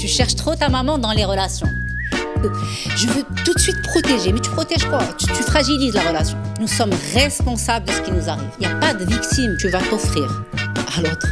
Tu 0.00 0.08
cherches 0.08 0.34
trop 0.34 0.54
ta 0.54 0.70
maman 0.70 0.96
dans 0.96 1.12
les 1.12 1.26
relations. 1.26 1.68
Euh, 2.42 2.48
je 2.96 3.06
veux 3.08 3.22
tout 3.44 3.52
de 3.52 3.58
suite 3.58 3.82
protéger, 3.82 4.32
mais 4.32 4.40
tu 4.40 4.48
protèges 4.48 4.86
quoi? 4.86 5.00
Tu, 5.18 5.26
fragilises 5.42 5.92
la 5.92 6.00
relation. 6.00 6.38
Nous 6.58 6.68
sommes 6.68 6.94
responsables 7.12 7.84
de 7.84 7.92
ce 7.92 8.00
qui 8.00 8.10
nous 8.10 8.26
arrive. 8.26 8.48
Il 8.58 8.66
n'y 8.66 8.72
a 8.72 8.76
pas 8.76 8.94
de 8.94 9.04
victime, 9.04 9.58
tu 9.60 9.68
vas 9.68 9.80
t'offrir 9.82 10.42
à 10.96 11.02
l'autre. 11.02 11.28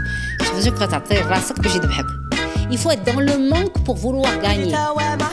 Il 2.71 2.77
faut 2.77 2.91
être 2.91 3.05
dans 3.05 3.21
le 3.21 3.49
manque 3.49 3.83
pour 3.85 3.97
vouloir 3.97 4.39
gagner. 4.43 4.75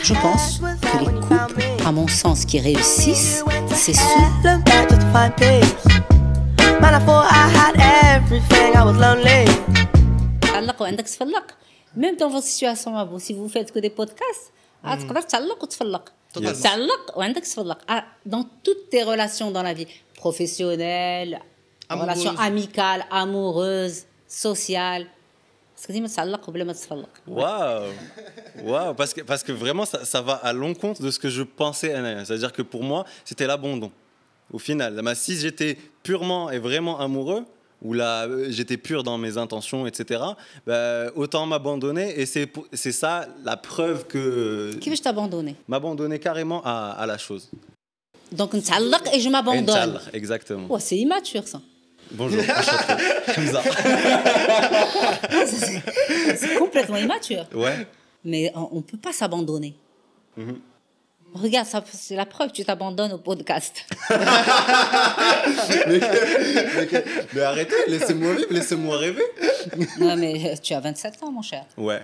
Je 0.01 0.13
pense 0.13 0.59
que 0.59 0.99
les 0.99 1.19
couples, 1.19 1.61
à 1.85 1.91
mon 1.91 2.07
sens, 2.07 2.45
qui 2.45 2.61
réussissent, 2.61 3.43
c'est 3.73 3.95
ceux. 3.95 4.01
Learn 11.96 12.16
back 12.16 12.32
just 12.32 12.60
to 12.60 12.66
find 12.66 12.66
peace. 12.66 12.66
Man, 12.66 12.66
I 12.66 12.66
thought 12.66 12.66
I 12.66 12.66
had 12.66 12.66
everything. 12.66 12.66
I 12.66 12.70
was 12.70 12.86
lonely. 12.86 12.86
تعلق 12.86 12.86
وعندك 12.86 12.90
تفلق 12.90 12.90
ميم 12.90 12.90
دون 12.90 12.90
فوت 12.90 12.92
سيتواسيون 12.92 12.94
ما 12.94 13.04
بو 13.04 13.18
سي 13.18 13.34
فو 13.34 13.48
فيت 13.48 13.70
كو 13.70 13.78
دي 13.78 13.88
بودكاست 13.88 14.50
عاد 14.84 14.98
تقدر 15.06 15.20
تعلق 15.22 15.62
وتفلق 15.62 16.12
Totalement. 16.38 16.62
تعلق 16.62 17.18
وعندك 17.18 17.42
تفلق 17.44 17.78
dans 18.28 18.44
toutes 18.64 18.90
tes 18.90 19.02
relations 19.02 19.50
dans 19.50 19.62
la 19.62 19.74
vie 19.74 19.86
professionnelle 20.16 21.40
Amoureuse. 21.88 22.08
relations 22.08 22.36
amicales 22.38 23.04
amoureuses 23.10 24.04
sociales 24.28 25.06
parce 25.76 25.86
que 25.86 25.92
ديما 25.92 26.08
تعلق 26.08 26.44
قبل 26.46 26.64
ما 26.64 26.72
تتفلق 26.72 27.08
Waouh 27.28 27.92
Waouh 28.64 28.94
parce 28.94 29.14
que, 29.14 29.20
parce 29.22 29.42
que 29.42 29.52
vraiment, 29.52 29.84
ça, 29.86 30.04
ça 30.04 30.20
va 30.20 30.34
à 30.34 30.52
l'encontre 30.52 31.02
de 31.02 31.10
ce 31.10 31.18
que 31.18 31.28
je 31.30 31.42
pensais. 31.42 31.94
Anaya. 31.94 32.24
C'est-à-dire 32.24 32.52
que 32.52 32.62
pour 32.62 32.82
moi, 32.82 33.04
c'était 33.24 33.46
l'abandon. 33.46 33.90
Au 34.52 34.58
final, 34.58 35.00
Mais 35.02 35.14
si 35.14 35.36
j'étais 35.38 35.78
purement 36.02 36.50
et 36.50 36.58
vraiment 36.58 36.98
amoureux, 37.00 37.44
où 37.85 37.93
là 37.93 38.25
euh, 38.25 38.47
j'étais 38.49 38.77
pur 38.77 39.03
dans 39.03 39.17
mes 39.17 39.37
intentions, 39.37 39.85
etc. 39.85 40.23
Bah, 40.65 41.11
autant 41.15 41.45
m'abandonner. 41.45 42.19
Et 42.19 42.25
c'est 42.25 42.51
c'est 42.73 42.91
ça 42.91 43.27
la 43.43 43.55
preuve 43.57 44.07
que. 44.07 44.73
Qui 44.81 44.89
veut 44.89 44.97
t'abandonner 44.97 45.55
M'abandonner 45.67 46.17
carrément 46.19 46.61
à, 46.65 47.05
la 47.07 47.17
chose. 47.17 47.49
Donc 48.31 48.55
et 48.55 49.19
je 49.19 49.29
m'abandonne. 49.29 49.99
Exactement. 50.13 50.65
Oh, 50.69 50.79
c'est 50.79 50.97
immature 50.97 51.47
ça. 51.47 51.61
Bonjour, 52.11 52.39
c'est 56.35 56.55
complètement 56.59 56.97
immature. 56.97 57.47
Ouais. 57.53 57.87
Mais 58.23 58.53
on 58.55 58.75
ne 58.75 58.81
peut 58.81 58.97
pas 58.97 59.11
s'abandonner. 59.11 59.73
Mhm. 60.37 60.59
Regarde, 61.35 61.67
ça, 61.67 61.83
c'est 61.91 62.15
la 62.15 62.25
preuve, 62.25 62.51
tu 62.53 62.63
t'abandonnes 62.63 63.11
au 63.11 63.17
podcast. 63.17 63.85
mais, 64.09 65.99
mais 66.77 66.87
que- 66.87 67.35
mais 67.35 67.41
arrêtez, 67.41 67.75
laissez-moi 67.87 68.33
vivre, 68.35 68.47
laissez-moi 68.51 68.97
rêver. 68.97 69.23
non, 69.99 70.15
mais 70.15 70.51
euh, 70.51 70.55
tu 70.61 70.73
as 70.73 70.79
27 70.79 71.23
ans, 71.23 71.31
mon 71.31 71.41
cher. 71.41 71.65
Ouais. 71.77 72.01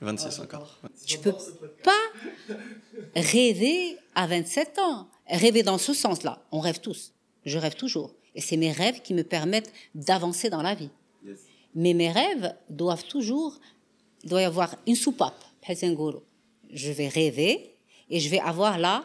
26 0.00 0.40
encore. 0.40 0.76
Tu 1.06 1.18
peux 1.18 1.34
pas 1.82 1.92
rêver 3.16 3.96
à 4.14 4.26
27 4.26 4.78
ans. 4.80 5.08
Rêver 5.28 5.62
dans 5.62 5.78
ce 5.78 5.92
sens-là. 5.94 6.40
On 6.52 6.60
rêve 6.60 6.80
tous. 6.80 7.12
Je 7.44 7.58
rêve 7.58 7.74
toujours. 7.74 8.12
Et 8.34 8.40
c'est 8.40 8.56
mes 8.56 8.72
rêves 8.72 9.02
qui 9.02 9.14
me 9.14 9.22
permettent 9.24 9.72
d'avancer 9.94 10.50
dans 10.50 10.62
la 10.62 10.74
vie. 10.74 10.90
Mais 11.74 11.94
mes 11.94 12.10
rêves 12.10 12.54
doivent 12.70 13.04
toujours, 13.04 13.58
il 14.24 14.30
doit 14.30 14.42
y 14.42 14.44
avoir 14.44 14.74
une 14.86 14.94
soupape. 14.96 15.44
Je 16.72 16.90
vais 16.92 17.08
rêver 17.08 17.74
et 18.10 18.20
je 18.20 18.28
vais 18.28 18.40
avoir 18.40 18.78
là 18.78 19.04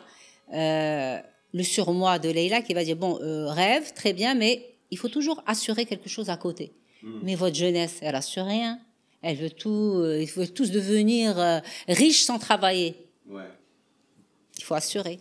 euh, 0.53 1.19
le 1.53 1.63
surmoi 1.63 2.19
de 2.19 2.29
Leïla 2.29 2.61
qui 2.61 2.73
va 2.73 2.83
dire 2.83 2.95
bon 2.95 3.19
euh, 3.21 3.47
rêve 3.47 3.93
très 3.93 4.13
bien 4.13 4.33
mais 4.35 4.75
il 4.91 4.97
faut 4.97 5.09
toujours 5.09 5.43
assurer 5.47 5.85
quelque 5.85 6.09
chose 6.09 6.29
à 6.29 6.37
côté. 6.37 6.71
Mais 7.21 7.35
votre 7.35 7.55
jeunesse 7.55 7.97
elle 8.01 8.15
assure 8.15 8.45
rien. 8.45 8.79
Elle 9.23 9.37
veut 9.37 9.49
tout, 9.49 9.93
euh, 9.95 10.21
il 10.21 10.29
faut 10.29 10.45
tous 10.45 10.69
devenir 10.69 11.39
euh, 11.39 11.59
riches 11.87 12.23
sans 12.23 12.39
travailler. 12.39 12.95
Ouais. 13.27 13.49
Il 14.57 14.63
faut 14.65 14.75
assurer. 14.75 15.17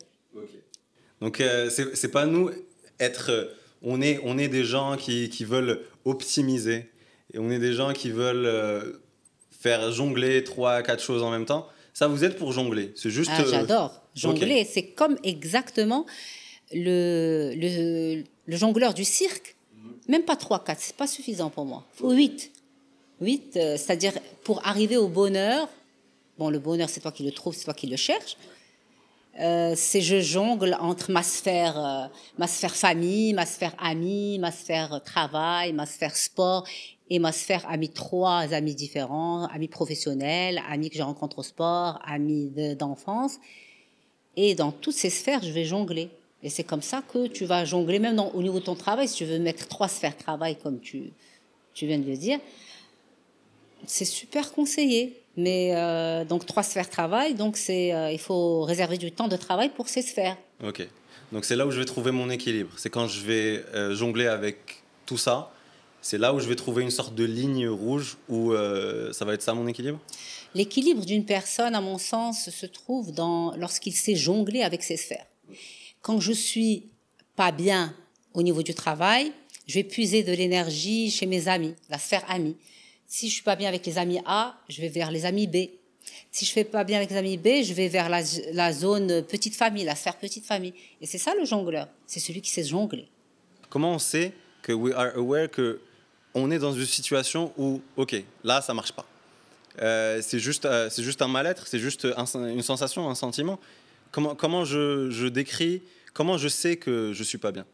Donc, 1.20 1.40
euh, 1.40 1.70
c'est 1.70 2.10
pas 2.10 2.26
nous 2.26 2.50
être. 2.98 3.54
on, 3.80 4.02
est, 4.02 4.18
on 4.24 4.38
est 4.38 4.48
des 4.48 4.64
gens 4.64 4.96
qui, 4.96 5.30
qui 5.30 5.44
veulent 5.44 5.82
optimiser. 6.04 6.90
Et 7.32 7.38
on 7.38 7.48
est 7.50 7.60
des 7.60 7.74
gens 7.74 7.92
qui 7.92 8.10
veulent 8.10 9.00
faire 9.50 9.92
jongler 9.92 10.42
trois, 10.42 10.82
quatre 10.82 11.02
choses 11.02 11.22
en 11.22 11.30
même 11.30 11.46
temps. 11.46 11.68
Ça, 11.92 12.08
vous 12.08 12.24
êtes 12.24 12.36
pour 12.36 12.52
jongler. 12.52 12.92
C'est 12.96 13.10
juste. 13.10 13.30
Ah, 13.34 13.42
euh, 13.42 13.50
J'adore. 13.50 14.02
Jongler, 14.14 14.64
c'est 14.64 14.86
comme 14.86 15.16
exactement 15.22 16.06
le, 16.72 17.52
le, 17.56 18.24
le 18.46 18.56
jongleur 18.56 18.94
du 18.94 19.04
cirque. 19.04 19.56
Même 20.08 20.22
pas 20.22 20.36
3, 20.36 20.64
4, 20.64 20.78
c'est 20.80 20.96
pas 20.96 21.06
suffisant 21.06 21.50
pour 21.50 21.64
moi. 21.64 21.84
Faut 21.92 22.10
8. 22.12 22.50
8, 23.20 23.56
euh, 23.56 23.76
c'est-à-dire 23.76 24.12
pour 24.44 24.66
arriver 24.66 24.96
au 24.96 25.08
bonheur, 25.08 25.68
bon, 26.38 26.50
le 26.50 26.58
bonheur, 26.58 26.88
c'est 26.88 27.00
toi 27.00 27.12
qui 27.12 27.22
le 27.24 27.30
trouves, 27.30 27.54
c'est 27.54 27.64
toi 27.64 27.74
qui 27.74 27.86
le 27.86 27.96
cherches. 27.96 28.36
Euh, 29.40 29.72
c'est 29.76 30.02
je 30.02 30.20
jongle 30.20 30.76
entre 30.78 31.10
ma 31.10 31.22
sphère, 31.22 31.78
euh, 31.78 32.06
ma 32.36 32.46
sphère 32.46 32.74
famille, 32.74 33.32
ma 33.32 33.46
sphère 33.46 33.74
amie, 33.78 34.38
ma 34.38 34.52
sphère 34.52 35.00
travail, 35.04 35.72
ma 35.72 35.86
sphère 35.86 36.16
sport 36.16 36.66
et 37.14 37.18
ma 37.18 37.32
sphère 37.32 37.64
amis, 37.68 37.90
trois 37.90 38.54
amis 38.54 38.74
différents, 38.74 39.44
amis 39.48 39.68
professionnels, 39.68 40.62
amis 40.70 40.88
que 40.88 40.96
je 40.96 41.02
rencontre 41.02 41.40
au 41.40 41.42
sport, 41.42 42.00
amis 42.06 42.46
de- 42.56 42.72
d'enfance. 42.74 43.34
Et 44.36 44.54
dans 44.54 44.72
toutes 44.72 44.94
ces 44.94 45.10
sphères, 45.10 45.42
je 45.42 45.52
vais 45.52 45.66
jongler. 45.66 46.08
Et 46.42 46.48
c'est 46.48 46.64
comme 46.64 46.80
ça 46.80 47.02
que 47.12 47.26
tu 47.26 47.44
vas 47.44 47.64
jongler, 47.66 47.98
même 47.98 48.18
au 48.18 48.42
niveau 48.42 48.60
de 48.60 48.64
ton 48.64 48.74
travail, 48.74 49.06
si 49.08 49.16
tu 49.16 49.24
veux 49.26 49.38
mettre 49.38 49.68
trois 49.68 49.88
sphères 49.88 50.16
travail, 50.16 50.56
comme 50.56 50.80
tu, 50.80 51.12
tu 51.74 51.86
viens 51.86 51.98
de 51.98 52.08
le 52.08 52.16
dire, 52.16 52.38
c'est 53.86 54.06
super 54.06 54.52
conseillé. 54.52 55.18
Mais 55.36 55.74
euh, 55.74 56.24
donc 56.24 56.44
trois 56.46 56.62
sphères 56.62 56.90
travail, 56.90 57.34
donc 57.34 57.56
c'est 57.56 57.94
euh, 57.94 58.10
il 58.12 58.18
faut 58.18 58.62
réserver 58.62 58.98
du 58.98 59.12
temps 59.12 59.28
de 59.28 59.36
travail 59.36 59.70
pour 59.70 59.88
ces 59.88 60.02
sphères. 60.02 60.36
Ok. 60.64 60.86
Donc, 61.32 61.46
c'est 61.46 61.56
là 61.56 61.66
où 61.66 61.70
je 61.70 61.78
vais 61.78 61.86
trouver 61.86 62.10
mon 62.10 62.28
équilibre. 62.28 62.70
C'est 62.76 62.90
quand 62.90 63.08
je 63.08 63.20
vais 63.24 63.64
euh, 63.74 63.94
jongler 63.94 64.26
avec 64.26 64.82
tout 65.06 65.16
ça. 65.16 65.50
C'est 66.02 66.18
là 66.18 66.34
où 66.34 66.40
je 66.40 66.48
vais 66.48 66.56
trouver 66.56 66.82
une 66.82 66.90
sorte 66.90 67.14
de 67.14 67.24
ligne 67.24 67.68
rouge 67.68 68.18
où 68.28 68.52
euh, 68.52 69.12
ça 69.12 69.24
va 69.24 69.34
être 69.34 69.42
ça 69.42 69.54
mon 69.54 69.68
équilibre? 69.68 70.00
L'équilibre 70.52 71.04
d'une 71.06 71.24
personne, 71.24 71.76
à 71.76 71.80
mon 71.80 71.96
sens, 71.96 72.50
se 72.50 72.66
trouve 72.66 73.12
dans 73.12 73.56
lorsqu'il 73.56 73.94
sait 73.94 74.16
jongler 74.16 74.62
avec 74.62 74.82
ses 74.82 74.96
sphères. 74.96 75.26
Quand 76.02 76.18
je 76.18 76.32
suis 76.32 76.90
pas 77.36 77.52
bien 77.52 77.94
au 78.34 78.42
niveau 78.42 78.64
du 78.64 78.74
travail, 78.74 79.32
je 79.68 79.74
vais 79.74 79.84
puiser 79.84 80.24
de 80.24 80.32
l'énergie 80.32 81.08
chez 81.08 81.26
mes 81.26 81.46
amis, 81.46 81.74
la 81.88 81.98
sphère 81.98 82.24
amie. 82.28 82.56
Si 83.06 83.28
je 83.28 83.34
suis 83.34 83.44
pas 83.44 83.54
bien 83.54 83.68
avec 83.68 83.86
les 83.86 83.96
amis 83.96 84.18
A, 84.26 84.56
je 84.68 84.80
vais 84.80 84.88
vers 84.88 85.12
les 85.12 85.24
amis 85.24 85.46
B. 85.46 85.68
Si 86.32 86.44
je 86.44 86.50
fais 86.50 86.64
pas 86.64 86.82
bien 86.82 86.96
avec 86.96 87.10
les 87.10 87.16
amis 87.16 87.36
B, 87.36 87.62
je 87.62 87.74
vais 87.74 87.86
vers 87.86 88.08
la, 88.08 88.22
la 88.52 88.72
zone 88.72 89.22
petite 89.22 89.54
famille, 89.54 89.84
la 89.84 89.94
sphère 89.94 90.16
petite 90.16 90.44
famille. 90.44 90.74
Et 91.00 91.06
c'est 91.06 91.18
ça 91.18 91.32
le 91.38 91.44
jongleur. 91.44 91.86
C'est 92.08 92.18
celui 92.18 92.40
qui 92.40 92.50
sait 92.50 92.64
jongler. 92.64 93.06
Comment 93.70 93.92
on 93.92 93.98
sait 94.00 94.32
que 94.62 94.72
we 94.72 94.92
are 94.94 95.16
aware 95.16 95.48
que 95.48 95.80
on 96.34 96.50
est 96.50 96.58
dans 96.58 96.72
une 96.72 96.86
situation 96.86 97.52
où, 97.56 97.80
ok, 97.96 98.22
là, 98.44 98.60
ça 98.62 98.74
marche 98.74 98.92
pas. 98.92 99.06
Euh, 99.80 100.20
c'est 100.22 100.38
juste, 100.38 100.64
euh, 100.66 100.88
c'est 100.90 101.02
juste 101.02 101.22
un 101.22 101.28
mal-être, 101.28 101.66
c'est 101.66 101.78
juste 101.78 102.06
un- 102.16 102.48
une 102.48 102.62
sensation, 102.62 103.08
un 103.08 103.14
sentiment. 103.14 103.58
Comment, 104.10 104.34
comment 104.34 104.64
je, 104.64 105.10
je 105.10 105.26
décris, 105.26 105.82
comment 106.12 106.36
je 106.36 106.48
sais 106.48 106.76
que 106.76 107.12
je 107.14 107.22
suis 107.22 107.38
pas 107.38 107.52
bien? 107.52 107.64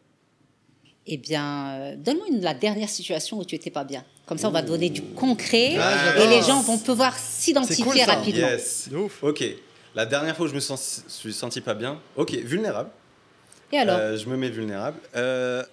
Eh 1.06 1.16
bien, 1.16 1.70
euh, 1.70 1.96
donne-moi 1.96 2.26
une- 2.28 2.40
la 2.42 2.54
dernière 2.54 2.88
situation 2.88 3.38
où 3.38 3.44
tu 3.44 3.54
étais 3.54 3.70
pas 3.70 3.84
bien. 3.84 4.04
Comme 4.26 4.38
ça, 4.38 4.48
on 4.48 4.52
va 4.52 4.62
donner 4.62 4.90
du 4.90 5.02
concret 5.02 5.76
Ah, 5.78 6.22
et 6.22 6.26
les 6.28 6.42
gens 6.42 6.60
vont 6.60 6.76
pouvoir 6.78 7.16
s'identifier 7.18 7.82
cool, 7.84 8.00
rapidement. 8.02 8.46
Yes. 8.48 8.90
Ouf. 8.94 9.22
Ok. 9.22 9.42
La 9.94 10.04
dernière 10.04 10.36
fois 10.36 10.46
où 10.46 10.48
je 10.50 10.54
me 10.54 10.60
sens- 10.60 11.02
suis 11.08 11.32
senti 11.32 11.60
pas 11.62 11.72
bien, 11.74 11.98
ok, 12.14 12.32
vulnérable. 12.44 12.90
Et 13.72 13.78
alors? 13.78 13.96
Euh, 13.98 14.16
je 14.18 14.28
me 14.28 14.36
mets 14.36 14.50
vulnérable. 14.50 14.98
Euh, 15.16 15.64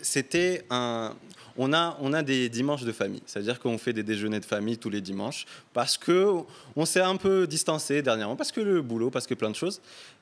C'était 0.00 0.64
un. 0.70 1.16
On 1.60 1.72
a, 1.72 2.22
des 2.22 2.48
dimanches 2.48 2.84
de 2.84 2.92
famille, 2.92 3.22
c'est-à-dire 3.26 3.58
qu'on 3.58 3.78
fait 3.78 3.92
des 3.92 4.04
déjeuners 4.04 4.38
de 4.38 4.44
famille 4.44 4.78
tous 4.78 4.90
les 4.90 5.00
dimanches 5.00 5.44
parce 5.72 5.98
que 5.98 6.42
on 6.76 6.84
s'est 6.84 7.00
un 7.00 7.16
peu 7.16 7.48
distancé 7.48 8.00
dernièrement, 8.00 8.36
parce 8.36 8.52
que 8.52 8.60
le 8.60 8.80
boulot, 8.80 9.10
parce 9.10 9.26
que 9.26 9.34
plein 9.34 9.50
de 9.50 9.56
choses. 9.56 9.80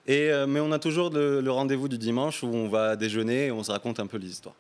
Euh, 0.09 0.47
mais 0.47 0.61
on 0.61 0.73
a 0.73 0.79
toujours 0.79 1.11
le, 1.11 1.51
rendez-vous 1.51 1.89
du 1.89 1.99
dimanche 1.99 2.43
où 2.43 2.47
on 2.47 2.69
va 2.69 2.97
déjeuner 2.97 3.47
et 3.47 3.51
on 3.53 3.63
se 3.63 3.71
raconte 3.71 4.01
un 4.01 4.07
peu 4.07 4.17
les 4.17 4.29
histoires. 4.29 4.55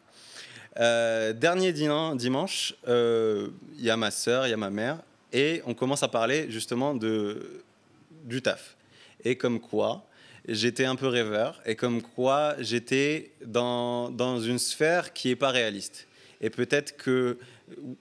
Euh, 0.78 1.32
dernier 1.32 1.72
dimanche, 1.72 2.74
euh, 2.86 3.48
il 3.78 3.84
y 3.84 3.90
a 3.90 3.96
ma 3.96 4.10
sœur, 4.10 4.46
il 4.46 4.50
y 4.50 4.52
a 4.52 4.58
ma 4.58 4.68
mère, 4.68 4.98
et 5.32 5.62
on 5.64 5.72
commence 5.72 6.02
à 6.02 6.08
parler 6.08 6.50
justement 6.50 6.94
du 6.94 8.42
taf. 8.42 8.76
Et 9.24 9.36
comme 9.36 9.60
quoi, 9.60 10.04
j'étais 10.46 10.84
un 10.84 10.96
peu 10.96 11.06
rêveur, 11.06 11.62
et 11.64 11.74
comme 11.74 12.02
quoi 12.02 12.54
j'étais 12.58 13.30
dans 13.46 14.40
une 14.40 14.58
sphère 14.58 15.14
qui 15.14 15.28
n'est 15.28 15.36
pas 15.36 15.50
réaliste 15.50 16.05
Et 16.41 16.49
peut-être 16.49 16.91
que 16.97 17.37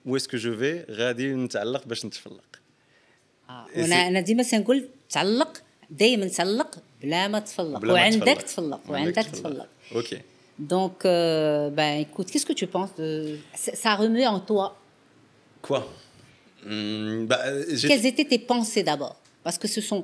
où 0.05 0.15
est-ce 0.17 0.27
que 0.27 0.37
je 0.37 0.49
vais 0.49 0.91
غادي 0.91 1.33
نتعلق 1.33 1.87
باش 1.87 2.05
نتفلق. 2.05 2.43
آه. 3.49 3.65
Et 3.73 3.77
وانا 3.77 3.95
c'est- 3.95 4.07
انا 4.07 4.19
ديما 4.21 4.43
تنقول 4.43 4.87
تعلق 5.09 5.61
دائما 5.89 6.27
تعلق 6.27 6.77
بلا 7.01 7.27
ما 7.27 7.39
تفلق 7.39 7.79
بلا 7.79 7.87
ما 7.87 7.93
وعندك 7.93 8.23
تفلق. 8.23 8.41
تفلق 8.41 8.79
وعندك 8.89 9.17
وعندك 9.17 9.31
تفلق. 9.31 9.67
تفلق 9.91 9.99
Ok. 9.99 10.17
donc 10.73 11.05
euh, 11.05 11.69
ben 11.77 11.91
écoute 12.05 12.27
qu'est-ce 12.31 12.45
que 12.51 12.53
tu 12.61 12.67
penses 12.75 12.93
de 13.01 13.09
ça 13.63 13.71
ça 13.83 13.91
remet 14.01 14.27
en 14.27 14.39
toi 14.49 14.65
Quoi 15.67 15.81
Hmm, 16.65 17.25
bah, 17.31 17.39
j'ai- 17.77 17.87
quelles 17.89 18.05
étaient 18.11 18.29
tes 18.33 18.41
pensées 18.53 18.83
d'abord 18.89 19.15
Parce 19.45 19.57
que 19.61 19.67
ce 19.75 19.81
sont 19.89 20.01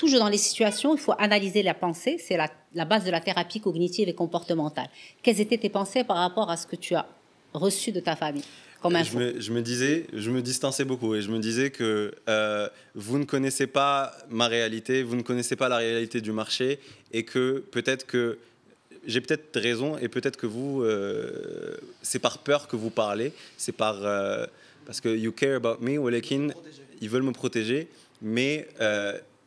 toujours 0.00 0.18
dans 0.24 0.32
les 0.36 0.42
situations, 0.48 0.90
il 0.98 1.02
faut 1.06 1.16
analyser 1.28 1.62
la 1.70 1.76
pensée, 1.84 2.14
c'est 2.24 2.36
la, 2.42 2.48
la 2.80 2.84
base 2.92 3.04
de 3.08 3.12
la 3.16 3.20
thérapie 3.28 3.60
cognitive 3.66 4.06
et 4.12 4.16
comportementale. 4.22 4.88
Quelles 5.22 5.40
étaient 5.44 5.60
tes 5.64 5.72
pensées 5.78 6.02
par 6.10 6.18
rapport 6.24 6.48
à 6.54 6.56
ce 6.62 6.66
que 6.70 6.76
tu 6.84 6.92
as 7.00 7.06
reçu 7.55 7.91
de 7.91 7.99
ta 7.99 8.15
famille 8.15 8.43
comme 8.85 8.93
je 8.93 8.99
info 8.99 9.17
me, 9.17 9.39
je 9.39 9.51
me 9.51 9.61
disais, 9.61 10.05
je 10.13 10.29
me 10.29 10.41
distançais 10.41 10.85
beaucoup 10.85 11.15
et 11.15 11.21
je 11.21 11.31
me 11.31 11.39
disais 11.39 11.71
que 11.71 12.13
euh, 12.29 12.69
vous 12.93 13.17
ne 13.17 13.23
connaissez 13.23 13.65
pas 13.65 14.15
ma 14.29 14.47
réalité, 14.47 15.01
vous 15.01 15.15
ne 15.15 15.23
connaissez 15.23 15.55
pas 15.55 15.69
la 15.69 15.77
réalité 15.77 16.21
du 16.21 16.31
marché 16.31 16.79
et 17.11 17.23
que 17.23 17.63
peut-être 17.71 18.05
que 18.05 18.37
j'ai 19.07 19.21
peut-être 19.21 19.59
raison 19.59 19.97
et 19.97 20.07
peut-être 20.07 20.37
que 20.37 20.45
vous, 20.45 20.83
euh, 20.83 21.77
c'est 22.01 22.19
par 22.19 22.39
peur 22.39 22.67
que 22.67 22.75
vous 22.75 22.91
parlez, 22.91 23.33
c'est 23.57 23.71
par 23.71 24.03
euh, 24.03 24.45
parce 24.85 25.01
que 25.01 25.09
you 25.09 25.31
care 25.31 25.55
about 25.55 25.83
me, 25.83 25.97
walakin, 25.97 26.49
ils 27.01 27.09
veulent 27.09 27.23
me 27.23 27.31
protéger, 27.31 27.87
mais 28.21 28.67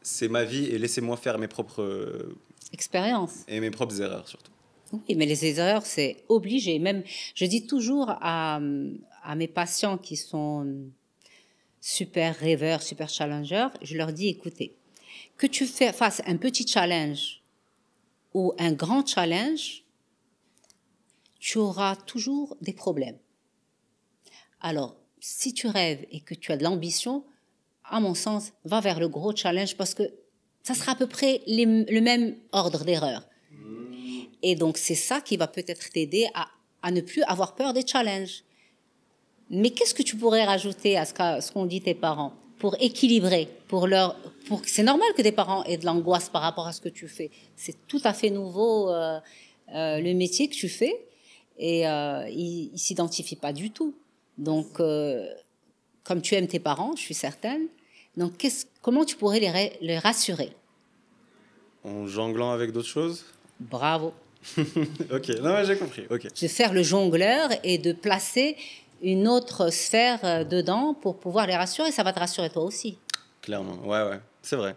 c'est 0.03 0.29
ma 0.29 0.45
vie 0.45 0.65
et 0.67 0.79
laissez-moi 0.79 1.17
faire 1.17 1.39
mes 1.39 1.49
propres 1.49 2.27
Expérience. 2.73 3.45
et 3.47 3.61
mes 3.61 3.71
propres 3.71 4.01
erreurs 4.01 4.27
surtout. 4.27 4.51
Oui, 4.93 5.15
mais 5.17 5.27
les 5.27 5.45
erreurs, 5.45 5.85
c'est 5.85 6.25
obligé. 6.29 6.79
Même, 6.79 7.03
je 7.35 7.45
dis 7.45 7.67
toujours 7.67 8.11
à, 8.21 8.61
mes 8.61 9.49
patients 9.49 9.99
qui 9.99 10.17
sont 10.17 10.91
super 11.81 12.35
rêveurs, 12.37 12.83
super 12.83 13.09
challengers, 13.09 13.69
je 13.83 13.97
leur 13.97 14.13
dis, 14.13 14.29
écoutez, 14.29 14.75
que 15.37 15.47
tu 15.47 15.67
fasses 15.67 16.23
un 16.27 16.37
petit 16.37 16.67
challenge 16.67 17.43
ou 18.35 18.53
un 18.59 18.73
grand 18.73 19.07
challenge, 19.07 19.85
tu 21.39 21.59
auras 21.59 21.97
toujours 21.97 22.57
des 22.61 22.73
problèmes. 22.73 23.19
Alors, 24.61 24.97
si 25.21 25.53
tu 25.53 25.67
rêves 25.67 26.05
et 26.11 26.21
que 26.21 26.35
tu 26.35 26.53
as 26.53 26.57
de 26.57 26.65
l'ambition, 26.65 27.25
à 27.85 28.01
mon 28.01 28.15
sens, 28.15 28.53
va 28.65 28.81
vers 28.81 29.01
le 29.01 29.09
gros 29.09 29.35
challenge 29.35 29.77
parce 29.77 29.95
que 29.95 30.03
ça 30.63 30.75
sera 30.75 30.93
à 30.93 30.95
peu 30.95 31.07
près 31.07 31.43
le 31.47 32.01
même 32.01 32.37
ordre 32.53 32.85
d'erreur. 32.85 33.29
Et 34.43 34.55
donc, 34.55 34.79
c'est 34.79 34.95
ça 34.95 35.21
qui 35.21 35.37
va 35.37 35.47
peut-être 35.49 35.91
t'aider 35.91 36.29
à, 36.35 36.49
à 36.83 36.91
ne 36.91 37.01
plus 37.01 37.23
avoir 37.25 37.55
peur 37.55 37.73
des 37.73 37.87
challenges. 37.87 38.45
Mais 39.51 39.71
qu'est-ce 39.71 39.95
que 39.95 40.03
tu 40.03 40.17
pourrais 40.17 40.45
rajouter 40.45 40.97
à 40.97 41.05
ce 41.05 41.53
qu'ont 41.53 41.67
dit 41.67 41.81
tes 41.81 41.95
parents 41.95 42.35
pour 42.59 42.77
équilibrer, 42.81 43.49
pour 43.69 43.87
leur, 43.87 44.17
pour 44.47 44.61
c'est 44.67 44.83
normal 44.83 45.09
que 45.17 45.23
tes 45.23 45.33
parents 45.33 45.65
aient 45.65 45.77
de 45.77 45.87
l'angoisse 45.87 46.29
par 46.29 46.43
rapport 46.43 46.67
à 46.67 46.73
ce 46.73 46.81
que 46.81 46.89
tu 46.89 47.09
fais. 47.09 47.31
C'est 47.57 47.87
tout 47.87 48.01
à 48.05 48.13
fait 48.13 48.31
nouveau 48.31 48.91
euh, 48.91 49.21
euh, 49.75 50.01
le 50.01 50.13
métier 50.15 50.49
que 50.49 50.55
tu 50.55 50.69
fais 50.69 50.95
et 51.57 51.89
euh, 51.89 52.29
ils, 52.29 52.71
ils 52.75 52.79
s'identifient 52.79 53.37
pas 53.37 53.53
du 53.53 53.71
tout. 53.71 53.95
Donc, 54.37 54.81
euh, 54.81 55.27
comme 56.05 56.21
tu 56.21 56.35
aimes 56.35 56.49
tes 56.49 56.59
parents, 56.59 56.95
je 56.97 57.03
suis 57.03 57.15
certaine. 57.15 57.69
Donc, 58.17 58.45
comment 58.83 59.05
tu 59.05 59.17
pourrais 59.17 59.41
les, 59.41 59.51
ra- 59.51 59.75
les 59.81 59.99
rassurer? 59.99 60.51
En 61.85 62.07
jonglant 62.07 62.51
avec 62.51 62.73
d'autres 62.73 62.89
choses? 62.89 63.25
Bravo. 63.61 64.13
ok, 64.59 65.29
non 65.43 65.65
j'ai 65.65 65.77
compris. 65.77 66.07
De 66.09 66.49
faire 66.49 66.73
le 66.73 66.83
jongleur 66.83 67.51
et 67.65 67.79
de 67.79 67.93
placer 67.93 68.57
une 69.03 69.29
autre 69.29 69.73
sphère 69.73 70.21
euh, 70.25 70.45
dedans 70.45 70.95
pour 70.95 71.19
pouvoir 71.19 71.47
les 71.47 71.57
rassurer. 71.57 71.93
Ça 71.93 72.03
va 72.03 72.13
te 72.13 72.19
rassurer 72.19 72.51
toi 72.51 72.63
aussi. 72.65 72.99
Clairement, 73.43 73.79
ouais, 73.85 74.03
ouais, 74.03 74.21
c'est 74.43 74.57
vrai. 74.57 74.77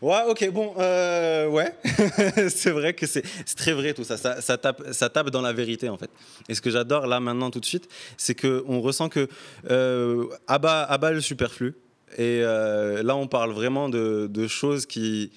Ouais, 0.00 0.20
ok, 0.28 0.50
bon, 0.50 0.74
euh, 0.78 1.48
ouais, 1.48 1.74
c'est 2.48 2.70
vrai 2.70 2.92
que 2.94 3.06
c'est 3.06 3.22
très 3.56 3.72
vrai 3.72 3.94
tout 3.94 4.04
ça. 4.04 4.16
Ça, 4.16 4.40
ça 4.40 4.58
tape, 4.58 4.82
ça 4.92 5.08
tape 5.08 5.30
dans 5.30 5.40
la 5.40 5.52
vérité 5.52 5.88
en 5.88 5.96
fait. 5.96 6.10
Et 6.48 6.54
ce 6.54 6.60
que 6.60 6.70
j'adore 6.70 7.06
là 7.06 7.20
maintenant 7.20 7.50
tout 7.50 7.60
de 7.60 7.64
suite, 7.64 7.88
c'est 8.16 8.34
que 8.34 8.64
on 8.68 8.80
ressent 8.80 9.08
que 9.08 9.28
euh, 9.70 10.26
abat, 10.46 10.84
abat 10.84 11.12
le 11.12 11.20
superflu. 11.20 11.74
Et 12.16 12.42
euh, 12.42 13.02
là, 13.02 13.16
on 13.16 13.26
parle 13.26 13.52
vraiment 13.52 13.88
de, 13.88 14.28
de 14.30 14.46
choses 14.46 14.86
qui, 14.86 15.32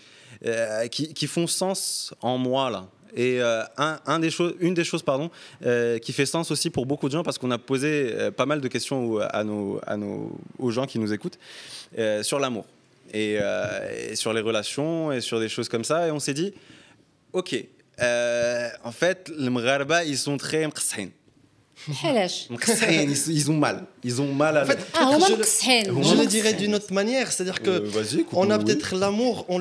euh, 0.46 0.88
qui, 0.88 1.14
qui 1.14 1.28
font 1.28 1.48
sens 1.48 2.14
en 2.22 2.38
moi 2.38 2.70
là. 2.70 2.88
Et 3.16 3.42
euh, 3.42 3.64
une 4.60 4.74
des 4.74 4.84
choses 4.84 5.04
pardon, 5.04 5.30
euh, 5.66 6.00
qui 6.00 6.14
fait 6.14 6.26
sens 6.26 6.52
aussi 6.52 6.70
pour 6.70 6.86
beaucoup 6.86 7.08
de 7.08 7.14
gens, 7.14 7.24
parce 7.24 7.38
qu'on 7.38 7.52
a 7.52 7.58
posé 7.58 8.14
euh, 8.14 8.32
pas 8.32 8.46
mal 8.46 8.62
de 8.62 8.68
questions 8.68 9.20
aux 10.60 10.72
gens 10.72 10.86
qui 10.86 11.00
nous 11.00 11.14
écoutent, 11.14 11.40
sur 12.22 12.40
l'amour, 12.40 12.66
et, 13.14 13.40
sur 14.16 14.34
les 14.34 14.42
relations, 14.42 15.12
et 15.12 15.22
sur 15.22 15.40
des 15.40 15.50
choses 15.50 15.70
comme 15.70 15.84
ça. 15.84 16.08
Et 16.08 16.12
on 16.12 16.20
s'est 16.20 16.34
dit, 16.34 16.54
OK, 17.34 17.56
en 18.00 18.92
fait, 18.92 19.32
les 19.38 19.50
Mgharba, 19.50 20.04
ils 20.04 20.18
sont 20.18 20.38
très 20.38 20.68
mqsain. 20.68 21.10
ils, 22.90 23.32
ils 23.32 23.52
ont 23.52 23.58
mal. 23.58 23.86
Ils 24.04 24.20
ont 24.20 24.34
mal 24.34 24.58
à 24.58 24.64
en 24.64 24.66
fait, 24.66 24.80
je, 25.00 25.36
le, 25.36 26.04
je 26.04 26.16
le 26.16 26.26
dirais 26.26 26.54
d'une 26.54 26.74
autre 26.74 26.92
manière, 26.92 27.32
c'est-à-dire 27.32 27.62
que 27.62 27.84
on 28.34 28.50
a 28.50 28.58
peut-être 28.58 28.96
l'amour, 28.96 29.46
on 29.48 29.60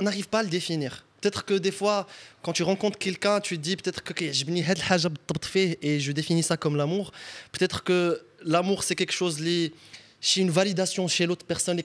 n'arrive 0.00 0.28
pas 0.28 0.38
à 0.38 0.42
le 0.44 0.48
définir. 0.48 1.04
Peut-être 1.20 1.44
que 1.44 1.54
des 1.54 1.72
fois, 1.72 2.06
quand 2.42 2.52
tu 2.52 2.62
rencontres 2.62 2.98
quelqu'un, 2.98 3.40
tu 3.40 3.56
te 3.56 3.62
dis 3.62 3.76
peut-être 3.76 4.02
que 4.02 4.12
okay, 4.12 5.78
et 5.82 6.00
je 6.00 6.12
définis 6.12 6.42
ça 6.42 6.56
comme 6.56 6.76
l'amour. 6.76 7.12
Peut-être 7.52 7.82
que 7.82 8.20
l'amour, 8.44 8.84
c'est 8.84 8.94
quelque 8.94 9.12
chose 9.12 9.40
lié 9.40 9.72
chez 10.20 10.40
une 10.40 10.50
validation 10.50 11.06
chez 11.06 11.26
l'autre 11.26 11.44
personne 11.46 11.76
les 11.76 11.82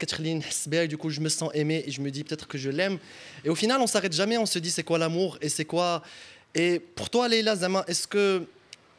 et 0.74 0.88
du 0.88 0.98
coup 0.98 1.12
je 1.12 1.20
me 1.22 1.30
sens 1.30 1.52
aimé 1.54 1.84
et 1.86 1.92
je 1.92 2.02
me 2.02 2.10
dis 2.10 2.24
peut-être 2.24 2.48
que 2.48 2.58
je 2.58 2.72
l'aime 2.72 2.98
et 3.46 3.50
au 3.50 3.54
final 3.54 3.80
on 3.80 3.86
s'arrête 3.86 4.12
jamais 4.12 4.40
on 4.40 4.48
se 4.48 4.58
dit 4.58 4.72
c'est 4.72 4.82
quoi 4.82 4.98
l'amour 4.98 5.38
et 5.40 5.50
c'est 5.50 5.66
quoi 5.66 6.02
et 6.56 6.80
pour 6.80 7.12
toi 7.12 7.28
Leila 7.28 7.56
Zama 7.56 7.86
est-ce 7.88 8.08
que 8.08 8.48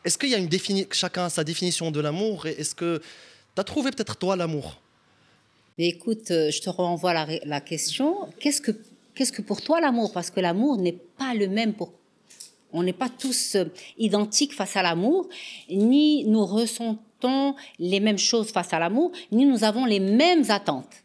est-ce 0.04 0.18
qu'il 0.18 0.28
y 0.28 0.36
a 0.36 0.38
une 0.38 0.46
définition 0.46 0.88
chacun 0.92 1.24
a 1.24 1.30
sa 1.30 1.42
définition 1.42 1.90
de 1.90 1.98
l'amour 1.98 2.46
et 2.46 2.52
est-ce 2.60 2.76
que 2.76 3.02
tu 3.54 3.60
as 3.60 3.64
trouvé 3.64 3.90
peut-être 3.90 4.16
toi 4.16 4.36
l'amour? 4.36 4.80
Écoute, 5.78 6.30
euh, 6.30 6.50
je 6.50 6.60
te 6.60 6.70
renvoie 6.70 7.12
la, 7.12 7.26
la 7.44 7.60
question. 7.60 8.28
Qu'est-ce 8.38 8.60
que 8.60 8.72
qu'est-ce 9.14 9.32
que 9.32 9.42
pour 9.42 9.62
toi 9.62 9.80
l'amour? 9.80 10.12
Parce 10.12 10.30
que 10.30 10.40
l'amour 10.40 10.76
n'est 10.76 10.92
pas 10.92 11.34
le 11.34 11.48
même 11.48 11.74
pour. 11.74 11.92
On 12.72 12.82
n'est 12.82 12.92
pas 12.92 13.08
tous 13.08 13.54
euh, 13.54 13.66
identiques 13.98 14.52
face 14.52 14.76
à 14.76 14.82
l'amour, 14.82 15.28
ni 15.70 16.24
nous 16.24 16.44
ressentons 16.44 17.54
les 17.78 18.00
mêmes 18.00 18.18
choses 18.18 18.50
face 18.50 18.72
à 18.72 18.78
l'amour, 18.80 19.12
ni 19.30 19.46
nous 19.46 19.62
avons 19.62 19.84
les 19.84 20.00
mêmes 20.00 20.50
attentes. 20.50 21.04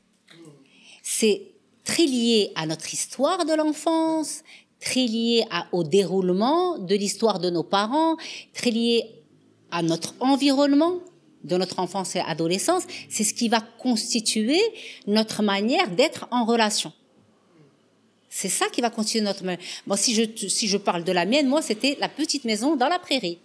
C'est 1.04 1.44
très 1.84 2.06
lié 2.06 2.52
à 2.56 2.66
notre 2.66 2.92
histoire 2.92 3.46
de 3.46 3.54
l'enfance, 3.54 4.44
très 4.80 5.06
lié 5.06 5.46
au 5.72 5.84
déroulement 5.84 6.80
de 6.80 6.96
l'histoire 6.96 7.40
de 7.40 7.50
nos 7.50 7.64
parents, 7.64 8.16
très 8.54 8.72
lié 8.72 9.04
à 9.72 9.84
notre 9.84 10.16
environnement 10.20 11.00
de 11.44 11.56
notre 11.56 11.80
enfance 11.80 12.16
et 12.16 12.20
adolescence. 12.20 12.84
C'est 13.10 13.24
ce 13.24 13.34
qui 13.34 13.50
va 13.50 13.62
constituer 13.62 14.62
notre 15.08 15.42
manière 15.44 15.90
d'être 15.92 16.28
en 16.32 16.46
relation. 16.46 16.92
C'est 18.29 18.50
ça 18.50 18.67
qui 18.71 18.81
va 18.81 18.89
constituer 18.89 19.21
notre. 19.21 19.43
Moi, 19.88 19.98
si 19.98 20.13
je, 20.13 20.48
si 20.48 20.67
je 20.67 20.77
parle 20.77 21.03
de 21.03 21.12
la 21.12 21.25
mienne, 21.25 21.48
moi, 21.48 21.62
c'était 21.62 21.98
la 22.00 22.09
petite 22.09 22.45
maison 22.45 22.75
dans 22.75 22.88
la 22.88 23.00
prairie. 23.00 23.39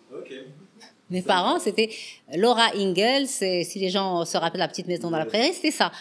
Mes 1.10 1.22
parents, 1.22 1.58
c'était 1.58 1.90
Laura 2.34 2.74
Ingalls. 2.74 3.28
Si 3.28 3.78
les 3.78 3.90
gens 3.90 4.24
se 4.24 4.36
rappellent 4.36 4.60
la 4.60 4.68
petite 4.68 4.86
maison 4.86 5.10
dans 5.10 5.18
la 5.18 5.26
prairie, 5.26 5.52
c'était 5.52 5.70
ça. 5.70 5.92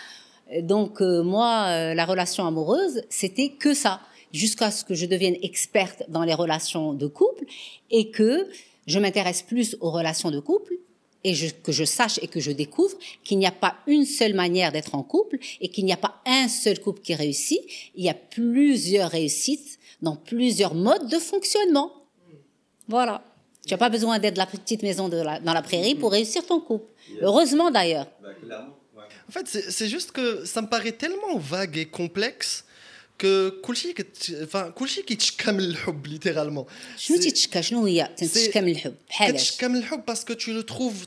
Donc 0.61 1.01
euh, 1.01 1.23
moi, 1.23 1.65
euh, 1.67 1.93
la 1.93 2.05
relation 2.05 2.45
amoureuse, 2.45 3.03
c'était 3.09 3.49
que 3.49 3.73
ça, 3.73 4.01
jusqu'à 4.31 4.71
ce 4.71 4.83
que 4.83 4.93
je 4.93 5.05
devienne 5.05 5.35
experte 5.41 6.03
dans 6.09 6.23
les 6.23 6.33
relations 6.33 6.93
de 6.93 7.07
couple 7.07 7.45
et 7.89 8.11
que 8.11 8.47
je 8.85 8.99
m'intéresse 8.99 9.41
plus 9.41 9.77
aux 9.79 9.91
relations 9.91 10.31
de 10.31 10.39
couple 10.39 10.73
et 11.24 11.34
je- 11.34 11.52
que 11.66 11.72
je 11.72 11.84
sache 11.84 12.18
et 12.22 12.28
que 12.28 12.40
je 12.40 12.52
découvre 12.52 12.96
qu'il 13.24 13.38
n'y 13.38 13.46
a 13.46 13.56
pas 13.66 13.74
une 13.86 14.06
seule 14.06 14.34
manière 14.34 14.70
d'être 14.72 14.94
en 14.94 15.02
couple 15.02 15.36
et 15.60 15.68
qu'il 15.68 15.84
n'y 15.84 15.92
a 15.92 15.96
pas 15.96 16.14
un 16.26 16.46
seul 16.48 16.78
couple 16.80 17.00
qui 17.06 17.14
réussit. 17.14 17.60
Il 17.96 18.04
y 18.04 18.08
a 18.08 18.14
plusieurs 18.14 19.10
réussites 19.10 19.78
dans 20.00 20.16
plusieurs 20.16 20.74
modes 20.74 21.08
de 21.08 21.18
fonctionnement. 21.18 21.90
Voilà. 22.88 23.22
Tu 23.66 23.74
n'as 23.74 23.78
pas 23.78 23.90
besoin 23.90 24.18
d'être 24.18 24.38
la 24.38 24.46
petite 24.46 24.82
maison 24.82 25.08
de 25.08 25.18
la- 25.18 25.40
dans 25.40 25.52
la 25.52 25.62
prairie 25.62 25.94
pour 25.94 26.10
réussir 26.12 26.46
ton 26.46 26.60
couple. 26.60 26.90
Heureusement 27.20 27.70
d'ailleurs. 27.70 28.08
En 29.28 29.32
fait, 29.36 29.46
c'est 29.52 29.66
c'est 29.76 29.88
juste 29.96 30.10
que 30.12 30.26
ça 30.52 30.60
me 30.64 30.68
paraît 30.74 30.92
tellement 31.02 31.36
vague 31.54 31.76
et 31.82 31.86
complexe 32.00 32.64
que 33.18 33.32
كلشي 33.62 33.92
كت... 33.92 34.16
enfin 34.44 34.70
كلشي 34.70 35.02
كيتشكى 35.02 35.52
من 35.52 35.60
الحب 35.60 36.06
littéralement. 36.06 36.64
شنو 36.98 37.16
C'est- 37.16 37.20
تيتشكى 37.22 37.62
شنو 37.62 37.86
هي 37.86 38.10
تنتشكى 38.16 38.60
من 38.60 38.68
الحب 38.72 38.94
بحالاش 39.08 39.50
كتشكى 39.50 39.68
من 39.68 39.76
الحب 39.76 40.02
parce 40.10 40.24
que 40.24 40.32
tu 40.32 40.52
le 40.52 40.62
trouves 40.62 41.06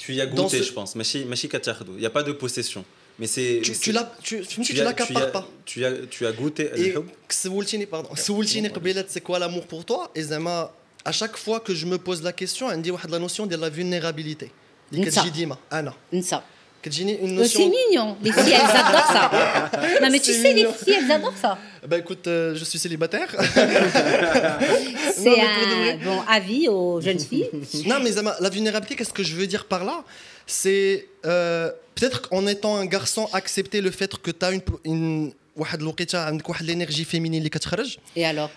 Tu 0.00 0.14
y 0.14 0.20
as 0.22 0.26
goûté, 0.26 0.62
je 0.62 0.72
pense. 0.72 0.94
Il 0.94 2.00
n'y 2.00 2.06
a 2.06 2.10
pas 2.10 2.22
de 2.22 2.32
possession. 2.32 2.84
Mais 3.18 3.26
c'est. 3.26 3.60
Tu, 3.62 4.42
tu, 4.42 4.62
tu, 4.62 4.72
l'accapares 4.72 5.30
pas. 5.30 5.46
Tu 5.66 5.84
as, 5.84 5.92
tu 6.08 6.26
as 6.26 6.32
goûté. 6.32 6.70
Et 6.74 6.94
pardon. 7.84 8.08
c'est 8.14 9.20
quoi 9.20 9.38
l'amour 9.38 9.66
pour 9.66 9.84
toi? 9.84 10.10
Et 10.14 10.22
Zama, 10.22 10.72
à 11.04 11.12
chaque 11.12 11.36
fois 11.36 11.60
que 11.60 11.74
je 11.74 11.84
me 11.84 11.98
pose 11.98 12.22
la 12.22 12.32
question, 12.32 12.70
elle 12.70 12.78
me 12.78 12.82
dit 12.82 12.90
la 13.10 13.18
notion 13.18 13.46
de 13.46 13.54
la 13.56 13.68
vulnérabilité. 13.68 14.50
Nsa. 14.90 15.22
Nsa. 16.12 16.42
Euh, 16.86 17.44
c'est 17.44 17.68
mignon, 17.68 18.16
les 18.22 18.32
filles 18.32 18.54
elles 18.54 18.76
adorent 18.76 19.06
ça. 19.06 19.30
non 20.02 20.08
mais 20.10 20.18
tu 20.18 20.32
sais, 20.32 20.54
les 20.54 20.64
filles 20.64 20.94
elles 20.98 21.10
adorent 21.10 21.36
ça. 21.36 21.58
Bah 21.86 21.98
écoute, 21.98 22.26
euh, 22.26 22.54
je 22.54 22.64
suis 22.64 22.78
célibataire. 22.78 23.28
c'est 25.14 25.40
un 25.40 25.96
bon 26.02 26.22
avis 26.26 26.68
aux 26.68 27.00
jeunes 27.00 27.20
filles. 27.20 27.48
non 27.86 27.96
mais 28.02 28.10
la 28.40 28.48
vulnérabilité, 28.48 28.96
qu'est-ce 28.96 29.12
que 29.12 29.22
je 29.22 29.36
veux 29.36 29.46
dire 29.46 29.66
par 29.66 29.84
là? 29.84 30.04
C'est 30.46 31.06
euh, 31.26 31.70
peut-être 31.94 32.28
qu'en 32.28 32.46
étant 32.46 32.76
un 32.76 32.86
garçon, 32.86 33.28
accepter 33.32 33.82
le 33.82 33.90
fait 33.90 34.16
que 34.16 34.30
tu 34.30 34.44
as 34.44 34.52
une, 34.52 34.62
une, 34.84 35.32
l'énergie 36.62 37.04
féminine 37.04 37.44
Et 38.16 38.24
alors? 38.24 38.50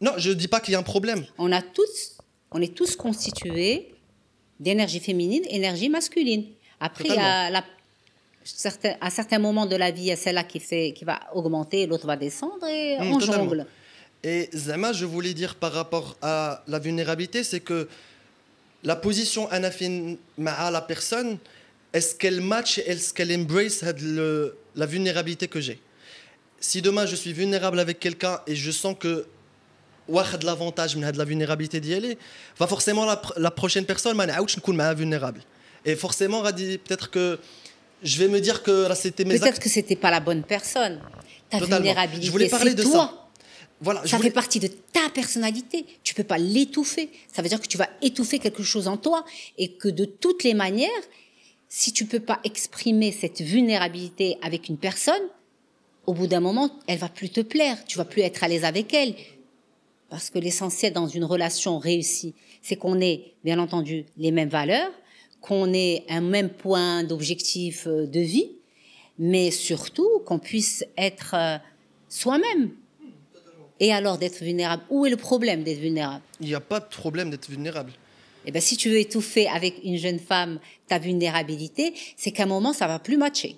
Non, 0.00 0.12
je 0.16 0.30
ne 0.30 0.34
dis 0.34 0.48
pas 0.48 0.60
qu'il 0.60 0.72
y 0.72 0.74
a 0.76 0.78
un 0.78 0.84
problème. 0.84 1.24
On 1.38 1.50
a 1.50 1.60
tous, 1.60 2.18
on 2.52 2.62
est 2.62 2.74
tous 2.74 2.94
constitués 2.94 3.94
d'énergie 4.60 5.00
féminine, 5.00 5.42
énergie 5.48 5.88
masculine. 5.88 6.44
Après, 6.80 7.16
à 7.18 9.10
certains 9.10 9.38
moments 9.38 9.66
de 9.66 9.76
la 9.76 9.90
vie, 9.90 10.02
il 10.02 10.06
y 10.06 10.12
a 10.12 10.16
celle-là 10.16 10.44
qui, 10.44 10.60
va 11.02 11.20
augmenter, 11.32 11.86
l'autre 11.86 12.06
va 12.06 12.16
descendre 12.16 12.66
et 12.66 12.98
mmh, 12.98 13.12
on 13.12 13.18
totalement. 13.18 13.44
jongle. 13.44 13.66
Et 14.22 14.48
Zama, 14.54 14.92
je 14.92 15.04
voulais 15.04 15.34
dire 15.34 15.54
par 15.54 15.72
rapport 15.72 16.16
à 16.22 16.62
la 16.66 16.78
vulnérabilité, 16.78 17.44
c'est 17.44 17.60
que 17.60 17.88
la 18.82 18.96
position 18.96 19.50
anafine 19.50 20.16
à 20.46 20.70
la 20.70 20.80
personne, 20.80 21.38
est-ce 21.92 22.14
qu'elle 22.14 22.40
match, 22.40 22.78
est-ce 22.78 23.12
qu'elle 23.14 23.32
embrace 23.32 23.82
la 23.82 24.86
vulnérabilité 24.86 25.48
que 25.48 25.60
j'ai? 25.60 25.78
Si 26.58 26.80
demain 26.80 27.04
je 27.04 27.16
suis 27.16 27.32
vulnérable 27.32 27.78
avec 27.78 28.00
quelqu'un 28.00 28.40
et 28.46 28.54
je 28.56 28.70
sens 28.70 28.96
que 28.98 29.26
l'avantage 30.08 30.96
de 30.96 31.18
la 31.18 31.24
vulnérabilité 31.24 31.80
d'y 31.80 31.94
aller, 31.94 32.18
va 32.58 32.66
forcément 32.66 33.06
la, 33.36 33.50
prochaine 33.50 33.84
personne, 33.84 34.18
je 34.18 34.52
suis 34.52 34.60
vulnérable. 34.94 35.40
Et 35.84 35.96
forcément, 35.96 36.40
Radi, 36.40 36.78
peut-être 36.78 37.10
que 37.10 37.38
je 38.02 38.18
vais 38.18 38.28
me 38.28 38.40
dire 38.40 38.62
que 38.62 38.88
là, 38.88 38.94
c'était 38.94 39.24
mes 39.24 39.38
Peut-être 39.38 39.60
que 39.60 39.68
c'était 39.68 39.96
pas 39.96 40.10
la 40.10 40.20
bonne 40.20 40.42
personne. 40.42 41.00
Ta 41.50 41.58
Totalement. 41.58 41.76
vulnérabilité, 41.76 42.26
je 42.26 42.32
voulais 42.32 42.48
parler 42.48 42.74
de 42.74 42.82
toi. 42.82 42.92
Ça. 42.92 43.20
Ça 44.06 44.18
fait 44.18 44.30
partie 44.30 44.60
de 44.60 44.68
ta 44.68 45.10
personnalité. 45.12 45.84
Tu 46.02 46.14
peux 46.14 46.24
pas 46.24 46.38
l'étouffer. 46.38 47.10
Ça 47.32 47.42
veut 47.42 47.48
dire 47.48 47.60
que 47.60 47.66
tu 47.66 47.76
vas 47.76 47.88
étouffer 48.02 48.38
quelque 48.38 48.62
chose 48.62 48.88
en 48.88 48.96
toi 48.96 49.24
et 49.58 49.72
que 49.72 49.88
de 49.88 50.04
toutes 50.04 50.42
les 50.42 50.54
manières, 50.54 50.88
si 51.68 51.92
tu 51.92 52.06
peux 52.06 52.20
pas 52.20 52.40
exprimer 52.44 53.12
cette 53.12 53.42
vulnérabilité 53.42 54.38
avec 54.42 54.68
une 54.68 54.78
personne, 54.78 55.22
au 56.06 56.14
bout 56.14 56.26
d'un 56.26 56.40
moment, 56.40 56.70
elle 56.86 56.98
va 56.98 57.08
plus 57.08 57.30
te 57.30 57.40
plaire. 57.40 57.84
Tu 57.86 57.98
vas 57.98 58.04
plus 58.04 58.22
être 58.22 58.44
à 58.44 58.48
l'aise 58.48 58.64
avec 58.64 58.94
elle. 58.94 59.14
Parce 60.08 60.30
que 60.30 60.38
l'essentiel 60.38 60.92
dans 60.92 61.08
une 61.08 61.24
relation 61.24 61.78
réussie, 61.78 62.34
c'est 62.62 62.76
qu'on 62.76 63.00
ait, 63.00 63.34
bien 63.42 63.58
entendu, 63.58 64.06
les 64.16 64.30
mêmes 64.30 64.48
valeurs, 64.48 64.90
qu'on 65.44 65.74
ait 65.74 66.04
un 66.08 66.22
même 66.22 66.48
point 66.48 67.04
d'objectif 67.04 67.86
euh, 67.86 68.06
de 68.06 68.20
vie, 68.20 68.52
mais 69.18 69.50
surtout 69.50 70.08
qu'on 70.24 70.38
puisse 70.38 70.86
être 70.96 71.34
euh, 71.34 71.58
soi-même. 72.08 72.70
Et 73.78 73.92
alors 73.92 74.16
d'être 74.16 74.42
vulnérable. 74.42 74.82
Où 74.88 75.04
est 75.04 75.10
le 75.10 75.18
problème 75.18 75.62
d'être 75.62 75.80
vulnérable? 75.80 76.22
Il 76.40 76.46
n'y 76.46 76.54
a 76.54 76.60
pas 76.60 76.80
de 76.80 76.86
problème 76.86 77.28
d'être 77.28 77.50
vulnérable. 77.50 77.92
Eh 78.46 78.52
ben, 78.52 78.62
si 78.62 78.78
tu 78.78 78.88
veux 78.88 78.98
étouffer 78.98 79.46
avec 79.48 79.80
une 79.84 79.98
jeune 79.98 80.18
femme 80.18 80.60
ta 80.86 80.98
vulnérabilité, 80.98 81.92
c'est 82.16 82.32
qu'à 82.32 82.44
un 82.44 82.46
moment, 82.46 82.72
ça 82.72 82.86
va 82.86 82.98
plus 82.98 83.18
matcher. 83.18 83.56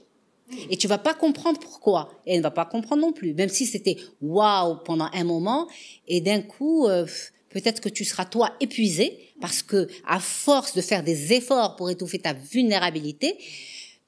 Et 0.71 0.77
tu 0.77 0.89
vas 0.89 0.99
pas 0.99 1.15
comprendre 1.15 1.61
pourquoi. 1.61 2.11
Et 2.27 2.33
elle 2.33 2.39
ne 2.39 2.43
va 2.43 2.51
pas 2.51 2.65
comprendre 2.65 3.03
non 3.03 3.13
plus. 3.13 3.33
Même 3.35 3.49
si 3.49 3.65
c'était 3.65 3.97
waouh 4.21 4.79
pendant 4.85 5.09
un 5.13 5.25
moment, 5.25 5.69
et 6.09 6.21
d'un 6.21 6.43
coup, 6.43 6.89
euh, 6.89 7.07
peut-être 7.51 7.81
que 7.81 7.89
tu 7.89 8.05
seras 8.05 8.25
toi 8.25 8.55
épuisé 8.59 9.26
parce 9.44 9.62
que 9.70 9.80
à 10.18 10.20
force 10.20 10.72
de 10.78 10.82
faire 10.90 11.04
des 11.12 11.20
efforts 11.34 11.72
pour 11.78 11.88
étouffer 11.94 12.20
ta 12.28 12.34
vulnérabilité, 12.54 13.30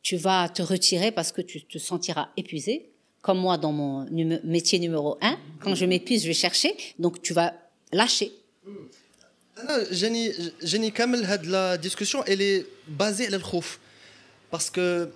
tu 0.08 0.16
vas 0.26 0.42
te 0.58 0.62
retirer 0.74 1.10
parce 1.18 1.32
que 1.36 1.42
tu 1.52 1.58
te 1.74 1.78
sentiras 1.90 2.28
épuisé. 2.42 2.76
Comme 3.26 3.40
moi 3.46 3.56
dans 3.58 3.72
mon 3.82 3.94
numé- 4.18 4.42
métier 4.44 4.78
numéro 4.86 5.12
un, 5.30 5.36
quand 5.62 5.76
je 5.80 5.86
m'épuise, 5.92 6.22
je 6.24 6.28
vais 6.28 6.34
chercher. 6.46 6.72
Donc 7.04 7.14
tu 7.26 7.32
vas 7.34 7.50
lâcher. 7.92 8.32
انا 9.60 9.94
جاني 9.94 10.34
جاني 10.64 10.90
كامل 10.92 11.24
هاد 11.24 11.46
لا 11.46 11.76
ديسكوسيون 11.76 12.24
elle 12.24 12.42
est 12.42 12.66
basée 13.02 13.22
على 13.26 13.36
الخوف 13.36 13.80
parce 14.56 14.70
que 14.78 15.08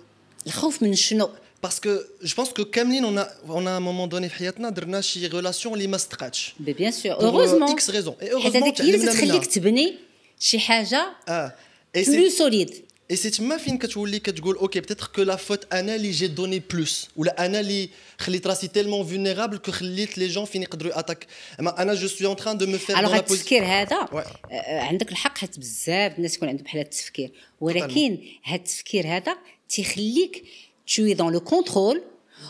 الخوف 0.46 0.82
من 0.82 0.94
شنو؟ 0.94 1.28
parce 1.62 1.80
que 1.80 2.06
je 2.24 2.34
pense 2.34 2.48
que 2.58 2.62
كاملين 2.62 3.04
on 3.04 3.18
a 3.20 3.26
on 3.48 3.66
a 3.66 3.70
un 3.70 3.80
moment 3.80 4.06
donné 4.14 4.28
في 4.28 4.34
حياتنا 4.34 4.70
درنا 4.70 5.00
شي 5.00 5.26
ريلاسيون 5.26 5.74
اللي 5.74 5.86
ما 5.86 5.96
استقعتش 5.96 6.54
Mais 6.60 6.72
bien 6.74 6.92
sûr, 6.92 7.18
Pour, 7.18 7.22
euh, 7.22 7.26
heureusement. 7.26 7.76
X 7.76 7.90
raisons. 7.90 8.16
Et 8.20 8.24
حيت 8.24 8.32
heureusement 8.32 8.56
هذاك 8.56 8.80
هي 8.80 8.94
اللي 8.94 8.98
تعلمنا 8.98 9.12
تخليك 9.12 9.32
منها. 9.34 9.44
تبني 9.44 9.94
شي 10.40 10.58
حاجه 10.58 11.06
اه 11.28 11.54
et 11.98 12.08
بلو 12.10 12.28
c'est 12.30 12.32
سوليد 12.32 12.70
et 13.12 13.16
c'est 13.16 13.36
تما 13.36 13.56
فين 13.56 13.78
كتولي 13.78 14.18
كتقول 14.18 14.56
اوكي 14.56 14.80
peut-être 14.82 15.10
que 15.16 15.20
la 15.24 15.36
faute 15.36 15.66
انا 15.72 15.94
اللي 15.94 16.10
جي 16.10 16.26
دوني 16.26 16.62
بلوس 16.72 17.08
ولا 17.16 17.46
انا 17.46 17.60
اللي 17.60 17.88
خليت 18.18 18.46
راسي 18.46 18.68
tellement 18.68 19.04
vulnérable 19.08 19.58
que 19.68 19.70
خليت 19.70 20.10
les 20.10 20.34
gens 20.36 20.44
فين 20.44 20.62
يقدروا 20.62 20.98
اتاك 20.98 21.26
اما 21.60 21.82
انا 21.82 21.96
je 21.96 22.08
suis 22.08 22.26
en 22.26 22.36
train 22.40 22.54
de 22.54 22.66
me 22.66 22.78
faire 22.78 22.98
الوغ 22.98 23.10
dans 23.10 23.14
la 23.14 23.14
هاد 23.14 23.28
position 23.28 23.32
التفكير 23.32 23.64
هذا 23.64 24.06
Ouais. 24.12 24.26
آه، 24.52 24.80
عندك 24.80 25.12
الحق 25.12 25.38
حيت 25.38 25.58
بزاف 25.58 26.16
الناس 26.18 26.36
يكون 26.36 26.48
عندهم 26.48 26.64
بحال 26.64 26.78
هاد 26.78 26.86
التفكير 26.86 27.30
ولكن 27.60 28.18
هاد 28.44 28.60
التفكير 28.60 29.06
هذا 29.06 29.36
تيخليك 29.68 30.44
tu 30.86 31.10
es 31.10 31.14
dans 31.14 31.30
le 31.30 31.40
contrôle 31.40 32.00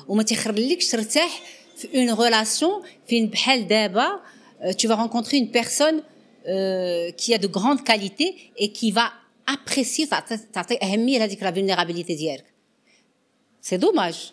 وما 0.09 0.23
تيخليكش 0.23 0.89
ترتاح 0.89 1.43
في 1.77 1.89
اون 1.95 2.15
ريلاسيون 2.15 2.83
فين 3.07 3.27
بحال 3.27 3.69
دابا 3.69 4.21
euh, 4.61 4.73
tu 4.73 4.87
vas 4.89 4.97
rencontrer 4.97 5.37
une 5.37 5.51
personne 5.51 6.03
euh, 6.47 7.11
qui 7.13 7.35
a 7.35 7.39
de 7.39 7.47
grandes 7.47 7.85
qualités 7.85 8.53
et 8.57 8.73
qui 8.73 8.91
va 8.91 9.13
apprécier 9.47 10.07
تعطي 10.07 10.39
تعطي 10.53 10.79
اهميه 10.83 11.19
لهذيك 11.19 11.43
لا 11.43 11.55
vulnérabilité 11.55 12.13
ديالك 12.13 12.45
سي 13.63 13.77
دوماج 13.77 14.33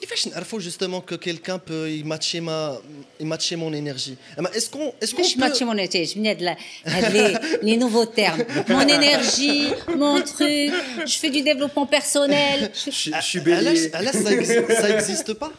كيفاش 0.00 0.28
نعرفوا 0.28 0.60
justement 0.60 1.00
que 1.00 1.14
quelqu'un 1.16 1.58
peut 1.58 1.90
y 1.90 2.04
matcher 2.04 2.40
ma 2.40 2.78
y 3.20 3.24
matcher 3.24 3.56
mon 3.56 3.72
énergie 3.72 4.14
اما 4.38 4.48
est-ce 4.50 4.70
qu'on 4.70 4.92
est-ce 5.02 5.14
qu'on 5.14 5.16
كيفاش 5.16 5.34
peut- 5.34 5.38
ماتشي 5.40 5.64
مون 5.64 5.80
عجبني 5.80 6.30
هاد 6.30 6.42
لا- 6.42 6.56
هاد 6.86 7.12
لي 7.12 7.58
لي 7.62 7.76
نوفو 7.76 8.04
تيرم 8.04 8.46
مون 8.68 8.90
انرجي 8.90 9.70
مون 9.88 10.24
تروك 10.24 10.72
جو 10.98 11.06
في 11.06 11.28
دو 11.28 11.40
ديفلوبمون 11.40 11.86
بيرسونيل 11.86 12.68
Je, 12.74 12.90
suis- 12.90 12.92
je 12.92 13.20
suis 13.20 13.48
علاش 13.48 13.78
bélier. 13.86 13.94
علاش 13.94 14.14
ça 14.14 14.32
existe, 14.32 14.80
ça 14.80 14.88
existe 14.98 15.32
pas 15.34 15.50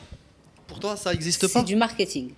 pour 0.69 0.79
toi 0.79 0.95
ça 0.97 1.13
existe 1.13 1.45
سي 1.45 1.53
pas 1.53 1.65
دو 1.65 1.75
ماركتينغ 1.75 2.29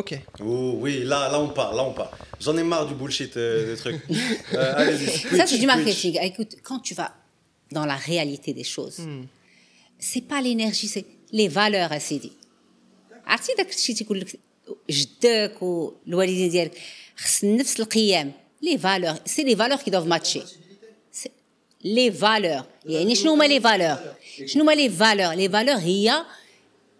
ok 0.00 0.10
Oh 0.40 0.72
oui, 0.84 0.94
là, 1.12 1.20
là 1.32 1.38
on 1.46 1.50
part, 1.58 1.72
là 1.78 1.82
on 1.90 1.94
part. 2.00 2.12
J'en 2.44 2.56
ai 2.62 2.64
marre 2.72 2.86
du 2.90 2.94
bullshit 3.00 3.34
euh, 3.36 3.42
des 3.70 3.78
trucs. 3.82 4.00
Euh, 4.10 4.80
allez-y. 4.80 5.08
Ça, 5.08 5.44
preach, 5.44 5.50
c'est 5.50 5.62
du 5.64 5.68
preach. 5.68 5.74
marketing. 5.74 6.12
Écoute, 6.30 6.52
quand 6.68 6.80
tu 6.88 6.92
vas 7.00 7.10
dans 7.76 7.86
la 7.92 7.98
réalité 8.10 8.50
des 8.60 8.68
choses, 8.76 8.98
c'est 10.08 10.24
pas 10.32 10.40
l'énergie, 10.46 10.88
c'est 10.94 11.06
les 11.32 11.48
valeurs, 11.48 11.92
à 11.92 12.00
Sidi. 12.00 12.32
عرفتي 13.26 13.54
داك 13.58 13.70
الشيء 13.70 13.96
تيقول 13.96 14.20
لك 14.20 14.38
جدك 14.90 15.62
والوالدين 15.62 16.48
ديالك 16.50 16.78
خص 17.16 17.44
نفس 17.44 17.80
القيم 17.80 18.32
لي 18.62 18.78
فالور 18.78 19.14
سي 19.26 19.42
لي 19.44 19.56
فالور 19.56 19.76
كي 19.78 19.90
دوف 19.90 20.06
ماتشي 20.06 20.42
لي 21.84 22.12
فالور 22.12 22.64
يعني 22.86 23.14
شنو 23.14 23.32
هما 23.32 23.44
لي 23.44 23.60
فالور 23.60 23.96
شنو 24.46 24.62
هما 24.62 24.72
لي 24.72 24.88
فالور 24.90 25.32
لي 25.34 25.48
فالور 25.48 25.74
هي 25.76 26.24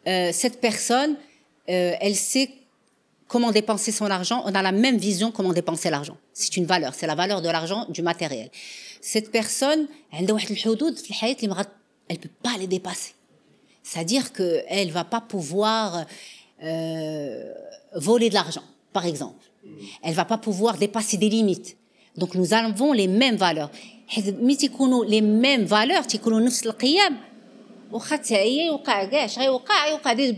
euh, 0.07 0.33
cette 0.33 0.61
personne 0.67 1.13
euh, 1.71 1.97
elle 2.07 2.17
sait 2.17 2.49
comment 3.33 3.53
dépenser 3.61 3.93
son 4.01 4.09
argent, 4.19 4.43
on 4.49 4.55
a 4.55 4.63
la 4.63 4.73
même 4.85 4.99
vision 4.99 5.29
comment 5.37 5.55
dépenser 5.61 5.89
l'argent. 5.95 6.19
C'est 6.41 6.55
une 6.59 6.67
valeur, 6.67 6.93
c'est 6.99 7.07
la 7.13 7.15
valeur 7.23 7.41
de 7.47 7.49
l'argent, 7.49 7.81
du 7.97 8.03
matériel. 8.03 8.49
Cette 9.01 9.31
personne, 9.39 9.87
عندها 10.13 10.35
واحد 10.35 10.51
الحدود 10.51 10.99
في 10.99 11.11
الحياة 11.11 11.37
اللي 11.37 11.49
ما 11.49 11.55
غت- 11.63 12.13
elle 12.13 12.19
peut 12.19 12.49
pas 12.49 12.59
les 12.59 12.67
dépasser. 12.67 13.13
C'est-à-dire 13.88 14.34
qu'elle 14.34 14.88
ne 14.88 14.92
va 14.92 15.06
pas 15.06 15.22
pouvoir 15.22 16.06
euh, 16.62 17.54
voler 17.96 18.28
de 18.28 18.34
l'argent, 18.34 18.64
par 18.92 19.06
exemple. 19.06 19.46
Elle 20.04 20.12
ne 20.12 20.16
va 20.16 20.26
pas 20.26 20.38
pouvoir 20.38 20.78
dépasser 20.78 21.16
des 21.16 21.30
limites. 21.30 21.78
Donc 22.18 22.36
nous 22.36 22.54
avons 22.54 22.92
les 22.92 23.08
mêmes 23.08 23.38
valeurs. 23.38 23.72
les 24.18 25.22
mêmes 25.22 25.64
valeurs, 25.64 26.06
des 30.16 30.36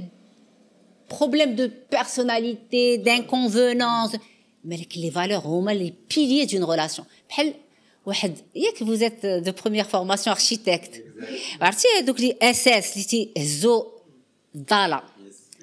problèmes 1.07 1.55
de 1.55 1.65
personnalité, 1.65 2.99
d'inconvenance, 2.99 4.15
mais 4.63 4.77
les 4.95 5.09
valeurs 5.09 5.41
sont 5.41 5.65
les 5.65 5.91
piliers 5.91 6.45
d'une 6.45 6.63
relation. 6.63 7.03
بحال 8.08 8.34
واحد 8.34 8.36
ياك 8.54 8.84
vous 8.84 9.02
êtes 9.02 9.26
de 9.46 9.50
première 9.50 9.88
formation 9.88 10.30
architecte. 10.32 11.00
عرفتي 11.60 11.88
هذوك 12.00 12.20
لي 12.20 12.36
اساس 12.42 12.92
اللي 12.92 13.04
تيهزوا 13.04 13.84
الضاله 14.54 15.02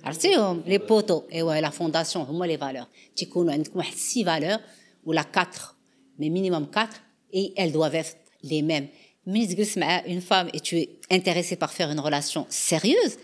عرفتيهم 0.03 0.63
لي 0.67 0.77
بوتو 0.77 1.21
ايوا 1.33 1.61
لا 1.61 1.69
فونداسيون 1.69 2.25
هما 2.25 2.45
لي 2.45 2.57
فالور 2.57 2.85
تيكونوا 3.15 3.53
عندكم 3.53 3.79
واحد 3.79 3.95
سي 3.95 4.25
فالور 4.25 4.59
ولا 5.05 5.21
4 5.21 5.75
mais 6.19 6.29
minimum 6.29 6.65
4 6.75 6.89
et 7.33 7.53
elles 7.57 7.71
doivent 7.71 7.95
être 7.95 8.15
les 8.43 8.61
mêmes 8.61 8.87
ملي 9.27 9.47
تجلس 9.47 9.77
مع 9.77 10.03
une 10.03 10.21
femme 10.21 10.49
et 10.53 10.59
tu 10.59 10.77
es 10.77 10.89
intéressé 11.11 11.55
par 11.55 11.71
faire 11.71 11.89
une 11.91 11.99
relation 11.99 12.45
sérieuse 12.49 13.17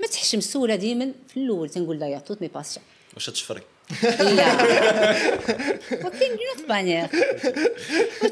ما 0.00 0.06
تحشم 0.06 0.38
السؤال 0.38 0.76
ديما 0.76 1.12
في 1.28 1.36
الاول 1.36 1.70
تنقول 1.70 1.98
لا 1.98 2.08
يا 2.08 2.18
توت 2.18 2.42
مي 2.42 2.48
باسيون 2.48 2.84
واش 3.14 3.26
تشفري 3.26 3.60
لا 4.20 4.50
وكاين 6.04 6.32
une 6.32 6.48
autre 6.54 6.66
manière 6.68 7.08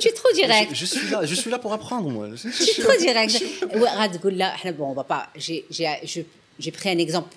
tu 0.00 0.08
es 0.08 0.12
trop 0.20 0.32
direct 0.40 0.70
je, 0.74 0.80
je 0.80 0.86
suis 0.86 1.08
là 1.10 1.18
je 1.30 1.34
suis 1.40 1.50
là 1.50 1.58
pour 1.64 1.72
apprendre 1.78 2.08
moi 2.16 2.26
tu 2.40 2.70
es 2.70 2.82
trop 2.84 2.96
direct 3.06 3.42
غتقول 3.76 4.38
لا 4.38 4.54
احنا 4.54 4.70
bon 4.72 4.94
on 4.94 5.02
va 5.02 5.04
pas 5.14 5.24
j'ai 5.44 5.64
j'ai 5.70 5.86
je- 6.12 6.26
j'ai 6.62 6.70
pris 6.78 6.88
un 6.90 6.98
exemple 7.06 7.34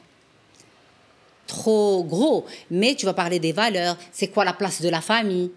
trop 1.48 2.04
gros 2.14 2.46
mais 2.80 2.96
tu 3.00 3.06
vas 3.06 3.14
parler 3.24 3.40
des 3.40 3.54
valeurs 3.64 3.96
c'est 4.18 4.28
quoi 4.34 4.44
la 4.46 4.54
place 4.54 4.82
de 4.82 4.90
la 4.90 5.02
famille 5.02 5.50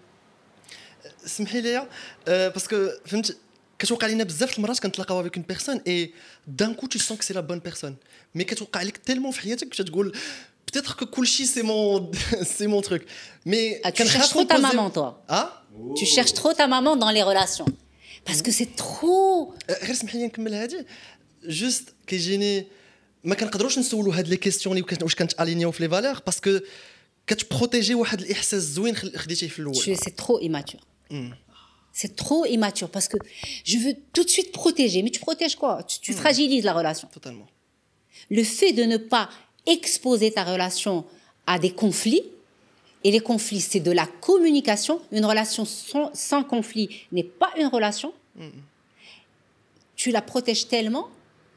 سمحي 1.25 1.61
لي 1.61 1.87
آه، 2.27 2.47
باسكو 2.47 2.89
فهمت 3.05 3.37
كتوقع 3.79 4.07
لينا 4.07 4.23
بزاف 4.23 4.57
المرات 4.57 4.79
كنتلاقاو 4.79 5.21
افيك 5.21 5.35
اون 5.37 5.45
بيرسون 5.47 5.81
اي 5.87 6.13
دان 6.47 6.73
كو 6.73 6.87
تو 6.87 6.99
سون 6.99 7.17
كو 7.17 7.23
سي 7.23 7.33
لا 7.33 7.39
بون 7.39 7.59
بيرسون 7.59 7.95
مي 8.35 8.43
كتوقع 8.43 8.81
لك 8.81 8.97
تيلمون 8.97 9.31
في 9.31 9.39
حياتك 9.41 9.69
كتقول 9.69 10.17
بتيتر 10.73 10.93
كو 10.93 11.05
كلشي 11.05 11.45
سي 11.45 11.61
مون 11.61 12.11
سي 12.57 12.67
مون 12.67 12.81
تروك 12.81 13.01
مي 13.45 13.75
Ah, 13.85 13.91
tu 13.91 14.03
cherches 14.03 14.29
trop 14.29 14.45
ta 14.45 14.57
maman 14.57 14.89
toi 14.89 15.13
اه 15.29 15.49
tu 15.95 16.05
cherches 16.05 16.33
trop 16.33 16.53
ta 16.53 16.67
maman 16.67 16.95
dans 16.95 17.11
les 17.11 17.23
relations 17.23 17.69
parce 18.25 18.41
que 18.41 18.51
c'est 18.51 18.75
trop 18.75 19.53
آه، 19.69 19.85
غير 19.85 19.93
سمحي 19.93 20.17
لي 20.17 20.25
نكمل 20.25 20.53
هادي 20.53 20.85
جوست 21.45 21.93
كيجيني 22.07 22.67
ما 23.23 23.35
كنقدروش 23.35 23.79
نسولوا 23.79 24.15
هاد 24.15 24.27
لي 24.27 24.37
كيستيون 24.37 24.77
اللي 24.77 24.87
واش 25.01 25.15
كانت 25.15 25.41
الينيو 25.41 25.71
في 25.71 25.83
لي 25.83 25.89
فالور 25.89 26.19
باسكو 26.25 26.59
كتبروتيجي 27.27 27.95
واحد 27.95 28.21
الاحساس 28.21 28.63
زوين 28.63 28.95
خل- 28.95 29.17
خديتيه 29.17 29.47
في 29.47 29.59
الاول 29.59 29.75
Tu- 29.75 29.99
c'est 29.99 30.15
trop 30.23 30.39
immature. 30.41 30.83
C'est 32.01 32.15
trop 32.23 32.43
immature 32.55 32.89
parce 32.95 33.07
que 33.11 33.17
je 33.71 33.77
veux 33.83 33.95
tout 34.15 34.23
de 34.27 34.31
suite 34.35 34.51
protéger. 34.61 34.99
Mais 35.05 35.11
tu 35.15 35.19
protèges 35.27 35.55
quoi 35.61 35.73
Tu, 35.89 35.95
tu 36.05 36.11
fragilises 36.13 36.63
la 36.63 36.73
relation. 36.73 37.07
توتالمون 37.13 37.47
Le 38.31 38.43
fait 38.43 38.73
de 38.73 38.83
ne 38.83 38.97
pas 38.97 39.29
exposer 39.66 40.30
ta 40.32 40.44
relation 40.44 41.04
à 41.46 41.58
des 41.58 41.70
conflits, 41.70 42.22
et 43.06 43.10
les 43.10 43.20
conflits, 43.20 43.60
c'est 43.60 43.80
de 43.80 43.90
la 43.90 44.06
communication. 44.06 45.00
Une 45.12 45.26
relation 45.26 45.64
sans, 45.66 46.10
sans 46.14 46.42
conflit 46.42 46.88
n'est 47.12 47.22
pas 47.22 47.50
une 47.58 47.66
relation. 47.66 48.14
Tu 49.96 50.10
la 50.10 50.22
protèges 50.22 50.68
tellement 50.68 51.08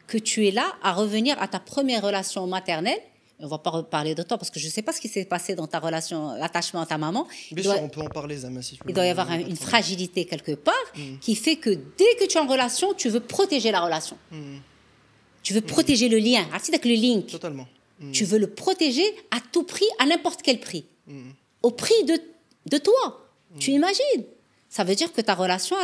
que 0.08 0.18
tu 0.18 0.46
es 0.48 0.52
là 0.52 0.76
à 0.84 0.94
revenir 0.94 1.42
à 1.42 1.48
ta 1.48 1.60
première 1.60 2.02
relation 2.04 2.46
maternelle. 2.48 3.00
On 3.40 3.48
va 3.48 3.60
pas 3.60 3.70
reparler 3.70 4.16
de 4.16 4.24
toi 4.24 4.38
parce 4.38 4.50
que 4.50 4.60
je 4.60 4.66
ne 4.66 4.72
sais 4.72 4.82
pas 4.82 4.92
ce 4.94 5.00
qui 5.00 5.08
s'est 5.08 5.24
passé 5.26 5.54
dans 5.56 5.68
ta 5.68 5.80
relation, 5.80 6.34
l'attachement 6.38 6.82
à 6.82 6.86
ta 6.86 6.98
maman. 6.98 7.28
Bien 7.52 7.64
doit- 7.64 7.76
sûr, 7.76 7.84
on 7.84 7.90
peut 7.90 8.02
en 8.02 8.10
parler, 8.10 8.38
Zama, 8.38 8.62
si 8.62 8.76
tu 8.78 8.84
veux. 8.84 8.90
il 8.90 8.94
doit 8.94 9.06
y 9.06 9.10
avoir 9.10 9.30
un- 9.30 9.40
une 9.40 9.56
fragilité 9.56 10.26
quelque 10.26 10.54
part 10.54 10.74
qui 11.22 11.36
fait 11.36 11.56
que 11.56 11.70
dès 11.70 12.16
que 12.20 12.26
tu 12.26 12.38
es 12.38 12.42
en 12.42 12.48
relation, 12.48 12.94
tu 12.96 13.10
veux 13.10 13.20
protéger 13.20 13.72
la 13.72 13.82
relation. 13.82 14.18
Tu 15.44 15.54
veux 15.54 15.62
protéger 15.62 16.10
le 16.10 16.18
lien. 16.18 16.46
Le 16.84 16.94
link. 16.96 17.28
Totalement. 17.28 17.68
Tu 18.12 18.26
veux 18.26 18.38
le 18.38 18.48
protéger 18.48 19.04
à 19.32 19.40
tout 19.52 19.64
prix, 19.64 19.88
à 20.00 20.06
n'importe 20.06 20.42
quel 20.44 20.60
prix. 20.60 20.86
Au 21.64 21.72
prix 21.72 22.04
de, 22.06 22.20
de 22.68 22.78
toi. 22.78 23.28
Tu 23.60 23.72
imagines? 23.72 24.24
Ça 24.70 24.84
veut 24.84 24.96
dire 24.96 25.12
que 25.12 25.22
ta 25.22 25.34
relation, 25.34 25.76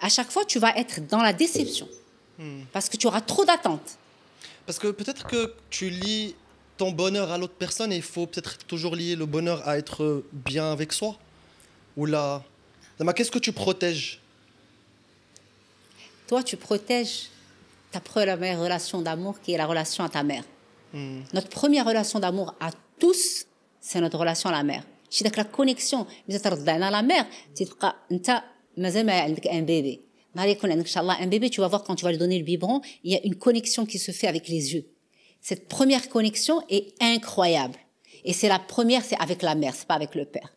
à 0.00 0.08
chaque 0.08 0.30
fois, 0.30 0.44
tu 0.44 0.58
vas 0.58 0.76
être 0.76 1.06
dans 1.06 1.22
la 1.22 1.32
déception. 1.32 1.88
Parce 2.72 2.88
que 2.88 2.96
tu 2.96 3.06
auras 3.06 3.20
trop 3.20 3.44
d'attentes. 3.44 3.98
Parce 4.66 4.78
que 4.78 4.88
peut-être 4.88 5.26
que 5.26 5.54
tu 5.70 5.88
lis 5.90 6.34
ton 6.76 6.92
bonheur 6.92 7.32
à 7.32 7.38
l'autre 7.38 7.54
personne 7.54 7.92
et 7.92 7.96
il 7.96 8.02
faut 8.02 8.26
peut-être 8.26 8.58
toujours 8.66 8.94
lier 8.94 9.16
le 9.16 9.26
bonheur 9.26 9.66
à 9.66 9.78
être 9.78 10.24
bien 10.32 10.70
avec 10.70 10.92
soi. 10.92 11.16
Ou 11.96 12.06
là. 12.06 12.44
Zama, 12.98 13.12
Qu'est-ce 13.14 13.30
que 13.30 13.38
tu 13.38 13.52
protèges? 13.52 14.20
Toi, 16.28 16.42
tu 16.42 16.56
protèges 16.56 17.30
ta 17.90 18.00
première 18.00 18.60
relation 18.60 19.00
d'amour 19.00 19.40
qui 19.40 19.52
est 19.52 19.56
la 19.56 19.66
relation 19.66 20.04
à 20.04 20.08
ta 20.08 20.22
mère. 20.22 20.44
Notre 21.33 21.49
première 21.49 21.85
relation 21.85 22.19
d'amour 22.19 22.53
à 22.59 22.69
tous, 22.99 23.45
c'est 23.79 23.99
notre 24.01 24.17
relation 24.17 24.49
à 24.49 24.53
la 24.53 24.63
mère. 24.63 24.83
شي 25.09 25.23
داك 25.23 25.37
لا 25.37 25.43
كونيكسيون 25.43 26.05
ملي 26.29 26.39
ترضعنا 26.39 26.91
لا 26.91 27.01
مير 27.01 27.25
تبقى 27.55 27.95
انت 28.11 28.43
مازال 28.77 29.05
ما 29.05 29.19
عندك 29.19 29.47
ان 29.47 29.65
بيبي 29.65 30.01
نهار 30.35 30.47
يكون 30.47 30.71
عندك 30.71 30.83
ان 30.85 30.89
شاء 30.91 31.03
الله 31.03 31.23
ان 31.23 31.29
بيبي 31.29 31.49
tu 31.49 31.53
vas 31.61 31.67
voir 31.69 31.83
quand 31.83 31.95
tu 31.95 32.03
vas 32.05 32.11
lui 32.11 32.17
donner 32.17 32.37
le 32.39 32.43
biberon 32.45 32.81
il 33.03 33.11
y 33.11 33.15
a 33.15 33.19
une 33.25 33.35
connexion 33.35 33.85
qui 33.85 33.99
se 33.99 34.11
fait 34.11 34.27
avec 34.27 34.47
les 34.47 34.73
yeux 34.73 34.85
cette 35.41 35.67
première 35.67 36.09
connexion 36.09 36.55
est 36.69 36.85
incroyable 37.13 37.77
et 38.25 38.33
c'est 38.33 38.47
la 38.55 38.59
première 38.59 39.03
c'est 39.05 39.19
avec 39.25 39.39
la 39.43 39.53
mère 39.55 39.73
c'est 39.75 39.87
pas 39.87 39.93
avec 40.01 40.15
le 40.15 40.25
père 40.25 40.49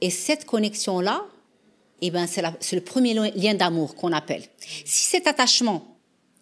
et 0.00 0.10
cette 0.10 0.44
connexion 0.46 1.00
là 1.00 1.16
eh 2.00 2.10
ben, 2.14 2.26
c'est 2.32 2.42
la- 2.46 2.56
c'est 2.66 2.76
le 2.76 2.84
premier 2.92 3.12
lo- 3.18 3.32
lien 3.42 3.54
d'amour 3.60 3.88
qu'on 3.98 4.12
appelle. 4.12 4.44
Si 4.94 5.02
cet 5.12 5.26
attachement, 5.26 5.80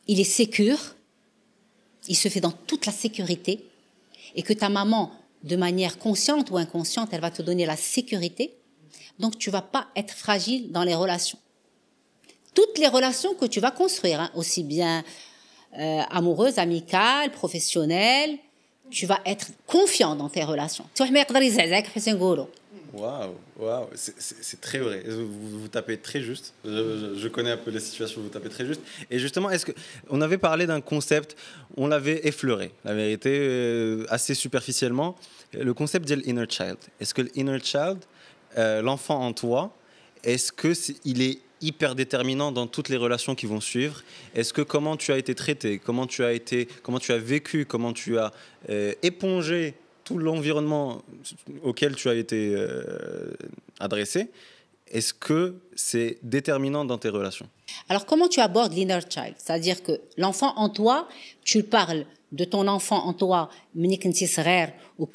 il 0.07 0.21
est 0.21 0.31
sécure, 0.42 0.81
il 2.08 2.16
se 2.16 2.28
fait 2.28 2.40
dans 2.40 2.52
toute 2.52 2.86
la 2.86 2.92
sécurité, 2.92 3.66
et 4.36 4.44
que 4.44 4.54
ta 4.54 4.70
maman, 4.70 5.12
de 5.44 5.56
manière 5.56 5.98
consciente 5.98 6.52
ou 6.52 6.58
inconsciente, 6.58 7.10
elle 7.12 7.22
va 7.22 7.32
te 7.32 7.42
donner 7.42 7.66
la 7.66 7.78
sécurité, 7.78 8.54
donc 9.20 9.38
tu 9.38 9.50
vas 9.50 9.62
pas 9.62 9.88
être 9.96 10.14
fragile 10.14 10.72
dans 10.72 10.84
les 10.84 10.96
relations. 10.96 11.38
Toutes 12.54 12.78
les 12.78 12.88
relations 12.88 13.34
que 13.34 13.46
tu 13.46 13.60
vas 13.60 13.72
construire, 13.72 14.20
hein, 14.20 14.32
aussi 14.36 14.64
bien 14.64 15.04
euh, 15.78 16.02
amoureuses, 16.10 16.60
amicales, 16.60 17.32
professionnelles, 17.32 18.38
tu 18.90 19.06
vas 19.06 19.20
être 19.26 19.48
confiant 19.68 20.16
dans 20.16 20.30
tes 20.30 20.44
relations. 20.44 20.86
Tu 20.96 21.04
vois, 21.04 21.08
Waouh, 22.93 23.36
waouh, 23.58 23.88
c'est 23.95 24.60
très 24.60 24.80
vrai. 24.80 25.04
Vous, 25.08 25.67
tapez 25.69 25.97
très 25.97 26.21
juste. 26.21 26.54
Je, 26.65 27.27
connais 27.30 27.51
un 27.51 27.58
peu 27.58 27.71
les 27.71 27.80
situations, 27.80 28.21
vous 28.21 28.30
tapez 28.30 28.49
très 28.49 28.65
juste. 28.65 28.82
Et 29.10 29.17
justement, 29.17 29.49
est-ce 29.49 29.65
que 29.65 29.71
on 30.10 30.21
avait 30.21 30.38
parlé 30.38 30.67
d'un 30.67 30.82
concept, 30.82 31.38
on 31.77 31.88
l'avait 31.88 32.27
effleuré, 32.27 32.71
la 32.84 32.93
vérité, 32.93 33.38
euh, 33.39 34.06
assez 34.10 34.34
superficiellement, 34.34 35.15
le 35.54 35.73
concept 35.73 36.08
de 36.08 36.15
l'inner 36.15 36.45
child. 36.49 36.77
Est-ce 36.99 37.13
que 37.13 37.21
l'inner 37.36 37.60
child, 37.63 37.99
euh, 38.58 38.82
l'enfant 38.82 39.21
en 39.25 39.32
toi, 39.32 39.73
est-ce 40.23 40.51
que 40.51 40.69
est, 40.69 40.99
il 41.06 41.21
est 41.21 41.39
hyper 41.62 41.95
déterminant 41.95 42.51
dans 42.51 42.67
toutes 42.67 42.89
les 42.89 42.97
relations 42.97 43.36
qui 43.36 43.45
vont 43.45 43.62
suivre? 43.62 44.04
Est-ce 44.36 44.51
que 44.51 44.62
comment 44.62 44.97
tu 44.97 45.13
as 45.13 45.17
été 45.17 45.34
traité, 45.34 45.80
comment 45.80 46.08
tu 46.08 46.23
as 46.23 46.34
été, 46.34 46.67
comment 46.84 46.99
tu 46.99 47.13
as 47.13 47.17
vécu, 47.17 47.65
comment 47.65 47.93
tu 47.93 48.17
as 48.17 48.34
euh, 48.69 48.93
épongé 49.01 49.75
tout 50.04 50.18
l'environnement 50.18 51.02
auquel 51.64 51.96
tu 51.96 52.10
as 52.10 52.16
été 52.16 52.54
euh, 52.56 53.34
adressé, 53.80 54.30
est-ce 54.88 55.14
que 55.14 55.56
c'est 55.76 56.18
déterminant 56.22 56.86
dans 56.86 56.98
tes 56.98 57.10
relations? 57.10 57.48
Alors, 57.88 58.06
comment 58.06 58.28
tu 58.28 58.40
abordes 58.42 58.74
l'inner 58.74 59.00
child? 59.10 59.36
C'est-à-dire 59.38 59.82
que 59.84 60.02
l'enfant 60.18 60.54
en 60.58 60.70
toi, 60.70 61.08
tu 61.44 61.64
parles 61.64 62.06
de 62.32 62.44
ton 62.44 62.68
enfant 62.68 63.06
en 63.06 63.14
toi, 63.14 63.50
ou 63.76 65.08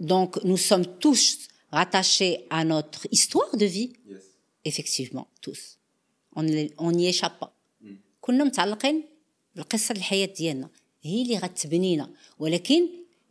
Donc, 0.00 0.44
nous 0.44 0.56
sommes 0.56 0.86
tous 0.98 1.48
rattachés 1.70 2.46
à 2.50 2.64
notre 2.64 3.06
histoire 3.10 3.56
de 3.56 3.66
vie. 3.66 3.92
Effectivement, 4.64 5.28
tous. 5.40 5.78
On 6.34 6.42
n'y 6.92 7.08
échappe 7.08 7.38
pas. 7.38 7.54
Mm. 7.80 7.94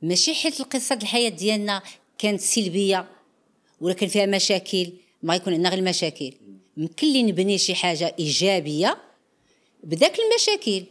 ماشي 0.02 0.34
حيت 0.34 0.60
القصة 0.60 0.96
الحياة 0.96 1.30
ديالنا 1.30 1.82
كانت 2.18 2.42
سلبية 2.42 3.08
ولا 3.82 3.94
كان 3.94 4.10
فيها 4.10 4.26
مشاكل 4.26 4.92
ما 5.24 5.36
يكون 5.36 5.54
عندنا 5.54 5.70
غير 5.70 5.80
المشاكل 5.80 6.34
يمكن 6.78 7.08
لي 7.08 7.24
نبني 7.24 7.58
شي 7.58 7.76
حاجة 7.76 8.16
إيجابية 8.20 8.98
بداك 9.84 10.18
المشاكل. 10.20 10.86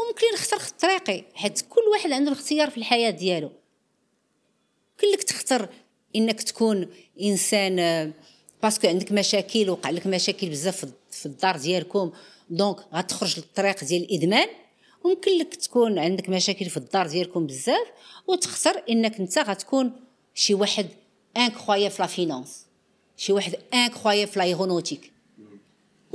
وممكن 0.00 0.26
نختار 0.34 0.60
طريقي 0.60 1.24
حيت 1.34 1.60
كل 1.60 1.80
واحد 1.92 2.12
عنده 2.12 2.32
الاختيار 2.32 2.70
في 2.70 2.78
الحياة 2.78 3.10
ديالو. 3.10 3.50
يمكن 4.92 5.16
لك 5.16 5.22
تختار 5.22 5.68
إنك 6.16 6.42
تكون 6.42 6.88
إنسان 7.20 7.78
آه، 7.78 8.10
باسكو 8.62 8.88
عندك 8.88 9.12
مشاكل 9.12 9.70
وقع 9.70 9.90
لك 9.90 10.06
مشاكل 10.06 10.48
بزاف 10.48 10.86
في 11.10 11.26
الدار 11.26 11.56
ديالكم. 11.56 12.12
دونك 12.50 12.76
غتخرج 12.94 13.36
للطريق 13.38 13.84
ديال 13.84 14.02
الإدمان. 14.02 14.48
وممكن 15.03 15.37
لك 15.37 15.55
تكون 15.55 15.99
عندك 15.99 16.29
مشاكل 16.29 16.65
في 16.65 16.77
الدار 16.77 17.07
ديالكم 17.07 17.47
بزاف 17.47 17.87
وتختار 18.27 18.83
انك 18.89 19.19
انت 19.19 19.37
غتكون 19.37 19.91
شي 20.35 20.53
واحد 20.53 20.87
انكروياب 21.37 21.91
في 21.91 22.01
لا 22.01 22.07
فينانس 22.07 22.65
شي 23.17 23.33
واحد 23.33 23.55
انكروياب 23.73 24.27
في 24.27 24.39
لايغونوتيك 24.39 25.11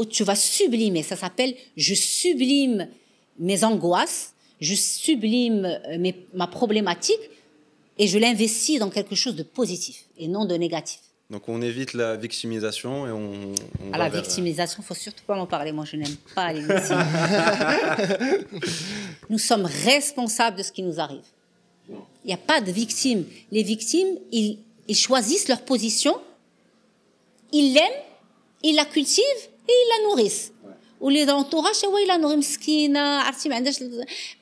où 0.01 0.05
tu 0.05 0.25
vas 0.25 0.35
sublimer. 0.57 1.03
Ça 1.11 1.17
s'appelle 1.23 1.55
je 1.87 1.95
sublime 1.95 2.89
mes 3.49 3.61
angoisses, 3.71 4.23
je 4.69 4.75
sublime 4.75 5.65
euh, 5.67 5.99
mes- 6.05 6.21
ma 6.41 6.49
problématique 6.59 7.25
et 8.01 8.07
je 8.13 8.19
l'investis 8.19 8.79
dans 8.83 8.91
quelque 8.97 9.15
chose 9.23 9.37
de 9.37 9.45
positif 9.59 9.97
et 10.23 10.27
non 10.35 10.45
de 10.51 10.57
négatif. 10.65 11.01
Donc 11.30 11.48
on 11.48 11.62
évite 11.62 11.94
la 11.94 12.16
victimisation 12.16 13.06
et 13.06 13.12
on. 13.12 13.54
on 13.54 13.94
ah, 13.94 14.00
la 14.00 14.06
euh, 14.06 14.10
victimisation, 14.10 14.82
il 14.82 14.86
faut 14.86 14.96
surtout 14.96 15.24
pas 15.26 15.36
m'en 15.36 15.46
parler. 15.46 15.72
Moi, 15.72 15.86
je 15.86 15.96
n'aime 15.96 16.16
pas 16.34 16.52
les 16.52 16.62
victimes. 16.62 17.06
nous 19.30 19.38
sommes 19.38 19.66
responsables 19.86 20.58
de 20.58 20.64
ce 20.64 20.72
qui 20.72 20.82
nous 20.82 21.00
arrive. 21.00 21.22
Il 21.90 22.28
n'y 22.28 22.34
a 22.34 22.38
pas 22.38 22.62
de 22.62 22.72
victimes. 22.72 23.26
Les 23.52 23.62
victimes, 23.62 24.18
ils 24.32 24.58
choisissent 24.96 25.48
leur 25.48 25.62
position, 25.62 26.20
ils 27.52 27.74
l'aiment, 27.74 28.04
ils 28.64 28.76
la 28.76 28.86
cultivent 28.86 29.24
et 29.68 29.72
ils 29.72 29.90
la 29.98 30.10
nourrissent. 30.10 30.52
واللي 31.01 31.25
دونطوغاش 31.25 31.85
هو 31.85 31.99
الا 31.99 32.17
نوري 32.17 32.37
مسكينه 32.37 33.01
عرفتي 33.01 33.49
ما 33.49 33.55
عندهاش 33.57 33.83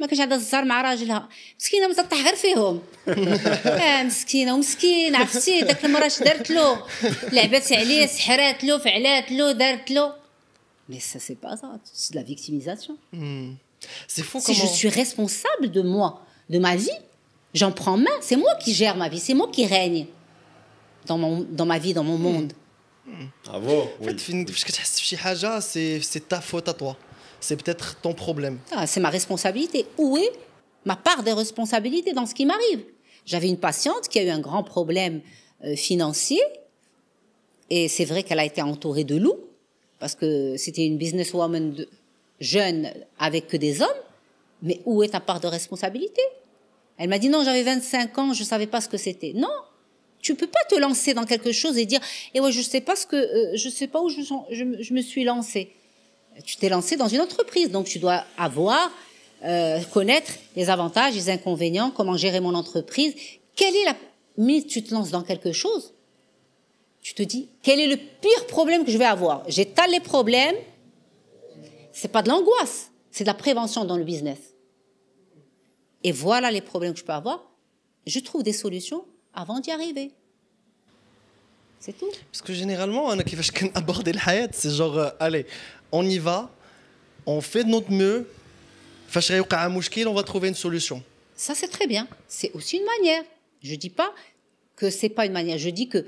ما 0.01 0.07
كانش 0.07 0.21
عندها 0.21 0.37
الزهر 0.37 0.65
مع 0.65 0.83
راجلها 0.83 1.29
مسكينه 1.61 1.89
ما 1.89 1.95
تطيح 1.95 2.25
غير 2.25 2.35
فيهم 2.35 2.81
آه 3.09 4.03
مسكينه 4.03 4.55
ومسكين 4.55 5.17
عرفتي 5.17 5.61
داك 5.61 5.85
المراه 5.85 6.07
اش 6.07 6.23
دارت 6.23 6.51
له 6.51 6.83
لعبات 7.33 7.73
عليه 7.73 8.07
سحرات 8.07 8.65
له 8.65 8.79
فعلات 8.79 9.33
له 9.33 9.53
دارت 9.53 9.91
له 9.91 10.15
مي 10.89 11.01
سا 11.01 11.19
سي 11.19 11.37
با 11.43 11.55
سا 11.57 11.79
سي 11.95 12.15
لا 12.15 12.25
فيكتيميزاسيون 12.25 12.97
C'est 14.15 14.23
fou 14.31 14.39
Si 14.41 14.55
je 14.55 14.61
comment. 14.61 14.75
suis 14.81 14.89
responsable 15.03 15.67
de 15.77 15.83
moi, 15.95 16.09
de 16.55 16.59
ma 16.67 16.75
vie, 16.77 16.99
j'en 17.59 17.73
prends 17.81 17.99
main. 18.07 18.17
C'est 18.29 18.37
moi 18.45 18.53
qui 18.63 18.71
gère 18.81 18.97
ma 19.03 19.09
vie, 19.13 19.19
c'est 19.27 19.35
moi 19.41 19.49
qui 19.55 19.65
règne 19.67 20.07
dans, 21.09 21.19
mon, 21.23 21.33
dans 21.59 21.67
ma 21.73 21.79
vie, 21.85 21.93
dans 21.99 22.05
mon 22.11 22.19
monde. 22.29 22.53
Ah, 23.08 23.12
Bravo. 23.46 23.90
En 24.02 24.06
c'est 25.62 26.28
ta 26.28 26.42
faute 26.42 26.68
à 26.68 26.74
toi. 26.74 26.98
C'est 27.40 27.62
peut-être 27.62 28.00
ton 28.02 28.14
problème. 28.14 28.60
Ah, 28.72 28.88
c'est 28.88 29.00
ma 29.00 29.10
responsabilité. 29.10 29.86
Où 29.98 30.18
est 30.18 30.32
ma 30.86 30.96
part 30.96 31.24
des 31.24 31.34
responsabilités 31.34 32.14
dans 32.14 32.26
ce 32.26 32.34
qui 32.34 32.46
m'arrive? 32.46 32.84
J'avais 33.26 33.48
une 33.48 33.60
patiente 33.60 34.08
qui 34.08 34.20
a 34.20 34.24
eu 34.24 34.30
un 34.30 34.40
grand 34.40 34.64
problème 34.64 35.22
euh, 35.64 35.76
financier. 35.76 36.42
Et 37.70 37.88
c'est 37.88 38.06
vrai 38.06 38.24
qu'elle 38.24 38.40
a 38.40 38.46
été 38.46 38.62
entourée 38.62 39.04
de 39.04 39.18
loups, 39.18 39.40
parce 40.00 40.16
que 40.16 40.56
c'était 40.58 40.86
une 40.86 40.98
businesswoman 40.98 41.86
jeune 42.40 42.92
avec 43.20 43.48
que 43.48 43.58
des 43.58 43.82
hommes. 43.82 43.88
Mais 44.62 44.82
où 44.86 45.04
est 45.04 45.10
ta 45.10 45.20
part 45.20 45.40
de 45.40 45.48
responsabilité? 45.48 46.22
Elle 46.98 47.10
m'a 47.10 47.20
dit 47.20 47.30
non, 47.30 47.44
j'avais 47.44 47.64
25 47.64 48.18
ans, 48.18 48.34
je 48.34 48.42
ne 48.42 48.46
savais 48.46 48.68
pas 48.68 48.82
ce 48.82 48.90
que 48.90 48.98
c'était. 48.98 49.34
Non, 49.36 49.50
tu 50.28 50.36
peux 50.36 50.48
pas 50.48 50.66
te 50.70 50.76
lancer 50.76 51.14
dans 51.14 51.26
quelque 51.26 51.52
chose 51.52 51.78
et 51.78 51.86
dire 51.86 52.02
et 52.34 52.40
ouais, 52.42 52.52
je 52.52 52.62
sais 52.62 52.82
pas 52.82 52.96
ce 52.96 53.06
que 53.06 53.16
euh, 53.16 53.56
je 53.56 53.70
sais 53.70 53.88
pas 53.88 54.02
où 54.02 54.10
je, 54.10 54.22
je, 54.50 54.94
me- 54.94 55.02
suis 55.02 55.24
lancée 55.24 55.72
tu 56.44 56.58
t'es 56.58 56.70
lancé 56.70 56.98
dans 56.98 57.08
une 57.08 57.22
entreprise, 57.22 57.72
donc 57.72 57.86
tu 57.88 57.98
dois 57.98 58.24
avoir, 58.38 58.92
euh, 59.44 59.80
connaître 59.94 60.34
les 60.56 60.70
avantages, 60.70 61.16
les 61.16 61.30
inconvénients, 61.30 61.90
comment 61.90 62.16
gérer 62.16 62.42
mon 62.42 62.54
entreprise. 62.54 63.16
Quelle 63.56 63.76
est 63.76 63.86
la 63.86 63.96
mise 64.38 64.68
Tu 64.68 64.84
te 64.84 64.94
lances 64.94 65.10
dans 65.10 65.24
quelque 65.24 65.52
chose. 65.52 65.94
Tu 67.02 67.16
te 67.16 67.24
dis 67.24 67.48
quel 67.64 67.80
est 67.80 67.88
le 67.88 67.98
pire 67.98 68.46
problème 68.48 68.86
que 68.86 68.92
je 68.92 68.98
vais 69.00 69.06
avoir? 69.06 69.50
J'étale 69.50 69.92
les 69.92 70.00
problèmes. 70.00 70.58
C'est 71.92 72.12
pas 72.12 72.22
de 72.22 72.30
l'angoisse, 72.30 72.92
c'est 73.10 73.24
de 73.24 73.30
la 73.30 73.34
prévention 73.34 73.86
dans 73.86 73.98
le 73.98 74.04
business. 74.04 74.38
Et 76.04 76.12
voilà 76.12 76.52
les 76.52 76.62
problèmes 76.62 76.94
que 76.94 77.00
je 77.00 77.06
peux 77.06 77.14
avoir. 77.14 77.40
Je 78.06 78.20
trouve 78.20 78.44
des 78.44 78.54
solutions 78.54 79.04
avant 79.38 79.60
d'y 79.60 79.72
arriver. 79.72 80.12
C'est 81.80 81.98
tout. 81.98 82.10
Parce 82.32 82.42
que 82.42 82.54
généralement, 82.54 83.06
on 83.06 83.20
a 83.20 83.24
aborder 83.76 84.12
le 84.12 84.20
hayat, 84.26 84.50
c'est 84.52 84.72
genre, 84.72 84.98
euh, 84.98 85.10
allez, 85.20 85.46
on 85.92 86.04
y 86.04 86.18
va, 86.18 86.52
on 87.26 87.40
fait 87.40 87.64
de 87.64 87.70
notre 87.70 87.92
mieux, 87.92 88.28
on 89.16 90.14
va 90.14 90.24
trouver 90.24 90.48
une 90.50 90.56
solution. 90.56 91.04
Ça, 91.36 91.54
c'est 91.54 91.68
très 91.68 91.86
bien. 91.86 92.08
C'est 92.28 92.52
aussi 92.54 92.78
une 92.78 92.86
manière. 92.86 93.24
Je 93.62 93.72
ne 93.72 93.78
dis 93.78 93.92
pas 93.92 94.12
que 94.76 94.90
c'est 94.90 95.10
pas 95.10 95.26
une 95.28 95.34
manière. 95.34 95.60
Je 95.60 95.70
dis 95.70 95.88
que 95.88 96.06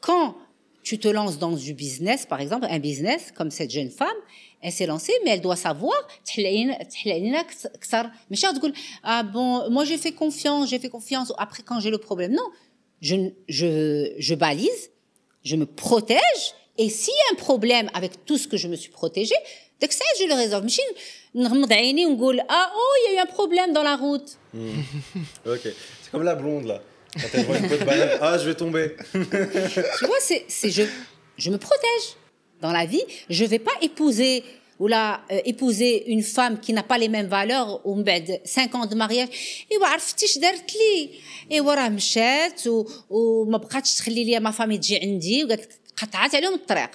quand 0.00 0.36
tu 0.84 0.98
te 0.98 1.08
lances 1.08 1.38
dans 1.38 1.52
du 1.52 1.74
business, 1.74 2.26
par 2.26 2.40
exemple, 2.40 2.66
un 2.70 2.78
business 2.78 3.32
comme 3.32 3.50
cette 3.50 3.72
jeune 3.72 3.90
femme, 3.90 4.16
elle 4.61 4.71
s'est 4.71 4.85
lancée, 4.85 5.13
mais 5.23 5.31
elle 5.31 5.41
doit 5.41 5.55
savoir, 5.55 5.99
تحلقين- 6.25 6.87
تحلقين 6.89 7.41
كتر. 7.81 8.09
ماشي 8.29 8.47
تقول, 8.53 8.73
ah 9.03 9.23
bon, 9.23 9.69
moi 9.69 9.83
j'ai 9.85 9.97
fait 9.97 10.13
confiance, 10.13 10.69
j'ai 10.69 10.79
fait 10.79 10.89
confiance, 10.89 11.33
après 11.37 11.63
quand 11.63 11.79
j'ai 11.79 11.89
le 11.89 11.97
problème. 11.97 12.31
Non. 12.33 12.49
Je, 13.01 13.15
je, 13.49 14.13
je 14.17 14.35
balise, 14.35 14.83
je 15.43 15.55
me 15.57 15.65
protège, 15.65 16.43
et 16.77 16.87
s'il 16.89 17.13
y 17.21 17.23
a 17.29 17.33
un 17.33 17.35
problème 17.35 17.89
avec 17.93 18.11
tout 18.27 18.37
ce 18.37 18.47
que 18.47 18.57
je 18.63 18.67
me 18.69 18.77
suis 18.77 18.91
protégé, 18.91 19.35
dès 19.79 19.87
que 19.89 19.93
ça, 19.93 20.05
je 20.19 20.25
le 20.25 20.35
résolve. 20.35 20.63
ماشي 20.63 20.81
نغمض 21.35 21.73
عيني 21.73 22.05
ونقول, 22.05 22.39
ah, 22.41 22.71
oh, 22.75 22.93
il 22.99 23.13
y 23.13 23.17
a 23.17 23.19
eu 23.19 23.23
un 23.23 23.25
problème 23.25 23.73
dans 23.73 23.83
la 23.83 23.95
route. 23.97 24.29
Ok. 25.45 25.63
C'est 25.63 26.11
comme 26.11 26.23
la 26.23 26.35
blonde 26.35 26.65
là. 26.65 26.79
Quand 27.19 27.27
elle 27.33 27.45
voit 27.45 27.57
une 27.57 27.67
peau 27.67 27.77
de 27.77 27.83
banane, 27.83 28.17
ah, 28.21 28.37
je 28.39 28.45
vais 28.49 28.55
tomber. 28.55 28.85
Tu 29.99 30.05
vois, 30.09 30.21
c'est, 30.29 30.45
c'est 30.47 30.71
je, 30.77 30.83
je 31.43 31.49
me 31.53 31.57
protège. 31.67 32.05
Dans 32.61 32.71
la 32.71 32.85
vie, 32.93 33.05
je 33.37 33.43
vais 33.51 33.59
pas 33.69 33.77
épouser 33.81 34.43
ou 34.79 34.87
là 34.87 35.05
euh, 35.31 35.41
épouser 35.53 35.93
une 36.13 36.23
femme 36.23 36.55
qui 36.63 36.71
n'a 36.77 36.83
pas 36.91 36.97
les 37.03 37.09
mêmes 37.15 37.27
valeurs 37.39 37.69
ou 37.87 37.93
بعد 38.03 38.41
5 38.45 38.75
ans 38.75 38.85
de 38.85 38.95
mariage 38.95 39.29
ايوا 39.71 39.85
عرفتي 39.87 40.25
اش 40.25 40.37
دارت 40.37 40.75
لي 40.75 41.09
ايوا 41.51 41.73
راه 41.75 41.89
مشات 41.89 42.67
و- 42.67 42.85
وما 43.09 43.57
بقاتش 43.57 43.95
تخلي 43.95 44.23
لي 44.23 44.39
ما 44.39 44.51
فامي 44.51 44.77
تجي 44.77 44.97
عندي 44.99 45.43
وقالت 45.43 45.71
قطعات 45.97 46.35
عليهم 46.35 46.53
الطريق 46.53 46.89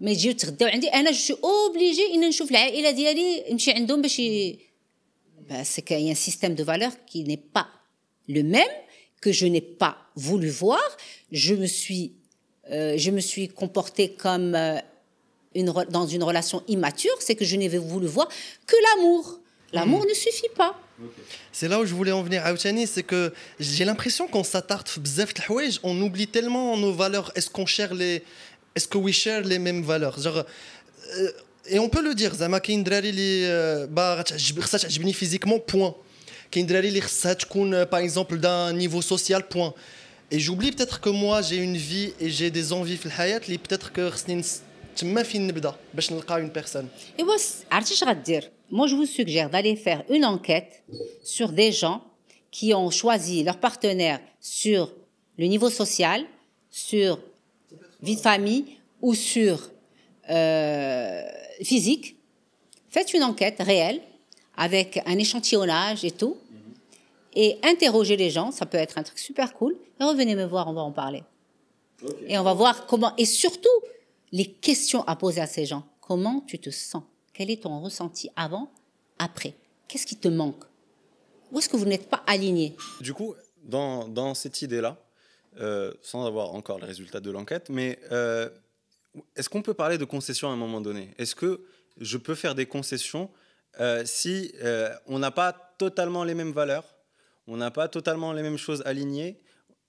ما 0.00 0.10
يجيو 0.10 0.30
يتغداو 0.30 0.68
عندي 0.68 0.88
انا 0.88 1.10
جو 1.10 1.36
اوبليجي 1.44 2.14
ان 2.14 2.20
نشوف 2.28 2.50
العائله 2.50 2.90
ديالي 2.90 3.44
نمشي 3.50 3.70
عندهم 3.72 4.02
باش 4.02 4.18
ي... 4.18 4.58
Ben, 5.48 5.62
c'est 5.72 5.82
qu'il 5.86 6.00
y 6.00 6.08
a 6.08 6.12
un 6.12 6.22
système 6.28 6.54
de 6.60 6.64
valeurs 6.72 6.96
qui 7.10 7.22
n'est 7.28 7.44
pas 7.56 7.68
le 8.36 8.42
même, 8.42 8.74
que 9.22 9.30
je 9.38 9.46
n'ai 9.54 9.60
pas 9.82 9.94
voulu 10.26 10.48
voir. 10.62 10.88
Je 11.44 11.54
me 11.62 11.68
suis, 11.80 12.04
euh, 12.70 12.98
je 13.04 13.10
me 13.16 13.20
suis 13.30 13.46
comportée 13.60 14.08
comme 14.24 14.48
euh, 14.56 14.80
dans 15.89 16.07
une 16.07 16.23
relation 16.23 16.63
immature, 16.67 17.15
c'est 17.19 17.35
que 17.35 17.45
je 17.45 17.55
n'ai 17.55 17.67
voulu 17.77 18.07
voir 18.07 18.27
que 18.65 18.75
l'amour. 18.95 19.39
L'amour 19.73 20.03
hmm. 20.03 20.09
ne 20.09 20.13
suffit 20.13 20.49
pas. 20.55 20.79
C'est 21.51 21.67
là 21.67 21.79
où 21.79 21.85
je 21.85 21.93
voulais 21.93 22.11
en 22.11 22.21
venir, 22.21 22.45
Aoutchani, 22.45 22.87
c'est 22.87 23.03
que 23.03 23.33
j'ai 23.59 23.85
l'impression 23.85 24.27
qu'on 24.27 24.43
s'attarde 24.43 24.87
on 25.83 25.99
oublie 26.01 26.27
tellement 26.27 26.77
nos 26.77 26.93
valeurs. 26.93 27.31
Est-ce 27.35 27.49
qu'on 27.49 27.65
share 27.65 27.93
les... 27.93 28.23
Est-ce 28.75 28.87
que 28.87 28.97
we 28.97 29.13
share 29.13 29.41
les 29.41 29.59
mêmes 29.59 29.83
valeurs? 29.83 30.19
Genre, 30.19 30.45
euh, 31.17 31.31
Et 31.65 31.79
on 31.79 31.89
peut 31.89 32.03
le 32.03 32.13
dire, 32.13 32.33
Zama 32.35 32.61
euh, 32.69 33.87
bah, 33.87 34.23
je 34.37 34.53
physiquement, 35.13 35.59
point. 35.59 35.95
Euh, 36.55 37.85
par 37.85 37.99
exemple, 37.99 38.37
d'un 38.37 38.73
niveau 38.73 39.01
social, 39.01 39.47
point. 39.47 39.73
Et 40.29 40.39
j'oublie 40.39 40.71
peut-être 40.71 41.01
que 41.01 41.09
moi, 41.09 41.41
j'ai 41.41 41.57
une 41.57 41.77
vie 41.77 42.13
et 42.19 42.29
j'ai 42.29 42.51
des 42.51 42.71
envies, 42.71 42.97
peut-être 42.97 43.91
que 43.91 44.09
تما 44.96 45.22
فين 45.22 45.46
نبدا 45.46 45.74
باش 45.94 46.12
نلقى 46.12 46.40
une 46.46 46.50
personne 46.62 46.86
Et 47.18 47.22
moi, 47.22 47.38
c- 47.38 47.64
عرفتي 47.72 47.94
اش 47.94 48.04
غدير 48.04 48.50
Moi, 48.72 48.86
je 48.88 48.94
vous 48.96 49.06
suggère 49.06 49.48
d'aller 49.50 49.76
faire 49.76 50.02
une 50.10 50.24
enquête 50.24 50.82
sur 51.22 51.48
des 51.52 51.70
gens 51.72 52.02
qui 52.50 52.74
ont 52.74 52.90
choisi 52.90 53.44
leur 53.44 53.58
partenaire 53.58 54.18
sur 54.40 54.92
le 55.38 55.46
niveau 55.46 55.70
social, 55.70 56.24
sur 56.70 57.20
vie 58.02 58.16
de 58.16 58.20
famille 58.20 58.64
ou 59.02 59.14
sur 59.14 59.70
euh, 60.30 61.22
physique. 61.62 62.16
Faites 62.90 63.12
une 63.14 63.22
enquête 63.22 63.58
réelle 63.60 64.00
avec 64.56 65.00
un 65.06 65.16
échantillonnage 65.18 66.04
et 66.04 66.10
tout. 66.10 66.36
Et 67.34 67.58
interrogez 67.62 68.16
les 68.16 68.30
gens, 68.30 68.50
ça 68.50 68.64
peut 68.66 68.78
être 68.78 68.96
un 68.98 69.02
truc 69.02 69.18
super 69.18 69.52
cool. 69.54 69.76
Et 70.00 70.04
revenez 70.04 70.34
me 70.34 70.44
voir, 70.46 70.66
on 70.68 70.72
va 70.72 70.80
en 70.80 70.92
parler. 70.92 71.22
Et 72.26 72.36
on 72.38 72.42
va 72.42 72.54
voir 72.54 72.86
comment, 72.86 73.12
et 73.16 73.26
surtout, 73.26 73.78
les 74.31 74.51
questions 74.51 75.03
à 75.07 75.15
poser 75.15 75.41
à 75.41 75.47
ces 75.47 75.65
gens. 75.65 75.87
Comment 75.99 76.41
tu 76.41 76.59
te 76.59 76.69
sens? 76.69 77.03
Quel 77.33 77.49
est 77.49 77.63
ton 77.63 77.79
ressenti 77.79 78.29
avant, 78.35 78.71
après? 79.19 79.55
Qu'est-ce 79.87 80.05
qui 80.05 80.17
te 80.17 80.27
manque? 80.27 80.63
Où 81.51 81.59
est-ce 81.59 81.69
que 81.69 81.77
vous 81.77 81.85
n'êtes 81.85 82.09
pas 82.09 82.23
aligné 82.27 82.75
Du 83.01 83.13
coup, 83.13 83.35
dans, 83.63 84.07
dans 84.07 84.33
cette 84.33 84.61
idée-là, 84.61 84.97
euh, 85.59 85.93
sans 86.01 86.25
avoir 86.25 86.53
encore 86.53 86.79
les 86.79 86.85
résultats 86.85 87.19
de 87.19 87.29
l'enquête, 87.29 87.69
mais 87.69 87.99
euh, 88.11 88.49
est-ce 89.35 89.49
qu'on 89.49 89.61
peut 89.61 89.73
parler 89.73 89.97
de 89.97 90.05
concessions 90.05 90.49
à 90.49 90.53
un 90.53 90.57
moment 90.57 90.79
donné? 90.79 91.13
Est-ce 91.17 91.35
que 91.35 91.65
je 91.97 92.17
peux 92.17 92.35
faire 92.35 92.55
des 92.55 92.65
concessions 92.65 93.29
euh, 93.79 94.03
si 94.05 94.53
on 95.07 95.19
n'a 95.19 95.31
pas 95.31 95.53
totalement 95.77 96.23
les 96.23 96.35
mêmes 96.35 96.51
valeurs, 96.51 96.85
on 97.47 97.57
n'a 97.57 97.71
pas 97.71 97.87
totalement 97.87 98.33
les 98.33 98.43
mêmes 98.43 98.57
choses 98.57 98.81
alignées 98.85 99.41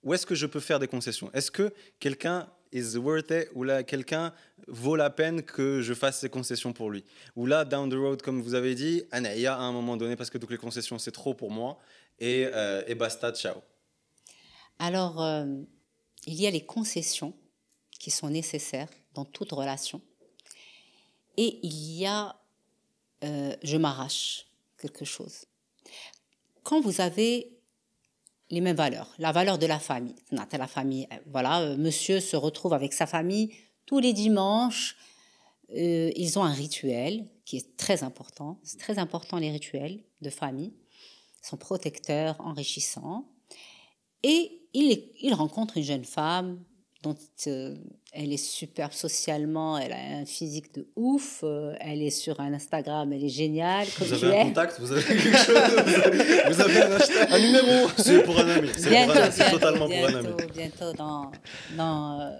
Où 0.03 0.13
est-ce 0.13 0.25
que 0.25 0.35
je 0.35 0.45
peux 0.45 0.59
faire 0.59 0.79
des 0.79 0.87
concessions? 0.87 1.29
Est-ce 1.33 1.51
que 1.51 1.73
quelqu'un 1.99 2.49
is 2.73 2.97
worth 2.97 3.31
it 3.31 3.49
ou 3.53 3.63
là 3.63 3.83
quelqu'un 3.83 4.33
vaut 4.67 4.95
la 4.95 5.09
peine 5.09 5.43
que 5.43 5.81
je 5.81 5.93
fasse 5.93 6.19
ces 6.19 6.29
concessions 6.29 6.73
pour 6.73 6.89
lui 6.89 7.03
Ou 7.35 7.45
là, 7.45 7.65
down 7.65 7.89
the 7.89 7.95
road, 7.95 8.21
comme 8.21 8.41
vous 8.41 8.53
avez 8.53 8.75
dit, 8.75 9.03
Anaïa, 9.11 9.55
à 9.55 9.61
un 9.61 9.71
moment 9.71 9.97
donné, 9.97 10.15
parce 10.15 10.29
que 10.29 10.37
toutes 10.37 10.51
les 10.51 10.57
concessions, 10.57 10.97
c'est 10.97 11.11
trop 11.11 11.33
pour 11.33 11.51
moi, 11.51 11.77
et, 12.19 12.47
euh, 12.53 12.81
et 12.87 12.95
basta, 12.95 13.31
ciao. 13.33 13.61
Alors, 14.79 15.21
euh, 15.21 15.45
il 16.25 16.39
y 16.39 16.47
a 16.47 16.49
les 16.49 16.65
concessions 16.65 17.33
qui 17.99 18.09
sont 18.09 18.29
nécessaires 18.29 18.87
dans 19.13 19.25
toute 19.25 19.51
relation. 19.51 20.01
Et 21.35 21.59
il 21.61 21.99
y 21.99 22.05
a 22.05 22.37
euh, 23.23 23.55
je 23.63 23.77
m'arrache 23.77 24.47
quelque 24.77 25.05
chose. 25.05 25.45
Quand 26.63 26.81
vous 26.81 26.99
avez 26.99 27.52
les 28.53 28.61
mêmes 28.61 28.75
valeurs, 28.75 29.09
la 29.17 29.31
valeur 29.31 29.57
de 29.57 29.65
la 29.65 29.79
famille, 29.79 30.15
la 30.31 30.67
famille, 30.67 31.07
euh, 31.11 31.15
voilà, 31.31 31.61
euh, 31.61 31.75
monsieur 31.75 32.19
se 32.19 32.35
retrouve 32.35 32.73
avec 32.73 32.93
sa 32.93 33.07
famille 33.07 33.51
tous 33.87 33.97
les 33.97 34.13
dimanches. 34.13 34.95
Euh, 35.75 36.11
ils 36.15 36.37
ont 36.37 36.43
un 36.43 36.53
rituel 36.53 37.27
qui 37.45 37.57
est 37.57 37.75
très 37.77 38.03
important. 38.03 38.59
C'est 38.61 38.77
très 38.77 38.99
important 38.99 39.37
les 39.37 39.49
rituels 39.49 40.03
de 40.21 40.29
famille. 40.29 40.71
Ils 41.43 41.47
sont 41.47 41.57
protecteurs, 41.57 42.39
enrichissants. 42.39 43.25
Et 44.21 44.61
il, 44.73 45.09
il 45.19 45.33
rencontre 45.33 45.77
une 45.77 45.83
jeune 45.83 46.05
femme 46.05 46.63
dont 47.03 47.15
euh, 47.47 47.75
elle 48.13 48.31
est 48.31 48.37
superbe 48.37 48.93
socialement, 48.93 49.77
elle 49.77 49.91
a 49.91 49.97
un 49.97 50.25
physique 50.25 50.73
de 50.73 50.87
ouf, 50.95 51.41
euh, 51.43 51.75
elle 51.81 52.01
est 52.01 52.09
sur 52.09 52.39
un 52.39 52.53
Instagram, 52.53 53.11
elle 53.11 53.23
est 53.25 53.29
géniale. 53.29 53.87
Comme 53.99 54.07
Vous 54.07 54.23
avez 54.23 54.37
un 54.37 54.41
es. 54.41 54.43
contact, 54.45 54.79
vous 54.79 54.91
avez 54.91 55.03
quelque 55.03 55.37
chose, 55.37 55.57
vous 56.47 56.61
avez 56.61 56.81
un 56.81 56.91
hashtag, 56.93 57.27
un 57.31 57.39
numéro. 57.39 57.89
C'est 57.97 58.23
pour 58.23 58.39
un 58.39 58.47
ami. 58.47 58.69
C'est 58.73 58.81
pour 58.83 58.89
Bientôt, 58.91 59.11
un 59.11 59.21
ami, 59.23 59.31
c'est 59.31 59.37
bientôt, 59.43 59.59
totalement 59.59 59.85
pour 59.87 60.05
un 60.05 60.07
bientôt, 60.21 60.39
ami. 60.41 60.51
bientôt 60.55 60.93
dans, 60.93 61.31
dans 61.75 62.21
euh, 62.21 62.31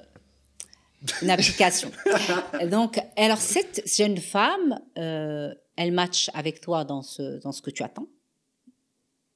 une 1.21 1.30
application. 1.30 1.91
Donc, 2.71 2.99
alors 3.17 3.39
cette 3.39 3.84
jeune 3.86 4.17
femme, 4.17 4.80
euh, 4.97 5.54
elle 5.76 5.91
match 5.91 6.30
avec 6.34 6.62
toi 6.62 6.86
dans 6.86 7.02
ce, 7.02 7.39
dans 7.41 7.52
ce 7.52 7.62
que 7.62 7.69
tu 7.69 7.84
attends, 7.84 8.08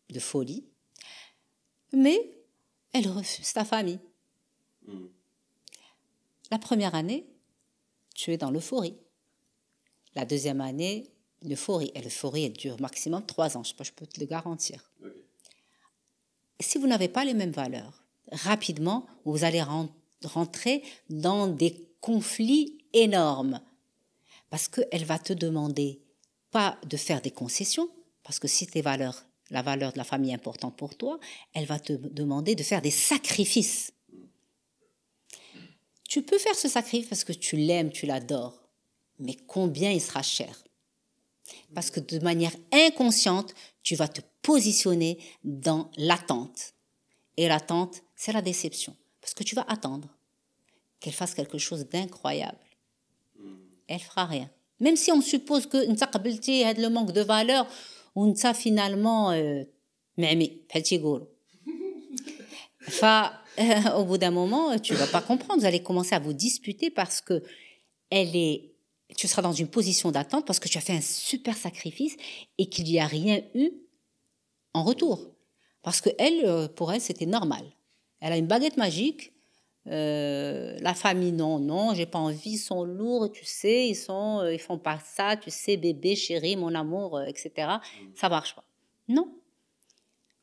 de 0.09 0.19
folie, 0.21 0.65
mais 1.91 2.17
elle 2.93 3.09
refuse 3.09 3.51
ta 3.51 3.65
famille. 3.65 3.99
Mm. 4.87 5.07
La 6.51 6.59
première 6.59 6.95
année, 6.95 7.25
tu 8.15 8.31
es 8.31 8.37
dans 8.37 8.51
l'euphorie. 8.51 8.95
La 10.15 10.25
deuxième 10.25 10.61
année, 10.61 11.11
l'euphorie. 11.43 11.91
Et 11.93 12.01
l'euphorie, 12.01 12.43
elle 12.45 12.53
dure 12.53 12.79
maximum 12.81 13.25
trois 13.25 13.57
ans, 13.57 13.63
je, 13.63 13.73
peux- 13.75 13.83
je 13.83 13.91
peux 13.91 14.07
te 14.07 14.19
le 14.19 14.25
garantir. 14.25 14.91
Si 16.59 16.77
vous 16.77 16.87
n'avez 16.87 17.07
pas 17.09 17.23
les 17.25 17.33
mêmes 17.33 17.51
valeurs, 17.51 18.03
rapidement, 18.31 19.05
vous 19.25 19.43
allez 19.43 19.61
ren- 19.61 19.89
rentrer 20.23 20.83
dans 21.09 21.47
des 21.47 21.87
conflits 22.01 22.79
énormes. 22.93 23.61
Parce 24.49 24.67
qu'elle 24.67 25.05
va 25.05 25.19
te 25.19 25.33
demander 25.33 26.01
pas 26.51 26.79
de 26.85 26.97
faire 26.97 27.21
des 27.21 27.31
concessions, 27.31 27.89
parce 28.23 28.39
que 28.39 28.47
si 28.47 28.65
tes 28.65 28.81
valeurs, 28.81 29.25
la 29.49 29.61
valeur 29.61 29.91
de 29.93 29.97
la 29.97 30.03
famille 30.03 30.31
est 30.31 30.35
importante 30.35 30.75
pour 30.77 30.95
toi, 30.97 31.19
elle 31.53 31.65
va 31.65 31.79
te 31.79 31.93
demander 31.93 32.55
de 32.55 32.63
faire 32.63 32.81
des 32.81 32.91
sacrifices. 32.91 33.91
Tu 36.07 36.21
peux 36.21 36.37
faire 36.37 36.55
ce 36.55 36.69
sacrifice 36.69 37.07
parce 37.07 37.23
que 37.23 37.33
tu 37.33 37.57
l'aimes, 37.57 37.91
tu 37.91 38.05
l'adores, 38.05 38.61
mais 39.19 39.35
combien 39.35 39.91
il 39.91 40.01
sera 40.01 40.21
cher? 40.21 40.63
Parce 41.73 41.91
que 41.91 41.99
de 41.99 42.19
manière 42.19 42.55
inconsciente, 42.71 43.53
tu 43.83 43.95
vas 43.95 44.07
te 44.07 44.21
positionner 44.41 45.17
dans 45.43 45.91
l'attente. 45.97 46.73
Et 47.37 47.47
l'attente, 47.47 48.03
c'est 48.15 48.31
la 48.31 48.41
déception, 48.41 48.95
parce 49.21 49.33
que 49.33 49.43
tu 49.43 49.55
vas 49.55 49.65
attendre 49.67 50.09
qu'elle 50.99 51.13
fasse 51.13 51.33
quelque 51.33 51.57
chose 51.57 51.87
d'incroyable. 51.87 52.57
Hmm. 53.37 53.57
Elle 53.87 53.99
fera 53.99 54.25
rien. 54.25 54.49
Même 54.79 54.95
si 54.95 55.11
on 55.11 55.21
suppose 55.21 55.67
que 55.67 55.85
tu 56.39 56.63
a 56.63 56.73
le 56.73 56.89
manque 56.89 57.11
de 57.11 57.21
valeur, 57.21 57.67
ou 58.15 58.35
ça 58.35 58.53
finalement, 58.53 59.31
euh, 59.31 59.63
mais 60.17 60.35
mais, 60.35 60.47
petit 60.73 60.99
gourou. 60.99 61.27
Au 63.95 64.05
bout 64.05 64.17
d'un 64.17 64.31
moment, 64.31 64.77
tu 64.79 64.93
vas 64.93 65.07
pas 65.07 65.21
comprendre. 65.21 65.59
Vous 65.59 65.65
allez 65.65 65.81
commencer 65.81 66.15
à 66.15 66.19
vous 66.19 66.33
disputer 66.33 66.89
parce 66.89 67.21
que 67.21 67.43
elle 68.09 68.35
est, 68.35 68.71
tu 69.15 69.27
seras 69.27 69.41
dans 69.41 69.53
une 69.53 69.67
position 69.67 70.11
d'attente 70.11 70.45
parce 70.45 70.59
que 70.59 70.67
tu 70.67 70.77
as 70.77 70.81
fait 70.81 70.93
un 70.93 71.01
super 71.01 71.57
sacrifice 71.57 72.15
et 72.57 72.69
qu'il 72.69 72.85
n'y 72.85 72.99
a 72.99 73.07
rien 73.07 73.41
eu 73.55 73.71
en 74.73 74.83
retour. 74.83 75.31
Parce 75.81 76.01
que 76.01 76.09
elle, 76.19 76.45
euh, 76.45 76.67
pour 76.67 76.91
elle, 76.91 77.01
c'était 77.01 77.25
normal. 77.25 77.63
Elle 78.19 78.33
a 78.33 78.37
une 78.37 78.47
baguette 78.47 78.77
magique. 78.77 79.33
Euh, 79.87 80.77
la 80.81 80.93
famille, 80.93 81.31
non, 81.31 81.59
non, 81.59 81.93
j'ai 81.93 82.05
pas 82.05 82.19
envie, 82.19 82.51
ils 82.51 82.57
sont 82.57 82.83
lourds, 82.83 83.31
tu 83.31 83.45
sais, 83.45 83.87
ils 83.87 83.95
sont, 83.95 84.39
euh, 84.39 84.53
ils 84.53 84.59
font 84.59 84.77
pas 84.77 84.99
ça, 84.99 85.37
tu 85.37 85.49
sais, 85.49 85.77
bébé, 85.77 86.15
chéri, 86.15 86.57
mon 86.57 86.75
amour, 86.75 87.17
euh, 87.17 87.23
etc. 87.23 87.69
Ça 88.13 88.27
marche 88.27 88.53
pas. 88.53 88.65
Non. 89.07 89.33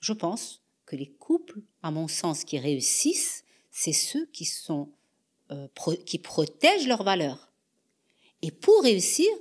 Je 0.00 0.14
pense 0.14 0.62
que 0.87 0.96
les 0.96 1.11
couples, 1.11 1.61
à 1.88 1.89
mon 1.91 2.08
sens, 2.08 2.38
qui 2.43 2.58
réussissent, 2.60 3.43
c'est 3.72 3.98
ceux 4.10 4.26
qui 4.36 4.45
sont 4.45 4.84
euh, 5.52 5.67
pro- 5.80 6.02
qui 6.10 6.17
protègent 6.32 6.88
leurs 6.88 7.04
valeurs. 7.12 7.41
Et 8.45 8.52
pour 8.52 8.80
réussir, 8.89 9.32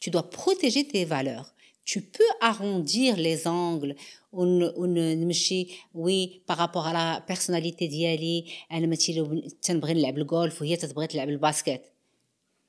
tu 0.00 0.08
dois 0.10 0.26
protéger 0.30 0.82
tes 0.92 1.04
valeurs. 1.04 1.48
Tu 1.84 1.98
peux 2.02 2.30
arrondir 2.40 3.16
les 3.16 3.46
angles 3.46 3.94
ون- 4.32 4.72
ونمشي 4.76 5.68
وي 5.94 6.42
بارابور 6.48 6.82
على 6.82 7.24
بيرسوناليتي 7.28 7.86
ديالي 7.86 8.44
انا 8.72 8.86
ماشي 8.86 9.12
لو 9.12 9.48
تنبغي 9.62 9.94
نلعب 9.94 10.18
الجولف 10.18 10.62
وهي 10.62 10.76
تتبغي 10.76 11.06
تلعب 11.06 11.28
الباسكت 11.28 11.82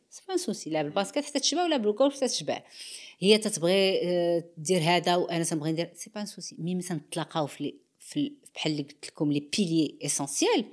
سي 0.09 0.21
با 0.27 0.37
سوسي 0.37 0.69
لعب 0.69 0.85
الباسكت 0.85 1.17
حتى 1.25 1.39
تشبع 1.39 1.63
ولا 1.63 1.77
بالجولف 1.77 2.15
حتى 2.15 2.27
تشبع 2.27 2.63
هي 3.19 3.37
تتبغي 3.37 3.99
آه، 4.09 4.43
دير 4.57 4.81
هذا 4.81 5.15
وانا 5.15 5.43
تنبغي 5.43 5.71
ندير 5.71 5.89
سي 5.95 6.09
با 6.15 6.25
سوسي 6.25 6.55
مي 6.59 6.75
مثلا 6.75 6.97
نتلاقاو 6.97 7.47
في 7.47 7.63
لي 7.63 7.75
في 8.04 8.16
ال- 8.16 8.32
بحال 8.54 8.72
اللي 8.72 8.82
قلت 8.82 9.06
لكم 9.08 9.32
لي 9.32 9.40
بيليي 9.58 9.98
إسونسيال 10.02 10.64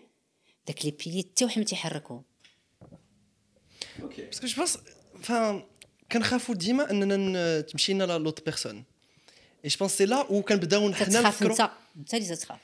داك 0.68 0.86
لي 0.86 0.92
بيليي 0.92 1.24
حتى 1.34 1.46
واحد 1.46 1.60
ما 1.60 1.66
تيحركهم 1.66 2.24
باسكو 4.18 4.48
جو 4.48 4.56
بونس 4.56 4.78
كنخافوا 6.12 6.56
ديما 6.56 6.92
أننا 6.92 7.62
تمشينا 7.62 8.04
لا 8.04 8.18
لوت 8.18 8.46
بيرسون. 8.46 8.84
اي 9.66 9.70
جو 9.70 9.78
بونس 9.80 9.92
سي 9.98 10.06
لا 10.06 10.32
و 10.32 10.42
كنبداو 10.42 10.94
حنا 10.94 11.06
تتخاف 11.06 11.26
نفكروا 11.44 11.52
انت 11.52 11.72
انت 11.98 12.14
اللي 12.14 12.36
تتخاف. 12.36 12.60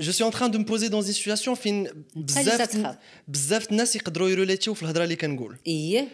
جو 0.00 0.12
سي 0.12 0.24
ان 0.24 0.30
تران 0.30 0.50
دو 0.50 0.58
مبوزي 0.58 0.88
دون 0.88 1.00
دي 1.04 1.12
سيتوياسيون 1.12 1.56
فين 1.56 2.04
بزاف 2.16 2.62
تتخاف. 2.62 2.96
بزاف 3.28 3.70
الناس 3.70 3.96
يقدروا 3.96 4.28
يروليتيو 4.28 4.74
في 4.74 4.82
الهضرة 4.82 5.04
اللي 5.04 5.16
كنقول. 5.16 5.56
إيه. 5.66 6.08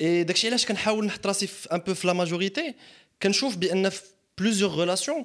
اي 0.00 0.24
داكشي 0.24 0.48
علاش 0.48 0.66
كنحاول 0.66 1.06
نحط 1.06 1.26
راسي 1.26 1.46
في 1.46 1.72
ان 1.72 1.78
بو 1.78 1.94
في 1.94 2.06
لا 2.06 2.12
ماجوريتي 2.12 2.74
كنشوف 3.22 3.56
بأن 3.56 3.88
في 3.88 4.02
بليزيور 4.38 4.78
ريلاسيون 4.78 5.24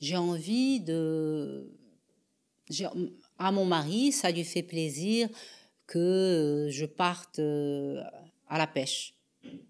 J'ai 0.00 0.16
envie 0.16 0.80
de... 0.80 1.70
À 3.38 3.52
mon 3.52 3.64
mari, 3.64 4.12
ça 4.12 4.30
lui 4.30 4.44
fait 4.44 4.62
plaisir 4.62 5.28
que 5.86 5.98
euh, 5.98 6.70
je 6.70 6.86
parte 6.86 7.38
euh, 7.38 8.02
à 8.48 8.58
la 8.58 8.66
pêche 8.66 9.14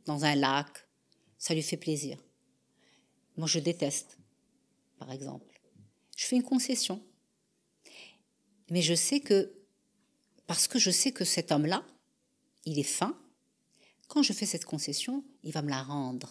dans 0.07 0.25
un 0.25 0.35
lac. 0.35 0.69
Ça 1.39 1.55
lui 1.55 1.63
fait 1.63 1.77
plaisir. 1.77 2.19
Moi, 3.37 3.49
je 3.49 3.59
déteste, 3.59 4.19
par 4.99 5.11
exemple. 5.11 5.61
Je 6.17 6.25
fais 6.25 6.37
une 6.37 6.45
concession. 6.45 7.03
Mais 8.71 8.81
je 8.81 8.95
sais 8.95 9.21
que, 9.21 9.53
parce 10.47 10.69
que 10.69 10.79
je 10.79 10.91
sais 10.91 11.13
que 11.13 11.25
cet 11.25 11.53
homme-là, 11.53 11.85
il 12.65 12.79
est 12.79 12.83
fin, 12.83 13.19
quand 14.09 14.23
je 14.23 14.33
fais 14.33 14.47
cette 14.47 14.65
concession, 14.65 15.25
il 15.43 15.53
va 15.53 15.63
me 15.63 15.71
la 15.71 15.83
rendre. 15.83 16.31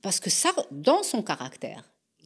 Parce 0.00 0.20
que 0.20 0.30
ça, 0.30 0.52
dans 0.70 1.02
son 1.02 1.22
caractère, 1.22 1.92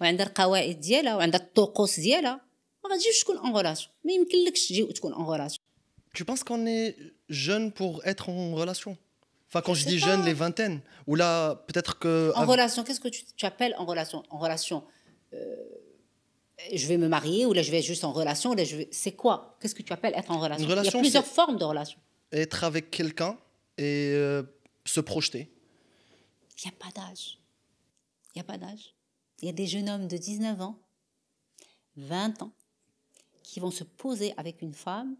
وعندها 0.00 0.26
القواعد 0.26 0.80
ديالها 0.80 1.16
وعندها 1.16 1.40
الطقوس 1.40 2.00
ديالها 2.00 2.40
ما 2.84 2.90
غاديش 2.90 3.20
تكون 3.20 3.36
en 3.38 3.56
relation 3.56 3.88
ما 4.04 4.12
يمكنلكش 4.12 4.68
تجي 4.68 4.82
وتكون 4.82 5.14
en 5.14 5.26
relation 5.26 5.60
Tu 6.18 6.24
penses 6.24 6.42
qu'on 6.44 6.66
est 6.66 6.96
jeune 7.28 7.70
pour 7.72 8.04
être 8.06 8.28
en 8.30 8.54
relation 8.54 8.96
Enfin, 9.48 9.62
quand 9.66 9.74
je, 9.74 9.82
sais 9.84 9.90
dis 9.90 9.98
pas. 10.00 10.06
jeune, 10.06 10.24
les 10.24 10.32
vingtaines. 10.44 10.80
Ou 11.08 11.14
là, 11.16 11.30
peut-être 11.66 11.98
que. 11.98 12.32
En 12.36 12.42
av- 12.42 12.48
relation, 12.54 12.80
qu'est-ce 12.84 13.00
que 13.00 13.08
tu, 13.16 13.20
tu 13.40 13.44
appelles 13.46 13.74
en 13.82 13.84
relation 13.92 14.18
En 14.30 14.38
relation, 14.38 14.78
euh, 15.34 15.38
je 16.80 16.86
vais 16.86 16.98
me 17.04 17.08
marier 17.08 17.46
ou 17.46 17.52
là 17.52 17.62
je 17.62 17.70
vais 17.72 17.78
être 17.82 17.90
juste 17.94 18.04
en 18.04 18.12
relation. 18.12 18.50
ou 18.52 18.54
Là, 18.54 18.64
je 18.64 18.76
vais... 18.78 18.88
C'est 19.02 19.12
quoi 19.22 19.56
Qu'est-ce 19.60 19.74
que 19.74 19.82
tu 19.82 19.92
appelles 19.92 20.14
être 20.20 20.30
en 20.30 20.38
relation, 20.44 20.64
Une 20.64 20.70
relation, 20.70 20.90
Il 20.92 20.94
y 20.94 20.98
a 20.98 21.00
plusieurs 21.06 21.24
c'est- 21.26 21.34
formes 21.40 21.58
de 21.58 21.64
relation. 21.72 21.98
Être 22.32 22.62
avec 22.70 22.84
quelqu'un 22.98 23.32
et 23.78 24.12
euh, 24.14 24.42
se 24.94 25.00
projeter. 25.00 25.42
Il 26.58 26.68
n'y 26.68 26.72
a 26.74 26.78
pas 26.84 26.92
d'âge. 26.98 27.38
Il 28.34 28.38
n'y 28.38 28.42
a 28.42 28.44
pas 28.52 28.58
d'âge. 28.64 28.84
Il 29.41 29.45
y 29.45 29.49
a 29.49 29.53
des 29.53 29.67
jeunes 29.67 29.89
hommes 29.89 30.07
de 30.07 30.17
19 30.17 30.61
ans, 30.61 30.79
20 31.97 32.41
ans, 32.41 32.53
qui 33.43 33.59
vont 33.59 33.71
se 33.71 33.83
poser 33.83 34.33
avec 34.37 34.61
une 34.61 34.73
femme 34.73 35.15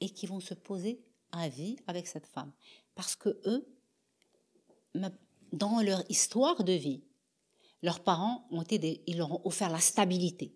et 0.00 0.10
qui 0.10 0.26
vont 0.26 0.40
se 0.40 0.54
poser 0.54 1.00
à 1.32 1.48
vie 1.48 1.76
avec 1.86 2.06
cette 2.06 2.26
femme. 2.26 2.52
Parce 2.94 3.16
que 3.16 3.40
eux, 3.46 3.66
dans 5.52 5.80
leur 5.82 6.02
histoire 6.08 6.64
de 6.64 6.72
vie, 6.72 7.02
leurs 7.82 8.00
parents 8.00 8.46
ont 8.50 8.62
été 8.62 9.02
ils 9.06 9.18
leur 9.18 9.32
ont 9.32 9.40
offert 9.44 9.70
la 9.70 9.80
stabilité. 9.80 10.54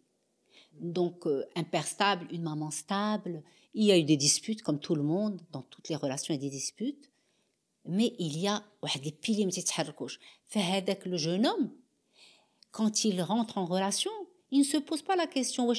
Donc, 0.81 1.26
euh, 1.26 1.44
un 1.55 1.64
père 1.64 1.87
stable, 1.87 2.26
une 2.31 2.42
maman 2.42 2.70
stable. 2.70 3.42
Il 3.74 3.85
y 3.85 3.92
a 3.92 3.98
eu 3.98 4.05
des 4.05 4.16
disputes, 4.16 4.62
comme 4.62 4.81
tout 4.81 4.94
le 4.94 5.02
monde, 5.02 5.40
dans 5.50 5.62
toutes 5.62 5.88
les 5.88 5.96
relations, 5.96 6.35
il 6.35 6.42
y 6.42 6.46
a 6.46 6.48
des 6.48 6.57
disputes. 6.57 7.11
Mais 7.85 8.14
il 8.18 8.38
y 8.38 8.48
a 8.48 8.64
des 9.02 9.12
piliers 9.12 9.44
le 11.09 11.16
jeune 11.16 11.46
homme, 11.46 11.70
quand 12.72 13.04
il 13.04 13.22
rentre 13.22 13.58
en 13.58 13.66
relation, 13.66 14.11
il 14.50 14.61
ne 14.61 14.64
se 14.64 14.76
pose 14.76 15.02
pas 15.02 15.14
la 15.16 15.26
question 15.26 15.72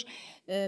euh, 0.49 0.67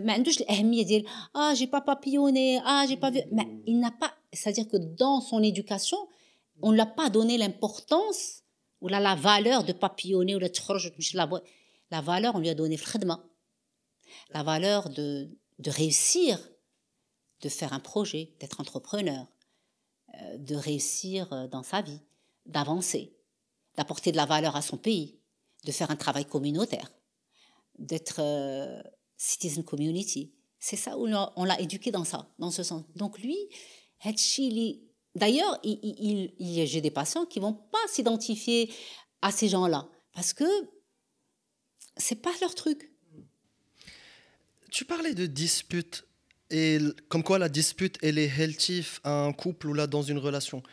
ah 1.33 1.53
j'ai 1.55 1.67
pas 1.67 1.81
papillonné 1.81 2.59
ah 2.63 2.85
j'ai 2.87 2.97
pas 2.97 3.09
vu. 3.11 3.19
Mais 3.31 3.47
il 3.65 3.79
n'a 3.79 3.91
pas 3.91 4.13
c'est-à-dire 4.31 4.67
que 4.67 4.77
dans 4.77 5.21
son 5.21 5.41
éducation 5.41 5.97
on 6.61 6.71
ne 6.71 6.77
l'a 6.77 6.85
pas 6.85 7.09
donné 7.09 7.37
l'importance 7.37 8.43
ou 8.81 8.87
la, 8.87 9.15
valeur 9.15 9.63
de 9.63 9.73
papillonner 9.73 10.35
ou 10.35 10.39
la 10.39 10.49
la 11.91 12.01
valeur 12.01 12.35
on 12.35 12.39
lui 12.39 12.49
a 12.49 12.53
donné 12.53 12.77
la 14.31 14.43
valeur 14.43 14.89
de, 14.89 15.29
de 15.59 15.71
réussir 15.71 16.39
de 17.41 17.49
faire 17.49 17.73
un 17.73 17.79
projet 17.79 18.33
d'être 18.39 18.61
entrepreneur 18.61 19.25
euh, 20.21 20.37
de 20.37 20.55
réussir 20.55 21.31
euh, 21.33 21.47
dans 21.47 21.63
sa 21.63 21.81
vie 21.81 22.01
d'avancer 22.45 23.13
d'apporter 23.75 24.11
de 24.11 24.17
la 24.17 24.25
valeur 24.25 24.55
à 24.55 24.61
son 24.61 24.77
pays 24.77 25.19
de 25.65 25.71
faire 25.71 25.91
un 25.91 25.95
travail 25.95 26.25
communautaire 26.25 26.91
d'être 27.77 28.19
euh, 28.19 28.81
citizen 29.17 29.63
community. 29.63 30.31
C'est 30.59 30.77
ça 30.77 30.97
où 30.97 31.07
on 31.07 31.43
l'a 31.43 31.59
éduqué 31.59 31.91
dans 31.91 32.05
ça, 32.05 32.29
dans 32.39 32.51
ce 32.51 32.63
sens. 32.63 32.83
Donc 32.95 33.19
lui, 33.19 33.37
d'ailleurs, 35.15 35.59
il, 35.63 36.33
il, 36.39 36.65
j'ai 36.67 36.81
des 36.81 36.91
patients 36.91 37.25
qui 37.25 37.39
vont 37.39 37.53
pas 37.53 37.85
s'identifier 37.87 38.73
à 39.21 39.31
ces 39.31 39.49
gens-là 39.49 39.87
parce 40.13 40.33
que 40.33 40.45
c'est 41.97 42.21
pas 42.21 42.31
leur 42.41 42.55
truc. 42.55 42.91
Tu 44.71 44.85
parlais 44.85 45.13
de 45.13 45.25
dispute 45.25 46.05
et 46.49 46.79
comme 47.09 47.23
quoi 47.23 47.39
la 47.39 47.49
dispute 47.49 47.97
elle 48.01 48.17
est 48.17 48.31
healthy 48.39 48.85
à 49.03 49.25
un 49.25 49.33
couple 49.33 49.67
ou 49.67 49.73
là 49.73 49.87
dans 49.87 50.01
une 50.01 50.17
relation. 50.17 50.63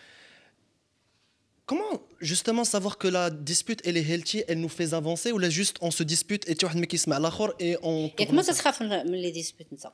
Comment 1.67 2.03
justement 2.23 2.65
savoir 2.65 2.97
que 2.97 3.09
la 3.09 3.29
dispute 3.31 3.81
elle 3.85 3.97
est 3.97 4.09
healthy, 4.09 4.45
elle 4.49 4.61
nous 4.61 4.69
fait 4.69 4.95
avancer 4.95 5.33
ou 5.33 5.39
là 5.39 5.51
juste 5.51 5.77
on 5.83 5.91
se 5.91 6.03
dispute 6.03 6.49
et 6.49 6.55
tu 6.55 6.67
vois 6.67 6.87
qui 6.87 6.97
se 6.97 7.11
met 7.11 7.17
à 7.17 7.33
et 7.59 7.77
on. 7.83 8.11
Et 8.17 8.27
comment 8.27 8.43
ça 8.43 8.55
se 8.55 8.63
fait 8.63 9.05
les 9.05 9.33
disputes 9.33 9.69
ça? 9.79 9.93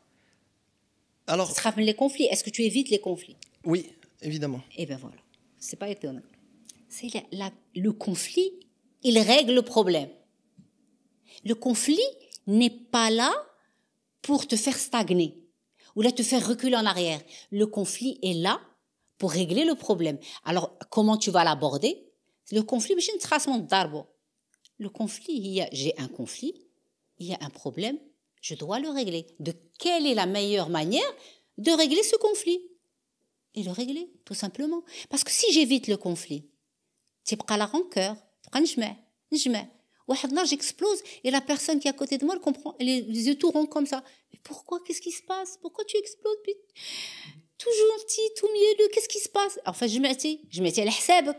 Alors. 1.26 1.50
Ça 1.50 1.72
se 1.72 1.80
les 1.80 1.94
conflits. 1.94 2.26
Est-ce 2.26 2.44
que 2.44 2.50
tu 2.50 2.62
évites 2.62 2.90
les 2.90 3.00
conflits? 3.00 3.36
Oui, 3.64 3.90
évidemment. 4.22 4.62
Et 4.76 4.82
eh 4.82 4.86
ben 4.86 4.98
voilà, 4.98 5.16
c'est 5.58 5.76
pas 5.76 5.88
étonnant. 5.88 6.22
C'est 6.88 7.08
le 7.74 7.92
conflit, 7.92 8.50
il 9.02 9.18
règle 9.18 9.54
le 9.54 9.62
problème. 9.62 10.08
Le 11.44 11.54
conflit 11.54 11.98
n'est 12.46 12.70
pas 12.70 13.10
là 13.10 13.30
pour 14.22 14.46
te 14.46 14.56
faire 14.56 14.78
stagner 14.78 15.36
ou 15.96 16.02
là 16.02 16.12
te 16.12 16.22
faire 16.22 16.46
reculer 16.46 16.76
en 16.76 16.86
arrière. 16.86 17.20
Le 17.50 17.66
conflit 17.66 18.18
est 18.22 18.34
là 18.34 18.60
pour 19.18 19.32
régler 19.32 19.64
le 19.64 19.74
problème. 19.74 20.18
Alors, 20.44 20.78
comment 20.90 21.18
tu 21.18 21.30
vas 21.30 21.44
l'aborder? 21.44 22.07
Le 22.51 22.61
conflit, 22.61 22.95
le 24.79 24.89
conflit, 24.89 25.61
j'ai 25.71 25.93
un 25.97 26.07
conflit, 26.07 26.53
il 27.19 27.27
y 27.27 27.33
a 27.33 27.37
un 27.41 27.49
problème, 27.49 27.97
je 28.41 28.55
dois 28.55 28.79
le 28.79 28.89
régler. 28.89 29.27
De 29.39 29.53
quelle 29.79 30.05
est 30.05 30.13
la 30.13 30.25
meilleure 30.25 30.69
manière 30.69 31.01
de 31.57 31.71
régler 31.71 32.03
ce 32.03 32.15
conflit 32.17 32.59
Et 33.55 33.63
le 33.63 33.71
régler, 33.71 34.11
tout 34.25 34.33
simplement. 34.33 34.83
Parce 35.09 35.23
que 35.23 35.31
si 35.31 35.51
j'évite 35.53 35.87
le 35.87 35.97
conflit, 35.97 36.49
c'est 37.23 37.37
la 37.57 37.65
rancœur, 37.65 38.17
j'explose 40.45 41.01
et 41.23 41.31
la 41.31 41.41
personne 41.41 41.79
qui 41.79 41.87
est 41.87 41.91
à 41.91 41.93
côté 41.93 42.17
de 42.17 42.25
moi 42.25 42.35
elle 42.35 42.41
comprend 42.41 42.75
les 42.79 42.99
yeux 42.99 43.35
tout 43.35 43.49
ronds 43.49 43.65
comme 43.65 43.85
ça 43.85 44.03
mais 44.31 44.39
pourquoi 44.43 44.81
qu'est-ce 44.85 45.01
qui 45.01 45.11
se 45.11 45.23
passe 45.23 45.57
pourquoi 45.61 45.85
tu 45.85 45.97
exploses 45.97 46.37
tout 47.63 47.69
gentil, 47.69 48.21
tout 48.35 48.47
mielleux, 48.51 48.89
qu'est-ce 48.93 49.07
qui 49.07 49.19
se 49.19 49.29
passe 49.29 49.59
Enfin, 49.65 49.87
je 49.87 49.99
m'étais, 49.99 50.41
je 50.49 50.61
m'étais 50.61 50.81
à 50.81 50.91
حسابك. 50.91 51.37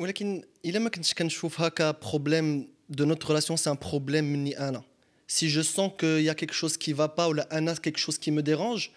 ولكن 0.00 0.44
الا 0.64 0.78
ما 0.78 0.90
كنتش 0.90 1.14
كنشوف 1.14 1.60
هكا 1.60 1.90
بروبليم 1.90 2.76
de 2.92 3.04
notre 3.04 3.26
relation 3.28 3.56
c'est 3.56 3.70
un 3.70 3.76
problème 3.76 4.24
مني 4.24 4.58
انا 4.58 4.82
si 5.28 5.48
je 5.48 5.60
sens 5.60 5.90
qu'il 5.98 6.22
y 6.22 6.30
a 6.30 6.34
quelque 6.34 6.54
chose 6.54 6.76
qui 6.76 6.92
va 6.92 7.08
pas 7.08 7.28
ou 7.28 7.32
là 7.32 7.46
a 7.50 7.74
quelque 7.74 7.98
chose 7.98 8.18
qui 8.18 8.30
me 8.30 8.42
dérange 8.42 8.92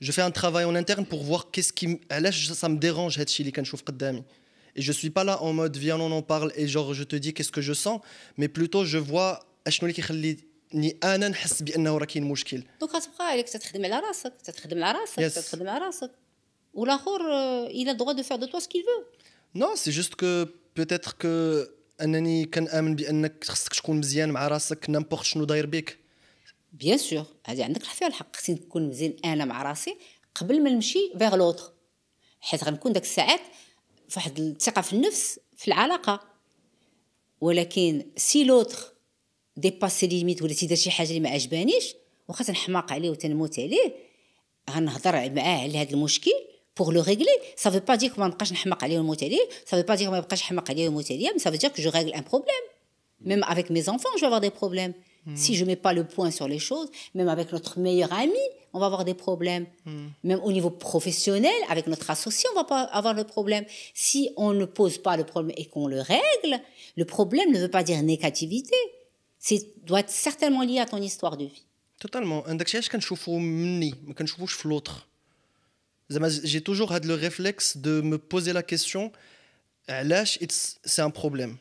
je 0.00 0.12
fais 0.12 0.22
un 0.22 0.30
travail 0.30 0.64
en 0.64 0.74
interne 0.74 1.04
pour 1.04 1.22
voir 1.22 1.50
qu'est-ce 1.52 1.72
qui 1.72 2.00
علاش 2.10 2.52
ça 2.52 2.68
me 2.68 2.78
dérange 2.78 3.18
هادشي 3.18 3.40
اللي 3.40 3.50
كنشوف 3.50 3.82
قدامي 3.82 4.24
et 4.76 4.82
je 4.82 4.92
suis 4.92 5.10
pas 5.10 5.24
là 5.24 5.42
en 5.42 5.52
mode 5.52 5.76
viens 5.76 6.00
on 6.00 6.12
en 6.12 6.22
parle 6.22 6.52
et 6.56 6.66
genre 6.68 6.94
je 6.94 7.04
te 7.04 7.16
dis 7.16 7.32
qu'est-ce 7.34 7.52
que 7.52 7.60
je 7.60 7.72
sens 7.72 8.00
mais 8.38 8.48
plutôt 8.48 8.84
je 8.84 8.98
vois 8.98 9.46
اشنو 9.66 9.88
اللي 9.88 9.92
كيخلي 9.92 10.36
ني 10.74 10.96
انا 11.04 11.28
نحس 11.28 11.62
بانه 11.62 11.98
راه 11.98 12.04
كاين 12.04 12.24
مشكل 12.24 12.62
دونك 12.80 12.94
غتبقى 12.94 13.26
عليك 13.26 13.48
تخدم 13.48 13.84
على 13.84 14.00
راسك 14.00 14.32
تخدم 14.44 14.84
على 14.84 14.98
راسك 14.98 15.44
تخدم 15.44 15.68
على 15.68 15.84
راسك 15.84 16.10
والاخر 16.74 17.20
il 17.68 17.88
a 17.88 17.92
le 17.92 17.96
droit 17.96 18.14
de 18.14 18.22
faire 18.22 18.38
de 18.38 18.46
toi 18.46 18.60
ce 18.60 18.68
qu'il 18.68 18.82
veut 18.82 19.06
Non 19.55 19.71
c'est 19.75 19.91
juste 19.99 20.15
que 20.15 20.31
peut-être 20.75 21.17
que 21.17 21.67
أنني 22.01 22.45
كنآمن 22.45 22.95
بأنك 22.95 23.43
خصك 23.43 23.73
تكون 23.73 23.97
مزيان 23.97 24.29
مع 24.29 24.47
راسك 24.47 24.89
نامبورت 24.89 25.23
شنو 25.23 25.43
داير 25.43 25.65
بك 25.65 25.97
بيان 26.73 26.97
سور 26.97 27.25
هذه 27.45 27.63
عندك 27.63 27.83
فيها 27.83 28.07
الحق. 28.07 28.35
خصني 28.35 28.55
نكون 28.55 28.89
مزيان 28.89 29.13
أنا 29.25 29.45
مع 29.45 29.63
راسي 29.63 29.97
قبل 30.35 30.63
ما 30.63 30.69
نمشي 30.69 31.11
فيغ 31.17 31.35
لوتر 31.35 31.71
حيت 32.41 32.63
غنكون 32.63 32.93
داك 32.93 33.03
الساعات 33.03 33.39
فواحد 34.09 34.39
الثقة 34.39 34.81
في 34.81 34.93
النفس 34.93 35.39
في 35.57 35.67
العلاقة. 35.67 36.19
ولكن 37.41 38.05
سي 38.17 38.43
لوتر 38.43 38.77
ديباسي 39.57 40.07
لي 40.07 40.17
ليميت 40.17 40.41
ولا 40.41 40.53
تيدير 40.53 40.77
شي 40.77 40.91
حاجة 40.91 41.09
اللي 41.09 41.19
ما 41.19 41.29
عجبانيش 41.29 41.95
واخا 42.27 42.43
تنحماق 42.43 42.93
عليه 42.93 43.09
وتنموت 43.09 43.59
عليه 43.59 43.95
غنهضر 44.69 45.29
معاه 45.29 45.61
على 45.61 45.77
هذا 45.77 45.91
المشكل. 45.91 46.31
pour 46.74 46.92
le 46.92 47.00
régler 47.00 47.36
ça 47.56 47.70
veut 47.70 47.80
pas 47.80 47.96
dire 47.96 48.14
que 48.14 48.20
ما 48.20 48.26
نبقاش 48.26 48.52
نحماق 48.52 48.84
عليه 48.84 48.98
ونموت 48.98 49.22
عليه 49.22 49.44
ça 49.66 49.76
veut 49.76 49.84
pas 49.84 49.96
dire 49.96 50.06
que 50.06 50.10
ما 50.10 50.18
نبقاش 50.18 50.40
نحماق 50.42 50.70
عليه 50.70 50.88
ونموت 50.88 51.12
عليه 51.12 51.28
mais 51.30 51.40
ça 51.40 51.50
veut 51.50 51.58
dire 51.58 51.72
que 51.72 51.82
je 51.82 51.88
règle 51.88 52.12
un 52.14 52.22
problème 52.22 52.64
même 53.20 53.44
avec 53.48 53.70
mes 53.70 53.88
enfants 53.88 54.08
je 54.16 54.20
vais 54.20 54.26
avoir 54.26 54.40
des 54.40 54.50
problèmes 54.50 54.94
mm. 55.26 55.36
si 55.36 55.54
je 55.54 55.64
mets 55.64 55.80
pas 55.86 55.92
le 55.92 56.04
point 56.04 56.30
sur 56.30 56.48
les 56.48 56.58
choses 56.58 56.88
même 57.14 57.28
avec 57.28 57.52
notre 57.52 57.78
meilleur 57.78 58.12
ami 58.12 58.44
on 58.72 58.78
va 58.82 58.86
avoir 58.86 59.04
des 59.04 59.18
problèmes 59.26 59.66
mm. 59.86 60.06
même 60.28 60.40
au 60.48 60.52
niveau 60.52 60.70
professionnel 60.70 61.60
avec 61.68 61.86
notre 61.92 62.08
associé 62.16 62.44
on 62.52 62.56
va 62.62 62.66
pas 62.74 62.82
avoir 63.00 63.14
le 63.14 63.24
problème 63.34 63.64
si 63.94 64.20
on 64.36 64.52
ne 64.60 64.66
pose 64.78 64.96
pas 65.06 65.16
le 65.20 65.24
problème 65.32 65.54
et 65.60 65.66
qu'on 65.72 65.88
le 65.96 66.00
règle 66.00 66.54
le 67.00 67.04
problème 67.04 67.48
ne 67.52 67.60
veut 67.64 67.74
pas 67.78 67.84
dire 67.88 68.00
négativité 68.02 68.78
c'est 69.40 69.60
doit 69.86 70.00
être 70.00 70.10
certainement 70.10 70.62
lié 70.62 70.78
à 70.78 70.86
ton 70.86 71.00
histoire 71.02 71.36
de 71.36 71.46
vie. 71.46 71.64
Totalement. 71.98 72.44
عندك 72.46 72.68
شي 72.68 72.76
علاش 72.76 72.88
كنشوفو 72.88 73.38
مني 73.38 73.94
ما 74.04 74.14
كنشوفوش 74.14 74.52
في 74.52 74.68
l'autre. 74.68 75.06
زعما 76.08 76.28
j'ai 76.28 76.60
toujours 76.60 76.92
had 76.92 77.04
le 77.04 77.14
réflexe 77.14 77.76
de 77.76 78.00
me 78.00 78.18
poser 78.18 78.52
la 78.52 78.62
question 78.62 79.12
علاش 79.88 80.38
c'est 80.84 81.02
un 81.02 81.10
problème. 81.10 81.56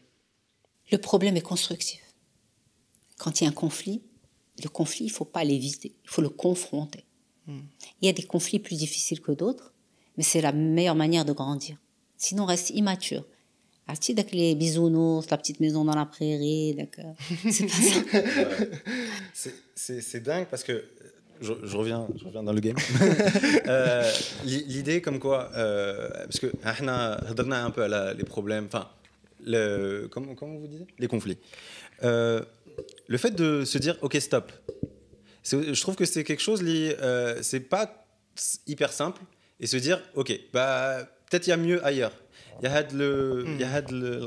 Le 0.92 0.98
problème 0.98 1.38
est 1.38 1.42
constructif. 1.54 2.02
Quand 3.18 3.40
il 3.40 3.44
y 3.44 3.48
a 3.48 3.50
un 3.50 3.54
conflit, 3.54 4.02
le 4.64 4.70
conflit, 4.70 5.06
il 5.06 5.12
faut 5.12 5.26
pas 5.26 5.44
l'éviter, 5.44 5.92
il 6.04 6.10
faut 6.10 6.22
le 6.22 6.30
confronter. 6.30 7.04
Hmm. 7.48 7.62
Il 8.02 8.06
y 8.08 8.10
a 8.10 8.14
des 8.14 8.24
conflits 8.24 8.60
plus 8.60 8.78
difficiles 8.86 9.22
que 9.22 9.32
d'autres, 9.32 9.74
mais 10.16 10.24
c'est 10.24 10.42
la 10.42 10.52
meilleure 10.52 10.96
manière 10.96 11.26
de 11.26 11.34
grandir. 11.34 11.78
Sinon, 12.18 12.44
on 12.44 12.48
reste 12.48 12.70
immature. 12.72 13.26
عرفتي 13.90 14.14
داك 14.14 14.36
لي 14.36 14.56
bisounours, 14.56 15.32
la 15.32 15.38
petite 15.38 15.60
maison 15.60 15.84
dans 15.84 15.96
la 15.96 16.06
prairie, 16.06 16.78
c'est 17.50 17.66
pas 17.66 17.82
ça. 19.34 19.50
c'est 19.76 20.24
dingue 20.24 20.46
parce 20.52 20.64
que 20.64 20.86
je, 21.41 21.53
je, 21.63 21.77
reviens, 21.77 22.07
je 22.17 22.25
reviens 22.25 22.43
dans 22.43 22.53
le 22.53 22.61
game. 22.61 22.77
euh, 23.69 24.11
L'idée 24.45 25.01
comme 25.01 25.19
quoi, 25.19 25.51
euh, 25.55 26.09
parce 26.11 26.39
que 26.41 26.53
on 26.83 26.89
a 27.53 27.59
un 27.59 27.71
peu 27.71 27.83
à 27.83 27.89
la, 27.89 28.15
les 28.15 28.25
problèmes, 28.25 28.67
enfin, 28.67 28.89
le, 29.45 30.09
comment, 30.11 30.35
comment 30.35 30.57
vous 30.57 30.67
disiez? 30.67 30.87
Les 30.99 31.09
conflits. 31.09 31.39
Euh, 32.03 32.43
le 33.07 33.19
fait 33.19 33.33
de 33.33 33.65
se 33.65 33.79
dire, 33.79 33.97
ok, 34.03 34.17
stop. 34.21 34.53
Je 35.45 35.81
trouve 35.81 35.97
que 35.97 36.05
c'est 36.05 36.25
quelque 36.25 36.43
chose, 36.43 36.65
c'est 37.43 37.61
pas 37.61 38.07
hyper 38.67 38.93
simple, 38.93 39.21
et 39.61 39.67
se 39.67 39.77
dire, 39.77 40.01
ok, 40.15 40.33
bah, 40.53 40.99
peut-être 41.31 41.47
il 41.47 41.51
y 41.51 41.53
a 41.53 41.59
mieux 41.59 41.85
ailleurs. 41.85 42.13
Il 42.63 42.65
y 42.65 42.73
a 42.73 42.83
le, 42.93 43.45
il 43.49 43.61
y 43.61 43.65
a 43.65 43.81
le 43.81 44.27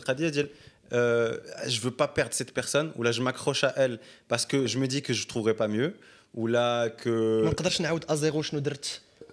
euh, 0.94 1.38
je 1.68 1.82
veux 1.82 1.92
pas 1.92 2.08
perdre 2.08 2.34
cette 2.34 2.54
personne 2.54 2.94
ou 2.96 3.04
là 3.04 3.12
je 3.12 3.22
m'accroche 3.22 3.66
à 3.66 3.74
elle 3.76 4.00
parce 4.30 4.46
que 4.46 4.68
je 4.68 4.80
me 4.80 4.88
dis 4.88 5.02
que 5.02 5.12
je 5.12 5.28
trouverai 5.28 5.54
pas 5.54 5.68
mieux 5.68 5.96
ou 6.34 6.48
là 6.48 6.90
que 6.90 7.42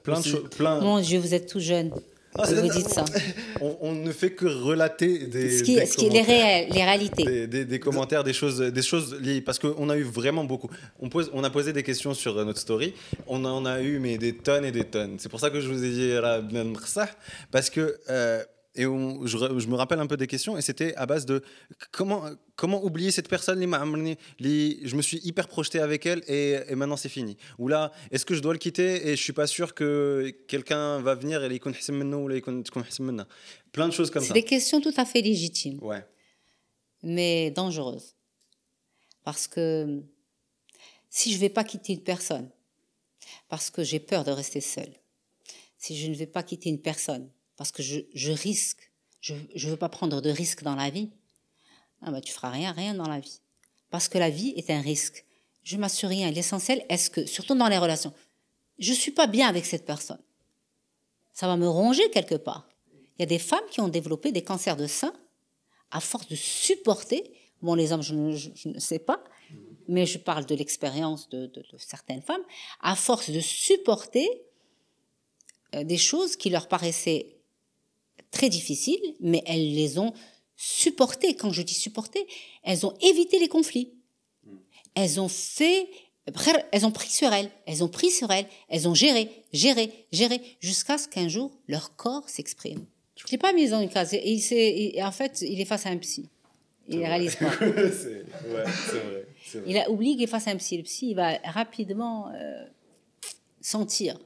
plein 0.02 0.20
de 0.20 0.24
choses 0.24 0.48
plein 0.50 0.80
mon 0.80 1.00
dieu 1.00 1.18
vous 1.18 1.34
êtes 1.34 1.46
tout 1.48 1.60
jeune 1.60 1.90
Ah, 2.36 2.42
vous 2.48 2.68
dites 2.68 2.88
ça. 2.88 3.04
On, 3.60 3.76
on 3.80 3.92
ne 3.92 4.10
fait 4.10 4.32
que 4.32 4.44
relater 4.46 5.26
des, 5.28 5.56
Ce 5.58 5.62
qui, 5.62 5.76
des 5.76 5.86
ce 5.86 5.96
qui 5.96 6.06
est 6.06 6.10
les, 6.10 6.22
réels, 6.22 6.68
les 6.72 6.82
réalités. 6.82 7.22
des, 7.24 7.46
des- 7.46 7.64
des 7.64 7.78
commentaires, 7.78 8.24
des 8.24 8.32
choses, 8.32 8.58
des 8.58 8.82
choses 8.82 9.14
liées. 9.20 9.40
Parce 9.40 9.60
qu'on 9.60 9.88
a 9.88 9.96
eu 9.96 10.02
vraiment 10.02 10.42
beaucoup. 10.42 10.68
On, 11.00 11.08
pose, 11.08 11.30
on 11.32 11.44
a 11.44 11.50
posé 11.50 11.72
des 11.72 11.84
questions 11.84 12.12
sur 12.12 12.36
euh, 12.36 12.44
notre 12.44 12.58
story. 12.58 12.92
On 13.28 13.44
en 13.44 13.64
a 13.64 13.80
eu 13.80 14.00
mais 14.00 14.18
des 14.18 14.34
tonnes 14.34 14.64
et 14.64 14.72
des 14.72 14.82
tonnes. 14.82 15.16
C'est 15.20 15.28
pour 15.28 15.38
ça 15.38 15.50
que 15.50 15.60
je 15.60 15.68
vous 15.68 15.84
ai 15.84 15.90
dit 15.90 16.12
Parce 17.52 17.70
que. 17.70 17.96
euh, 18.10 18.42
et 18.76 18.82
je, 18.82 19.68
me 19.68 19.74
rappelle 19.74 20.00
un 20.00 20.06
peu 20.06 20.16
des 20.16 20.26
questions, 20.26 20.56
et 20.58 20.62
c'était 20.62 20.94
à 20.96 21.06
base 21.06 21.26
de 21.26 21.42
comment, 21.92 22.24
comment 22.56 22.82
oublier 22.82 23.12
cette 23.12 23.28
personne, 23.28 23.60
je 24.84 24.96
me 24.96 25.02
suis 25.02 25.20
hyper 25.22 25.46
projeté 25.46 25.78
avec 25.78 26.06
elle, 26.06 26.22
et, 26.26 26.58
et 26.68 26.74
maintenant 26.74 26.96
c'est 26.96 27.08
fini. 27.08 27.36
Ou 27.58 27.68
là, 27.68 27.92
est-ce 28.10 28.26
que 28.26 28.34
je 28.34 28.40
dois 28.40 28.52
le 28.52 28.58
quitter, 28.58 29.02
et 29.02 29.06
je 29.06 29.10
ne 29.12 29.16
suis 29.16 29.32
pas 29.32 29.46
sûr 29.46 29.74
que 29.74 30.34
quelqu'un 30.48 31.00
va 31.00 31.14
venir 31.14 31.42
et 31.44 31.48
ou 32.24 32.28
Plein 33.72 33.88
de 33.88 33.92
choses 33.92 34.10
comme 34.10 34.22
ça. 34.22 34.28
C'est 34.28 34.34
des 34.34 34.42
questions 34.42 34.80
tout 34.80 34.94
à 34.96 35.04
fait 35.04 35.20
légitimes, 35.20 35.80
mais 37.02 37.50
dangereuses. 37.50 38.14
Parce 39.22 39.46
que 39.46 40.02
si 41.10 41.30
je 41.30 41.36
ne 41.36 41.40
vais 41.40 41.48
pas 41.48 41.64
quitter 41.64 41.92
une 41.92 42.02
personne, 42.02 42.50
parce 43.48 43.70
que 43.70 43.84
j'ai 43.84 44.00
peur 44.00 44.24
de 44.24 44.32
rester 44.32 44.60
seule, 44.60 44.92
si 45.78 45.96
je 45.96 46.10
ne 46.10 46.14
vais 46.14 46.26
pas 46.26 46.42
quitter 46.42 46.70
une 46.70 46.80
personne, 46.80 47.30
parce 47.56 47.72
que 47.72 47.82
je, 47.82 48.30
risque, 48.30 48.90
je 49.20 49.34
ne 49.34 49.70
veux 49.70 49.76
pas 49.76 49.88
prendre 49.88 50.20
de 50.20 50.30
risques 50.30 50.62
dans 50.62 50.74
la 50.74 50.90
vie, 50.90 51.10
ah 52.02 52.10
bah, 52.10 52.20
tu 52.20 52.32
feras 52.32 52.50
rien, 52.50 52.72
rien 52.72 52.94
dans 52.94 53.08
la 53.08 53.20
vie. 53.20 53.40
Parce 53.90 54.08
que 54.08 54.18
la 54.18 54.30
vie 54.30 54.52
est 54.56 54.70
un 54.70 54.80
risque. 54.80 55.24
Je 55.62 55.76
m'assure 55.76 56.10
rien. 56.10 56.30
L'essentiel, 56.30 56.84
est-ce 56.88 57.08
que, 57.10 57.24
surtout 57.26 57.54
dans 57.54 57.68
les 57.68 57.78
relations, 57.78 58.12
je 58.78 58.90
ne 58.90 58.96
suis 58.96 59.12
pas 59.12 59.26
bien 59.26 59.48
avec 59.48 59.64
cette 59.64 59.86
personne. 59.86 60.20
Ça 61.32 61.46
va 61.46 61.56
me 61.56 61.68
ronger 61.68 62.10
quelque 62.10 62.34
part. 62.34 62.68
Il 63.16 63.20
y 63.20 63.22
a 63.22 63.26
des 63.26 63.38
femmes 63.38 63.64
qui 63.70 63.80
ont 63.80 63.88
développé 63.88 64.32
des 64.32 64.42
cancers 64.42 64.76
de 64.76 64.86
sein 64.86 65.14
à 65.90 66.00
force 66.00 66.28
de 66.28 66.34
supporter, 66.34 67.32
bon 67.62 67.74
les 67.74 67.92
hommes 67.92 68.02
je 68.02 68.14
ne, 68.14 68.78
sais 68.80 68.98
pas, 68.98 69.22
mais 69.86 70.06
je 70.06 70.18
parle 70.18 70.44
de 70.44 70.56
l'expérience 70.56 71.28
de 71.28 71.50
certaines 71.78 72.22
femmes, 72.22 72.42
à 72.80 72.96
force 72.96 73.30
de 73.30 73.38
supporter 73.38 74.28
euh, 75.74 75.84
des 75.84 75.98
choses 75.98 76.36
qui 76.36 76.50
leur 76.50 76.66
paraissaient 76.66 77.33
très 78.34 78.50
difficiles, 78.50 79.00
mais 79.20 79.42
elles 79.46 79.74
les 79.74 79.98
ont 79.98 80.12
supportées. 80.56 81.34
Quand 81.34 81.50
je 81.52 81.62
dis 81.62 81.74
supportées, 81.74 82.26
elles 82.62 82.84
ont 82.84 82.94
évité 83.00 83.38
les 83.38 83.48
conflits. 83.48 83.92
Elles 84.94 85.20
ont 85.20 85.28
fait, 85.28 85.88
elles 86.72 86.86
ont 86.86 86.90
pris 86.92 87.08
sur 87.10 87.32
elles, 87.32 87.50
elles 87.66 87.82
ont 87.82 87.88
pris 87.88 88.10
sur 88.10 88.30
elles, 88.30 88.46
elles 88.68 88.86
ont 88.88 88.94
géré, 88.94 89.28
géré, 89.52 89.90
géré, 90.12 90.40
jusqu'à 90.60 90.98
ce 90.98 91.08
qu'un 91.08 91.28
jour 91.28 91.50
leur 91.66 91.96
corps 91.96 92.28
s'exprime. 92.28 92.84
Je 93.16 93.24
ne 93.26 93.30
l'ai 93.32 93.38
pas 93.38 93.52
mis 93.52 93.68
dans 93.68 93.80
une 93.80 93.88
case. 93.88 94.12
Et, 94.14 94.30
il 94.32 94.40
s'est- 94.40 94.92
et 94.94 95.02
en 95.02 95.12
fait, 95.12 95.40
il 95.40 95.60
est 95.60 95.64
face 95.64 95.86
à 95.86 95.88
un 95.90 95.96
psy. 95.98 96.28
Il 96.88 96.98
ne 96.98 97.04
réalise 97.06 97.36
pas. 97.36 97.50
c'est 97.60 97.64
ouais, 97.64 98.64
c'est 98.90 98.98
vrai, 98.98 99.26
c'est 99.44 99.58
vrai. 99.58 99.70
Il 99.70 99.78
a 99.78 99.90
oublié 99.90 100.14
qu'il 100.14 100.24
est 100.24 100.26
face 100.28 100.46
à 100.46 100.50
un 100.50 100.56
psy. 100.56 100.76
Le 100.76 100.82
psy, 100.82 101.10
il 101.10 101.14
va 101.14 101.38
rapidement 101.44 102.28
euh, 102.34 102.64
sentir 103.60 104.18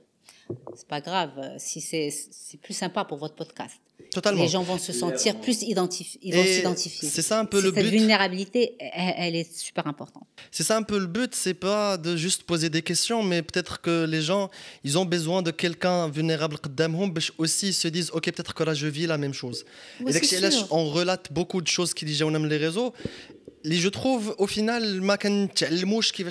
c'est 0.75 0.89
pas 0.89 1.01
grave. 1.01 1.33
Euh, 1.39 1.55
si 1.59 1.81
c'est, 1.81 2.11
c'est 2.11 2.61
plus 2.61 2.75
sympa 2.75 3.05
pour 3.05 3.19
votre 3.19 3.35
podcast. 3.35 3.75
Totalement. 4.13 4.43
Les 4.43 4.49
gens 4.49 4.63
vont 4.63 4.79
se 4.79 4.93
sentir 4.93 5.39
plus 5.41 5.63
identifiés. 5.63 6.21
Ils 6.23 6.35
vont 6.35 6.45
s'identifier. 6.45 7.09
C'est 7.09 7.23
ça 7.23 7.41
un 7.41 7.45
peu 7.45 7.61
le 7.61 7.73
but. 7.73 7.83
Cette 7.83 7.91
vulnérabilité, 7.91 8.77
elle, 8.79 9.35
est 9.35 9.53
super 9.57 9.87
importante. 9.87 10.27
C'est 10.51 10.63
ça 10.63 10.77
un 10.77 10.83
peu 10.83 10.99
le 10.99 11.07
but. 11.07 11.35
C'est 11.35 11.55
pas 11.55 11.97
de 11.97 12.17
juste 12.17 12.45
poser 12.45 12.71
des 12.71 12.83
questions, 12.83 13.23
mais 13.23 13.43
peut-être 13.43 13.81
que 13.81 14.07
les 14.07 14.23
gens, 14.23 14.51
ils 14.85 14.97
ont 14.97 15.05
besoin 15.05 15.43
de 15.43 15.51
quelqu'un 15.51 16.09
vulnérable 16.09 16.57
aussi 17.39 17.73
se 17.73 17.89
disent, 17.89 18.11
ok, 18.13 18.25
peut-être 18.33 18.55
que 18.55 18.63
là 18.63 18.73
je 18.73 18.87
vis 18.87 19.07
la 19.07 19.19
même 19.19 19.35
chose. 19.35 19.65
Oui, 20.01 20.13
et 20.17 20.49
on 20.71 20.89
relate 20.89 21.33
beaucoup 21.33 21.61
de 21.61 21.67
choses 21.67 21.93
qui 21.93 22.05
disent 22.05 22.23
on 22.23 22.35
aime 22.35 22.47
les 22.47 22.57
réseaux. 22.57 22.95
Je 23.65 23.89
trouve 23.89 24.35
au 24.39 24.47
final, 24.47 25.01
ma 25.01 25.19
qui 25.19 26.23
va 26.23 26.31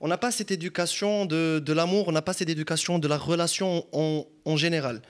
On 0.00 0.08
n'a 0.08 0.18
pas 0.18 0.30
cette 0.30 0.50
éducation 0.50 1.26
de, 1.26 1.60
de 1.68 1.72
l'amour, 1.72 2.08
on 2.08 2.12
n'a 2.12 2.22
pas 2.22 2.32
cette 2.32 2.50
éducation 2.50 2.98
de 2.98 3.08
la 3.08 3.18
relation 3.18 3.86
en, 3.92 4.26
en 4.44 4.56
général. 4.56 5.02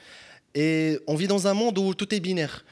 Et 0.55 0.99
on 1.07 1.15
vit 1.15 1.29
dans 1.29 1.47
un 1.47 1.55
monde 1.55 1.79
où 1.79 1.95
tout 1.95 2.15
est 2.15 2.21
binaire. 2.21 2.65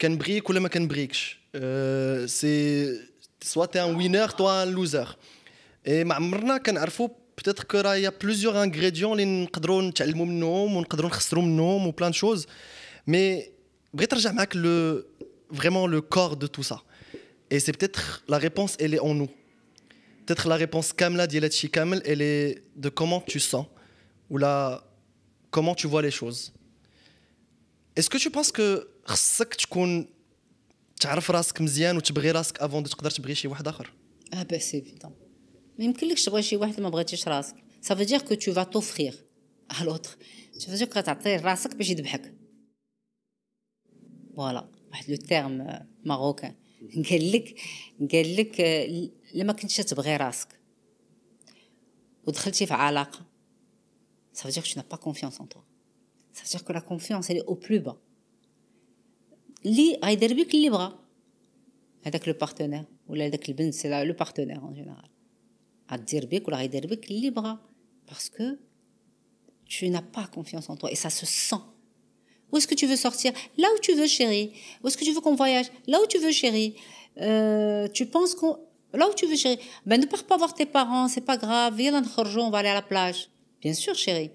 كنبغيك 0.00 0.50
ولا 0.50 0.60
ما 0.60 0.68
كنبغيكش. 0.68 1.38
Euh, 1.56 2.26
c'est 2.26 2.98
soit 3.44 3.68
tu 3.68 3.78
es 3.78 3.80
un 3.80 3.94
winner, 3.94 4.26
toi 4.36 4.62
un 4.62 4.66
loser. 4.66 5.16
Et 5.86 6.04
ما 6.04 6.14
عمرنا 6.14 6.58
كنعرفوا 6.58 7.08
peut-être 7.36 7.66
que 7.66 7.76
راه 7.76 7.96
y 7.96 8.06
a 8.06 8.12
plusieurs 8.12 8.56
ingrédients 8.56 9.12
اللي 9.12 9.24
نقدروا 9.24 9.82
نتعلموا 9.82 10.26
منهم 10.26 10.76
ونقدروا 10.76 11.10
نخسروا 11.10 11.42
منهم 11.42 11.86
و 11.86 11.92
plein 11.92 12.10
de 12.10 12.16
choses. 12.16 12.46
Mais 13.06 13.50
بغيت 13.94 14.14
نرجع 14.14 14.32
معاك 14.32 14.54
le 14.54 15.06
vraiment 15.50 15.86
le 15.86 16.00
corps 16.00 16.36
de 16.36 16.46
tout 16.46 16.62
ça. 16.62 16.82
Et 17.50 17.60
c'est 17.60 17.72
peut-être 17.72 18.24
la 18.28 18.38
réponse 18.38 18.76
elle 18.80 18.94
est 18.94 19.00
en 19.00 19.14
nous. 19.14 19.30
Peut-être 20.28 20.48
la 20.48 20.56
réponse 20.56 20.92
كاملة 20.92 21.24
ديال 21.24 21.44
هادشي 21.44 21.68
كامل 21.68 22.02
elle 22.02 22.22
est 22.22 22.62
de 22.86 22.88
comment 22.88 23.20
tu 23.20 23.40
sens 23.40 23.66
ou 24.30 24.38
là 24.38 24.84
comment 25.50 25.74
tu 25.74 25.86
vois 25.86 26.02
les 26.02 26.10
choses. 26.10 26.52
Est-ce 27.96 28.10
que 28.10 28.18
tu 28.18 28.30
penses 28.30 28.52
que 28.52 28.86
خصك 29.04 29.54
تكون 29.54 30.06
تعرف 31.00 31.30
راسك 31.30 31.60
مزيان 31.60 31.96
وتبغي 31.96 32.30
راسك 32.30 32.58
افون 32.58 32.84
تقدر 32.84 33.10
تبغي 33.10 33.34
شي 33.34 33.48
واحد 33.48 33.68
اخر 33.68 33.92
Ah 34.32 34.44
ben 34.44 34.60
c'est 34.60 34.78
évident. 34.78 35.12
ما 35.78 35.84
يمكنلكش 35.84 36.24
تبغي 36.24 36.42
شي 36.42 36.56
واحد 36.56 36.80
ما 36.80 36.88
بغيتيش 36.88 37.28
راسك. 37.28 37.54
Ça 37.82 37.94
veut 37.94 38.06
dire 38.06 38.24
que 38.24 38.34
tu 38.34 38.50
vas 38.50 38.64
t'offrir 38.64 39.14
à 39.68 39.84
l'autre. 39.84 40.18
Ça 40.58 40.70
veut 40.70 40.76
dire 40.76 40.88
que 40.88 40.98
غتعطي 40.98 41.36
راسك 41.36 41.76
باش 41.76 41.90
يذبحك. 41.90 42.34
Voilà. 44.36 44.64
واحد 44.90 45.10
لو 45.10 45.16
تيرم 45.16 45.80
ماروكان. 46.04 46.54
قال 47.10 47.32
لك 47.32 47.54
قال 48.12 48.36
لك 48.36 48.60
آه، 48.60 49.08
لما 49.34 49.52
كنتش 49.52 49.76
تبغي 49.76 50.16
راسك 50.16 50.48
ودخلتي 52.26 52.66
في 52.66 52.74
علاقة 52.74 53.34
ça 54.34 54.48
veut 54.48 54.52
dire 54.52 54.64
que 54.64 54.68
tu 54.68 54.78
n'as 54.78 54.90
pas 54.94 54.98
confiance 55.08 55.38
en 55.38 55.46
toi. 55.46 55.64
Ça 56.32 56.42
veut 56.42 56.50
dire 56.54 56.64
que 56.64 56.72
la 56.72 56.80
confiance 56.80 57.30
elle 57.30 57.38
est 57.38 57.46
au 57.46 57.54
plus 57.54 57.80
bas. 57.80 57.96
اللي 59.66 60.00
غيدير 60.04 60.34
بك 60.34 60.54
اللي 60.54 60.70
بغا 60.70 60.98
هذاك 62.02 62.28
لو 62.28 62.34
بارتنير 62.34 62.84
ولا 63.08 63.26
هذاك 63.26 63.48
البنت 63.48 63.74
سي 63.74 64.04
لو 64.04 64.12
بارتنير 64.12 64.56
ان 64.56 64.74
جينيرال 64.74 65.10
غدير 65.92 66.26
بك 66.26 66.48
ولا 66.48 66.56
غيدير 66.56 66.86
بك 66.86 67.10
اللي 67.10 67.30
بغا 67.30 67.58
باسكو 68.08 68.56
tu 69.66 69.88
n'as 69.88 70.02
pas 70.02 70.26
confiance 70.26 70.68
en 70.70 70.76
toi 70.76 70.90
et 70.90 70.94
ça 70.94 71.10
se 71.10 71.26
sent. 71.26 71.62
Où 72.50 72.56
est-ce 72.56 72.68
que 72.68 72.74
tu 72.74 72.86
veux 72.86 72.96
sortir 72.96 73.32
Là 73.58 73.68
où 73.74 73.78
tu 73.80 73.92
veux, 73.94 74.06
chérie. 74.06 74.52
Où 74.82 74.88
est-ce 74.88 74.96
que 74.96 75.04
tu 75.04 75.12
veux 75.12 75.20
qu'on 75.20 75.34
voyage 75.34 75.66
Là 75.86 76.00
où 76.02 76.06
tu 76.06 76.18
veux, 76.18 76.30
chérie. 76.30 76.76
Euh, 77.20 77.88
tu 77.88 78.06
penses 78.06 78.34
qu'on... 78.34 78.58
Là 78.93 79.07
où 79.07 79.13
tu 79.13 79.27
veux, 79.27 79.35
chérie. 79.35 79.59
Ben, 79.85 79.99
ne 80.01 80.05
pars 80.05 80.23
pas 80.23 80.37
voir 80.37 80.53
tes 80.53 80.65
parents, 80.65 81.07
c'est 81.07 81.21
pas 81.21 81.37
grave. 81.37 81.75
Viens, 81.75 82.03
on 82.03 82.49
va 82.49 82.57
aller 82.57 82.69
à 82.69 82.73
la 82.73 82.81
plage. 82.81 83.29
Bien 83.61 83.73
sûr, 83.73 83.93
chérie. 83.93 84.31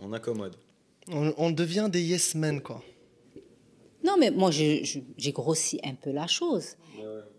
On 0.00 0.12
accommode. 0.12 0.56
On, 1.08 1.50
devient 1.50 1.88
des 1.90 2.02
yes 2.02 2.34
men, 2.34 2.60
quoi. 2.60 2.82
Non, 4.04 4.16
mais 4.18 4.30
moi, 4.30 4.50
j'ai 4.50 5.32
grossi 5.32 5.80
un 5.84 5.94
peu 5.94 6.10
la 6.10 6.26
chose. 6.26 6.76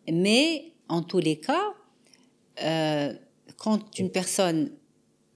Mais 0.10 0.72
en 0.88 1.04
tous 1.04 1.20
les 1.20 1.40
cas, 1.40 1.74
euh, 2.64 3.14
quand 3.58 4.00
une 4.00 4.10
personne 4.10 4.72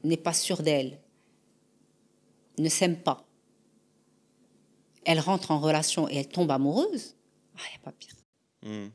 n'est 0.03 0.17
pas 0.17 0.33
sûre 0.33 0.63
d'elle, 0.63 0.99
ne 2.57 2.69
s'aime 2.69 2.97
pas, 2.97 3.25
elle 5.05 5.19
rentre 5.19 5.51
en 5.51 5.59
relation 5.59 6.07
et 6.09 6.15
elle 6.15 6.29
tombe 6.29 6.51
amoureuse, 6.51 7.15
il 7.55 7.59
ah, 7.59 7.69
n'y 7.69 7.75
a 7.75 7.79
pas 7.83 7.91
pire. 7.91 8.20
Hmm. 8.64 8.88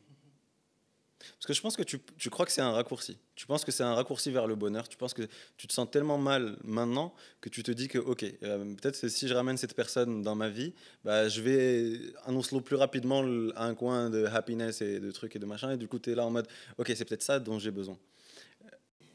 Parce 1.19 1.47
que 1.47 1.53
je 1.55 1.61
pense 1.61 1.77
que 1.77 1.83
tu, 1.83 1.99
tu 2.19 2.31
crois 2.31 2.47
que 2.47 2.53
c'est 2.53 2.61
un 2.61 2.71
raccourci. 2.71 3.19
Tu 3.35 3.47
penses 3.47 3.65
que 3.65 3.73
c'est 3.73 3.83
un 3.83 3.95
raccourci 3.95 4.31
vers 4.31 4.47
le 4.47 4.55
bonheur. 4.55 4.89
Tu 4.89 4.97
penses 4.97 5.13
que 5.15 5.23
tu 5.57 5.67
te 5.67 5.73
sens 5.73 5.91
tellement 5.91 6.19
mal 6.19 6.57
maintenant 6.63 7.13
que 7.41 7.49
tu 7.49 7.63
te 7.63 7.71
dis 7.71 7.89
que, 7.89 7.99
ok, 7.99 8.25
euh, 8.43 8.75
peut-être 8.75 9.09
si 9.09 9.27
je 9.27 9.35
ramène 9.35 9.57
cette 9.57 9.75
personne 9.75 10.23
dans 10.23 10.35
ma 10.35 10.49
vie, 10.49 10.73
bah, 11.05 11.29
je 11.29 11.41
vais 11.41 12.01
annoncer 12.27 12.61
plus 12.61 12.77
rapidement 12.77 13.23
le- 13.23 13.53
un 13.57 13.75
coin 13.75 14.09
de 14.09 14.25
happiness 14.27 14.83
et 14.83 15.01
de 15.01 15.11
trucs 15.11 15.35
et 15.37 15.39
de 15.39 15.47
machin. 15.47 15.73
Et 15.73 15.77
du 15.77 15.89
coup, 15.89 15.99
tu 15.99 16.13
es 16.13 16.15
là 16.15 16.25
en 16.27 16.31
mode, 16.31 16.47
ok, 16.79 16.93
c'est 16.95 17.05
peut-être 17.05 17.23
ça 17.23 17.39
dont 17.41 17.59
j'ai 17.59 17.71
besoin. 17.73 17.99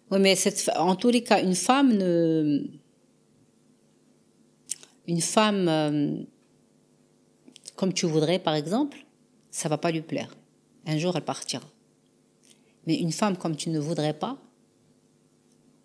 Oui, 0.10 0.20
mais 0.20 0.36
en 0.76 0.96
tous 0.96 1.10
les 1.10 1.24
cas, 1.24 1.42
une 1.42 1.56
femme 1.56 1.94
ne. 1.94 2.66
Une 5.08 5.22
femme 5.22 5.68
euh, 5.68 6.24
comme 7.76 7.94
tu 7.94 8.06
voudrais, 8.06 8.38
par 8.38 8.54
exemple, 8.54 8.98
ça 9.50 9.70
va 9.70 9.78
pas 9.78 9.92
lui 9.92 10.02
plaire. 10.02 10.30
Un 10.86 10.98
jour, 10.98 11.16
elle 11.16 11.26
partira. 11.26 11.68
Mais 12.88 12.96
une 12.96 13.12
femme 13.12 13.38
comme 13.38 13.56
tu 13.56 13.70
ne 13.70 13.80
voudrais 13.80 14.18
pas, 14.18 14.42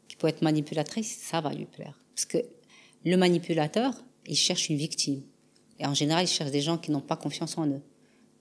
qui 0.08 0.16
peut 0.16 0.28
être 0.28 0.42
manipulatrice, 0.42 1.18
ça 1.18 1.40
va 1.40 1.52
lui 1.52 1.66
plaire. 1.66 2.00
Parce 2.14 2.24
que 2.24 2.38
le 3.04 3.16
manipulateur, 3.16 3.92
il 4.26 4.36
cherche 4.36 4.68
une 4.70 4.76
victime. 4.76 5.22
Et 5.78 5.86
en 5.86 5.94
général, 5.94 6.24
il 6.24 6.28
cherche 6.28 6.50
des 6.50 6.62
gens 6.62 6.78
qui 6.78 6.90
n'ont 6.90 7.00
pas 7.00 7.16
confiance 7.16 7.58
en 7.58 7.66
eux 7.66 7.82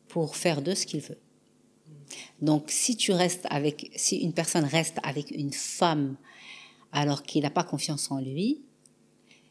pour 0.08 0.36
faire 0.36 0.62
d'eux 0.62 0.76
ce 0.76 0.86
qu'il 0.86 1.02
veut. 1.02 1.20
Donc, 2.42 2.70
si 2.70 2.96
tu 2.96 3.12
restes 3.12 3.46
avec, 3.50 3.92
si 3.96 4.18
une 4.18 4.34
personne 4.34 4.64
reste 4.64 4.98
avec 5.04 5.32
une 5.32 5.52
femme 5.52 6.16
alors 6.92 7.24
qu'il 7.24 7.44
n'a 7.44 7.50
pas 7.50 7.64
confiance 7.64 8.10
en 8.12 8.20
lui, 8.20 8.62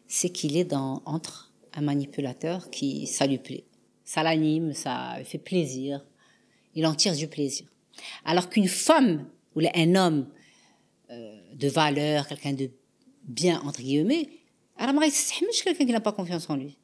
c'est 0.06 0.30
qu'il 0.30 0.56
est 0.56 0.64
dans, 0.64 1.02
entre 1.04 1.52
un 1.74 1.82
manipulateur 1.82 2.70
qui, 2.70 3.06
ça 3.06 3.26
lui 3.26 3.38
plaît. 3.38 3.64
Ça 4.04 4.22
l'anime, 4.22 4.72
ça 4.72 5.18
lui 5.18 5.24
fait 5.24 5.38
plaisir. 5.38 6.04
Il 6.74 6.86
en 6.86 6.94
tire 6.94 7.14
du 7.14 7.28
plaisir. 7.28 7.66
Alors 8.24 8.48
qu'une 8.48 8.68
femme 8.68 9.26
ou 9.54 9.60
un 9.74 9.94
homme 9.94 10.28
euh, 11.10 11.38
de 11.54 11.68
valeur, 11.68 12.26
quelqu'un 12.26 12.52
de 12.52 12.70
bien, 13.22 13.60
entre 13.60 13.80
guillemets, 13.80 14.28
alors 14.76 14.94
c'est 15.10 15.34
quelqu'un 15.64 15.86
qui 15.86 15.92
n'a 15.92 16.00
pas 16.00 16.12
confiance 16.12 16.50
en 16.50 16.56
lui. 16.56 16.76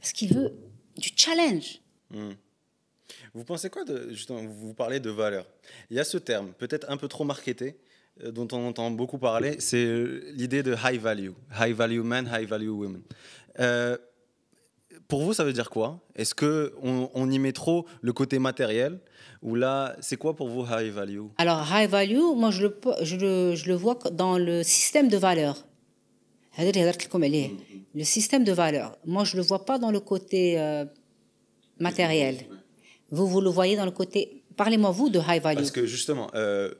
Parce 0.00 0.12
qu'il 0.12 0.34
veut 0.34 0.52
du 0.96 1.10
challenge. 1.14 1.80
Hmm. 2.10 2.32
Vous 3.34 3.44
pensez 3.44 3.70
quoi 3.70 3.84
de, 3.84 4.10
justement, 4.10 4.42
vous 4.42 4.74
parlez 4.74 5.00
de 5.00 5.10
valeur. 5.10 5.46
Il 5.90 5.96
y 5.96 6.00
a 6.00 6.04
ce 6.04 6.18
terme, 6.18 6.52
peut-être 6.58 6.90
un 6.90 6.96
peu 6.96 7.08
trop 7.08 7.24
marketé, 7.24 7.76
euh, 8.22 8.32
dont 8.32 8.48
on 8.52 8.66
entend 8.66 8.90
beaucoup 8.90 9.18
parler, 9.18 9.56
c'est 9.60 9.84
euh, 9.84 10.32
l'idée 10.34 10.62
de 10.62 10.74
high 10.84 11.00
value. 11.00 11.30
High 11.58 11.74
value 11.74 12.00
men, 12.00 12.30
high 12.32 12.48
value 12.48 12.68
women. 12.68 13.02
Pour 15.08 15.22
vous, 15.22 15.32
ça 15.32 15.44
veut 15.44 15.52
dire 15.52 15.70
quoi? 15.70 16.00
Est-ce 16.14 16.34
qu'on 16.34 17.10
on 17.14 17.30
y 17.30 17.38
met 17.38 17.52
trop 17.52 17.86
le 18.00 18.12
côté 18.12 18.38
matériel? 18.38 19.00
Ou 19.42 19.54
là, 19.54 19.96
c'est 20.00 20.16
quoi 20.16 20.34
pour 20.36 20.48
vous 20.48 20.64
high 20.64 20.92
value? 20.92 21.20
Alors, 21.38 21.66
high 21.70 21.88
value, 21.88 22.34
moi, 22.36 22.50
je 22.50 22.62
le, 22.62 22.78
je, 23.02 23.16
le, 23.16 23.54
je 23.54 23.66
le 23.68 23.74
vois 23.74 23.98
dans 24.12 24.38
le 24.38 24.62
système 24.62 25.08
de 25.08 25.16
valeur. 25.16 25.66
Le 26.58 28.04
système 28.04 28.44
de 28.44 28.52
valeur. 28.52 28.96
Moi, 29.04 29.24
je 29.24 29.36
ne 29.36 29.42
le 29.42 29.46
vois 29.46 29.64
pas 29.64 29.78
dans 29.78 29.90
le 29.90 30.00
côté 30.00 30.58
matériel. 31.78 32.36
Vous, 33.10 33.26
vous 33.26 33.40
le 33.40 33.50
voyez 33.50 33.76
dans 33.76 33.84
le 33.84 33.90
côté. 33.90 34.42
Parlez-moi, 34.56 34.90
vous, 34.90 35.10
de 35.10 35.18
high 35.18 35.42
value. 35.42 35.56
Parce 35.56 35.70
que 35.70 35.86
justement, 35.86 36.30
euh, 36.34 36.72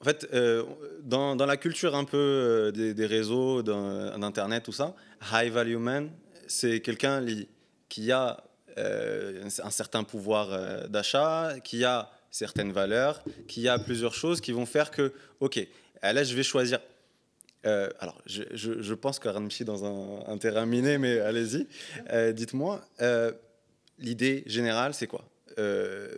en 0.00 0.04
fait, 0.04 0.28
euh, 0.32 0.64
dans, 1.02 1.36
dans, 1.36 1.46
la 1.46 1.56
culture 1.56 1.94
un 1.94 2.04
peu 2.04 2.16
euh, 2.16 2.70
des, 2.72 2.94
des, 2.94 3.06
réseaux, 3.06 3.62
d'Internet, 3.62 4.64
tout 4.64 4.72
ça, 4.72 4.94
high 5.32 5.52
value 5.52 5.76
man, 5.76 6.10
c'est 6.46 6.80
quelqu'un 6.80 7.24
qui 7.88 8.12
a 8.12 8.42
un 8.78 9.70
certain 9.70 10.04
pouvoir 10.04 10.88
d'achat, 10.88 11.54
qui 11.64 11.84
a 11.84 12.10
certaines 12.30 12.72
valeurs, 12.72 13.22
qui 13.48 13.68
a 13.68 13.78
plusieurs 13.78 14.14
choses 14.14 14.42
qui 14.42 14.52
vont 14.52 14.66
faire 14.66 14.90
que, 14.90 15.14
ok, 15.40 15.66
là, 16.02 16.22
je 16.22 16.34
vais 16.34 16.42
choisir. 16.42 16.80
alors, 17.64 18.20
je, 18.26 18.42
je, 18.52 18.82
je 18.82 18.94
pense 18.94 19.18
dans 19.64 19.84
un, 20.30 20.36
terrain 20.36 20.66
miné, 20.66 20.98
mais 20.98 21.20
allez-y, 21.20 21.66
dites-moi, 22.34 22.86
l'idée 23.98 24.42
générale, 24.46 24.94
c'est 24.94 25.06
quoi? 25.06 25.24
Euh, 25.58 26.08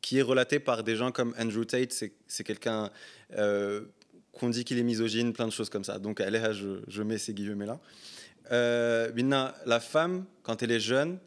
qui 0.00 0.18
est 0.18 0.22
relaté 0.22 0.58
par 0.58 0.84
des 0.84 0.96
gens 0.96 1.12
comme 1.12 1.34
Andrew 1.38 1.64
Tate. 1.64 1.92
C'est 1.92 2.44
quelqu'un 2.44 2.90
euh, 3.36 3.82
qu'on 4.32 4.48
dit 4.48 4.64
qu'il 4.64 4.78
est 4.78 4.82
misogyne, 4.82 5.34
plein 5.34 5.46
de 5.46 5.52
choses 5.52 5.68
comme 5.68 5.84
ça. 5.84 5.98
Donc, 5.98 6.20
elle 6.20 6.54
je, 6.54 6.80
je 6.88 7.02
mets 7.02 7.18
ces 7.18 7.34
guillemets-là. 7.34 7.78
Euh, 8.50 9.10
la 9.66 9.80
femme, 9.80 10.24
quand 10.42 10.62
elle 10.62 10.70
est 10.70 10.80
jeune, 10.80 11.18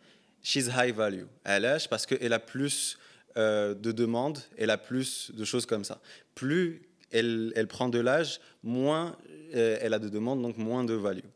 she's 0.41 0.67
high 0.67 0.93
value. 0.93 1.25
Elle 1.43 1.65
est 1.65 1.87
parce 1.89 2.05
qu'elle 2.05 2.33
a 2.33 2.39
plus 2.39 2.97
euh, 3.37 3.73
de 3.73 3.91
demandes, 3.91 4.39
elle 4.57 4.69
a 4.69 4.77
plus 4.77 5.31
de 5.33 5.45
choses 5.45 5.65
comme 5.65 5.83
ça. 5.83 5.99
Plus 6.35 6.81
elle, 7.11 7.53
elle 7.55 7.67
prend 7.67 7.89
de 7.89 7.99
l'âge, 7.99 8.39
moins 8.63 9.17
elle 9.53 9.93
a 9.93 9.99
de 9.99 10.07
demandes, 10.07 10.41
donc 10.41 10.57
moins 10.57 10.85
de 10.85 10.93
value. 10.93 11.27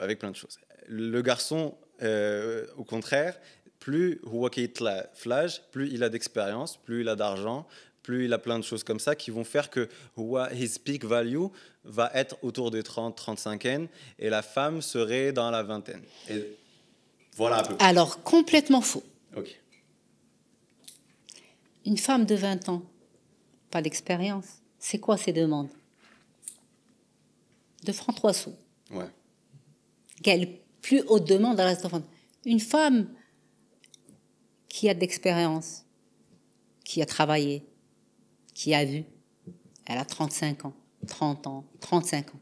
Avec 0.00 0.18
plein 0.18 0.30
de 0.30 0.36
choses. 0.36 0.58
Le 0.88 1.20
garçon, 1.20 1.76
au 2.00 2.84
contraire, 2.84 3.38
plus 3.78 4.20
flash, 5.14 5.60
plus 5.70 5.90
il 5.92 6.02
a 6.02 6.08
d'expérience, 6.08 6.78
plus 6.78 7.02
il 7.02 7.08
a 7.08 7.16
d'argent, 7.16 7.66
plus 8.02 8.24
il 8.24 8.32
a 8.32 8.38
plein 8.38 8.58
de 8.58 8.64
choses 8.64 8.84
comme 8.84 9.00
ça 9.00 9.14
qui 9.14 9.30
vont 9.30 9.44
faire 9.44 9.68
que 9.68 9.88
his 10.52 10.78
peak 10.78 11.04
value 11.04 11.48
va 11.88 12.10
être 12.14 12.36
autour 12.42 12.70
des 12.70 12.82
30, 12.82 13.16
35 13.16 13.64
N 13.64 13.88
et 14.18 14.30
la 14.30 14.42
femme 14.42 14.82
serait 14.82 15.32
dans 15.32 15.50
la 15.50 15.62
vingtaine. 15.62 16.02
Et 16.28 16.56
voilà 17.36 17.60
un 17.60 17.62
peu. 17.62 17.76
Alors, 17.80 18.22
complètement 18.22 18.80
faux. 18.80 19.02
Une 21.86 21.98
femme 21.98 22.26
de 22.26 22.34
20 22.34 22.68
ans, 22.68 22.82
pas 23.70 23.80
d'expérience, 23.80 24.46
c'est 24.78 24.98
quoi 24.98 25.16
ses 25.16 25.32
demandes? 25.32 25.70
De 27.84 27.92
francs 27.92 28.14
3 28.14 28.32
sous. 28.32 28.54
Ouais. 28.90 29.08
Quelle 30.22 30.48
plus 30.82 31.02
haute 31.06 31.26
demande 31.26 31.58
à 31.60 31.64
la 31.64 31.76
Une 32.44 32.60
femme 32.60 33.08
qui 34.68 34.88
a 34.88 34.94
d'expérience, 34.94 35.84
qui 36.84 37.00
a 37.00 37.06
travaillé, 37.06 37.64
qui 38.54 38.74
a 38.74 38.84
vu. 38.84 39.04
Elle 39.86 39.98
a 39.98 40.04
35 40.04 40.66
ans, 40.66 40.74
30 41.08 41.46
ans, 41.46 41.64
35 41.80 42.34
ans. 42.34 42.40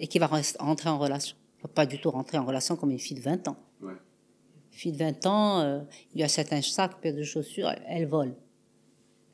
Et 0.00 0.06
qui 0.06 0.18
va 0.18 0.30
rentrer 0.58 0.88
en 0.88 0.98
relation. 0.98 1.36
pas 1.74 1.86
du 1.86 1.98
tout 1.98 2.10
rentrer 2.10 2.38
en 2.38 2.44
relation 2.44 2.76
comme 2.76 2.90
une 2.90 2.98
fille 2.98 3.16
de 3.16 3.22
20 3.22 3.48
ans. 3.48 3.56
Ouais. 3.82 3.92
Une 3.92 4.78
fille 4.78 4.92
de 4.92 4.98
20 4.98 5.26
ans, 5.26 5.60
euh, 5.60 5.80
il 6.14 6.20
y 6.20 6.24
a 6.24 6.28
certains 6.28 6.62
sacs, 6.62 7.00
paire 7.00 7.14
de 7.14 7.22
chaussures, 7.22 7.72
elle, 7.86 8.06
vole. 8.06 8.34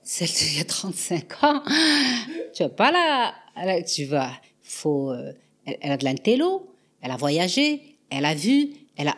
Celle 0.03 0.29
qui 0.29 0.61
a 0.61 0.65
35 0.65 1.45
ans, 1.45 1.63
tu 2.55 2.63
vas 2.63 2.69
pas 2.69 2.91
là, 2.91 3.83
tu 3.83 4.05
vas, 4.05 4.33
faut, 4.63 5.11
euh, 5.11 5.33
elle, 5.65 5.79
elle, 5.81 5.93
a 5.93 5.97
de 5.97 6.05
l'intello, 6.05 6.75
elle 7.01 7.11
a 7.11 7.17
voyagé, 7.17 7.99
elle 8.11 8.25
a 8.25 8.35
vu, 8.35 8.71
elle 8.97 9.09
a, 9.09 9.17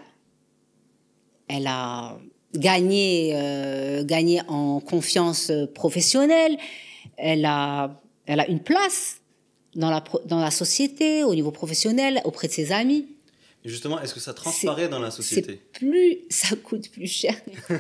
elle 1.48 1.66
a, 1.66 2.18
gagner, 2.56 3.32
euh, 3.34 4.04
gagner 4.04 4.40
en 4.48 4.80
confiance 4.80 5.52
professionnelle. 5.74 6.56
Elle 7.16 7.44
a, 7.44 8.00
elle 8.26 8.40
a 8.40 8.48
une 8.48 8.60
place 8.60 9.20
dans 9.74 9.90
la, 9.90 10.02
dans 10.26 10.40
la 10.40 10.50
société, 10.50 11.24
au 11.24 11.34
niveau 11.34 11.50
professionnel, 11.50 12.20
auprès 12.24 12.48
de 12.48 12.52
ses 12.52 12.72
amis. 12.72 13.13
Et 13.66 13.70
justement, 13.70 13.98
est-ce 14.02 14.12
que 14.12 14.20
ça 14.20 14.34
transparaît 14.34 14.88
dans 14.88 14.98
la 14.98 15.10
société 15.10 15.58
Plus 15.72 16.18
ça 16.28 16.54
coûte 16.54 16.90
plus 16.90 17.06
cher. 17.06 17.34
mais 17.70 17.78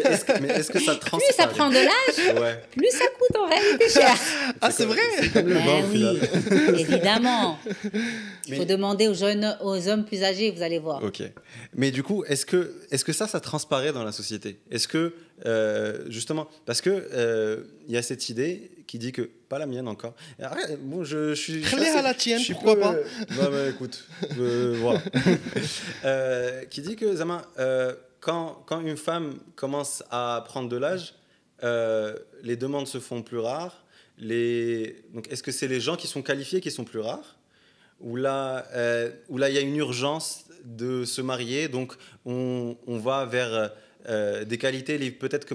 est-ce 0.00 0.26
que, 0.26 0.32
est 0.32 0.70
que, 0.70 0.78
ça 0.78 0.96
transparaît 0.96 1.24
Plus 1.26 1.36
ça 1.36 1.46
prend 1.46 1.70
de 1.70 1.76
l'âge, 1.76 2.60
plus 2.76 2.90
ça 2.90 3.06
coûte 3.18 3.36
en 3.38 3.48
réalité 3.48 3.88
cher. 3.88 4.14
Ah, 4.60 4.70
c'est 4.70 4.84
vrai 4.84 5.00
ben 5.34 5.84
oui, 5.90 6.04
évidemment. 6.78 7.58
Il 8.46 8.56
faut 8.56 8.66
demander 8.66 9.08
aux 9.08 9.14
jeunes, 9.14 9.56
aux 9.62 9.88
hommes 9.88 10.04
plus 10.04 10.22
âgés, 10.22 10.50
vous 10.50 10.62
allez 10.62 10.78
voir. 10.78 11.02
Ok. 11.02 11.22
Mais 11.74 11.90
du 11.90 12.02
coup, 12.02 12.22
est-ce 12.24 12.44
que, 12.44 12.74
est 12.90 13.02
que 13.02 13.14
ça, 13.14 13.26
ça 13.26 13.40
transparaît 13.40 13.92
dans 13.92 14.04
la 14.04 14.12
société? 14.12 14.58
Est-ce 14.70 14.86
que, 14.86 15.14
euh, 15.46 16.04
justement, 16.10 16.46
parce 16.66 16.82
que 16.82 16.90
euh, 16.90 17.64
il 17.88 17.94
y 17.94 17.96
a 17.96 18.02
cette 18.02 18.28
idée 18.28 18.70
qui 18.90 18.98
dit 18.98 19.12
que 19.12 19.22
pas 19.22 19.60
la 19.60 19.66
mienne 19.66 19.86
encore. 19.86 20.14
bon, 20.80 21.04
je, 21.04 21.32
je 21.32 21.40
suis. 21.40 21.64
à 21.96 22.02
la 22.02 22.12
tienne, 22.12 22.42
pourquoi 22.50 22.74
pas 22.74 22.96
bah, 23.36 23.68
écoute, 23.68 24.04
voilà. 24.36 25.00
euh, 26.04 26.64
qui 26.64 26.80
dit 26.82 26.96
que 26.96 27.14
Zama, 27.14 27.42
euh, 27.60 27.94
quand, 28.18 28.64
quand 28.66 28.80
une 28.80 28.96
femme 28.96 29.38
commence 29.54 30.02
à 30.10 30.42
prendre 30.44 30.68
de 30.68 30.76
l'âge, 30.76 31.14
euh, 31.62 32.16
les 32.42 32.56
demandes 32.56 32.88
se 32.88 32.98
font 32.98 33.22
plus 33.22 33.38
rares. 33.38 33.84
Les... 34.18 35.04
Donc, 35.14 35.30
est-ce 35.30 35.44
que 35.44 35.52
c'est 35.52 35.68
les 35.68 35.80
gens 35.80 35.94
qui 35.94 36.08
sont 36.08 36.22
qualifiés 36.22 36.60
qui 36.60 36.72
sont 36.72 36.84
plus 36.84 36.98
rares? 36.98 37.38
Ou 38.00 38.16
là, 38.16 38.66
euh, 38.72 39.12
où 39.28 39.38
là, 39.38 39.50
il 39.50 39.54
y 39.54 39.58
a 39.58 39.62
une 39.62 39.76
urgence 39.76 40.46
de 40.64 41.04
se 41.04 41.22
marier, 41.22 41.68
donc 41.68 41.94
on, 42.24 42.76
on 42.88 42.98
va 42.98 43.24
vers 43.24 43.70
des 44.44 44.58
qualités. 44.58 44.98
Peut-être 45.12 45.44
que 45.44 45.54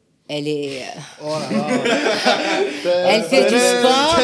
elle 0.33 0.47
est. 0.47 0.83
Oh 1.21 1.35
elle 2.85 3.23
fait 3.23 3.49
du 3.51 3.59
sport. 3.59 4.17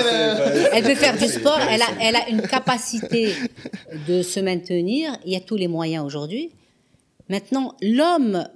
Elle 0.71 0.83
peut 0.83 0.95
faire 0.95 1.17
du 1.17 1.27
sport. 1.27 1.59
Elle 1.69 1.81
a, 1.81 1.87
elle 1.99 2.15
a 2.15 2.29
une 2.29 2.41
capacité 2.43 3.35
de 4.07 4.21
se 4.21 4.39
maintenir. 4.39 5.17
Il 5.25 5.33
y 5.33 5.35
a 5.35 5.41
tous 5.41 5.57
les 5.57 5.67
moyens 5.67 6.05
aujourd'hui. 6.05 6.51
Maintenant, 7.27 7.75
l'homme, 7.81 8.47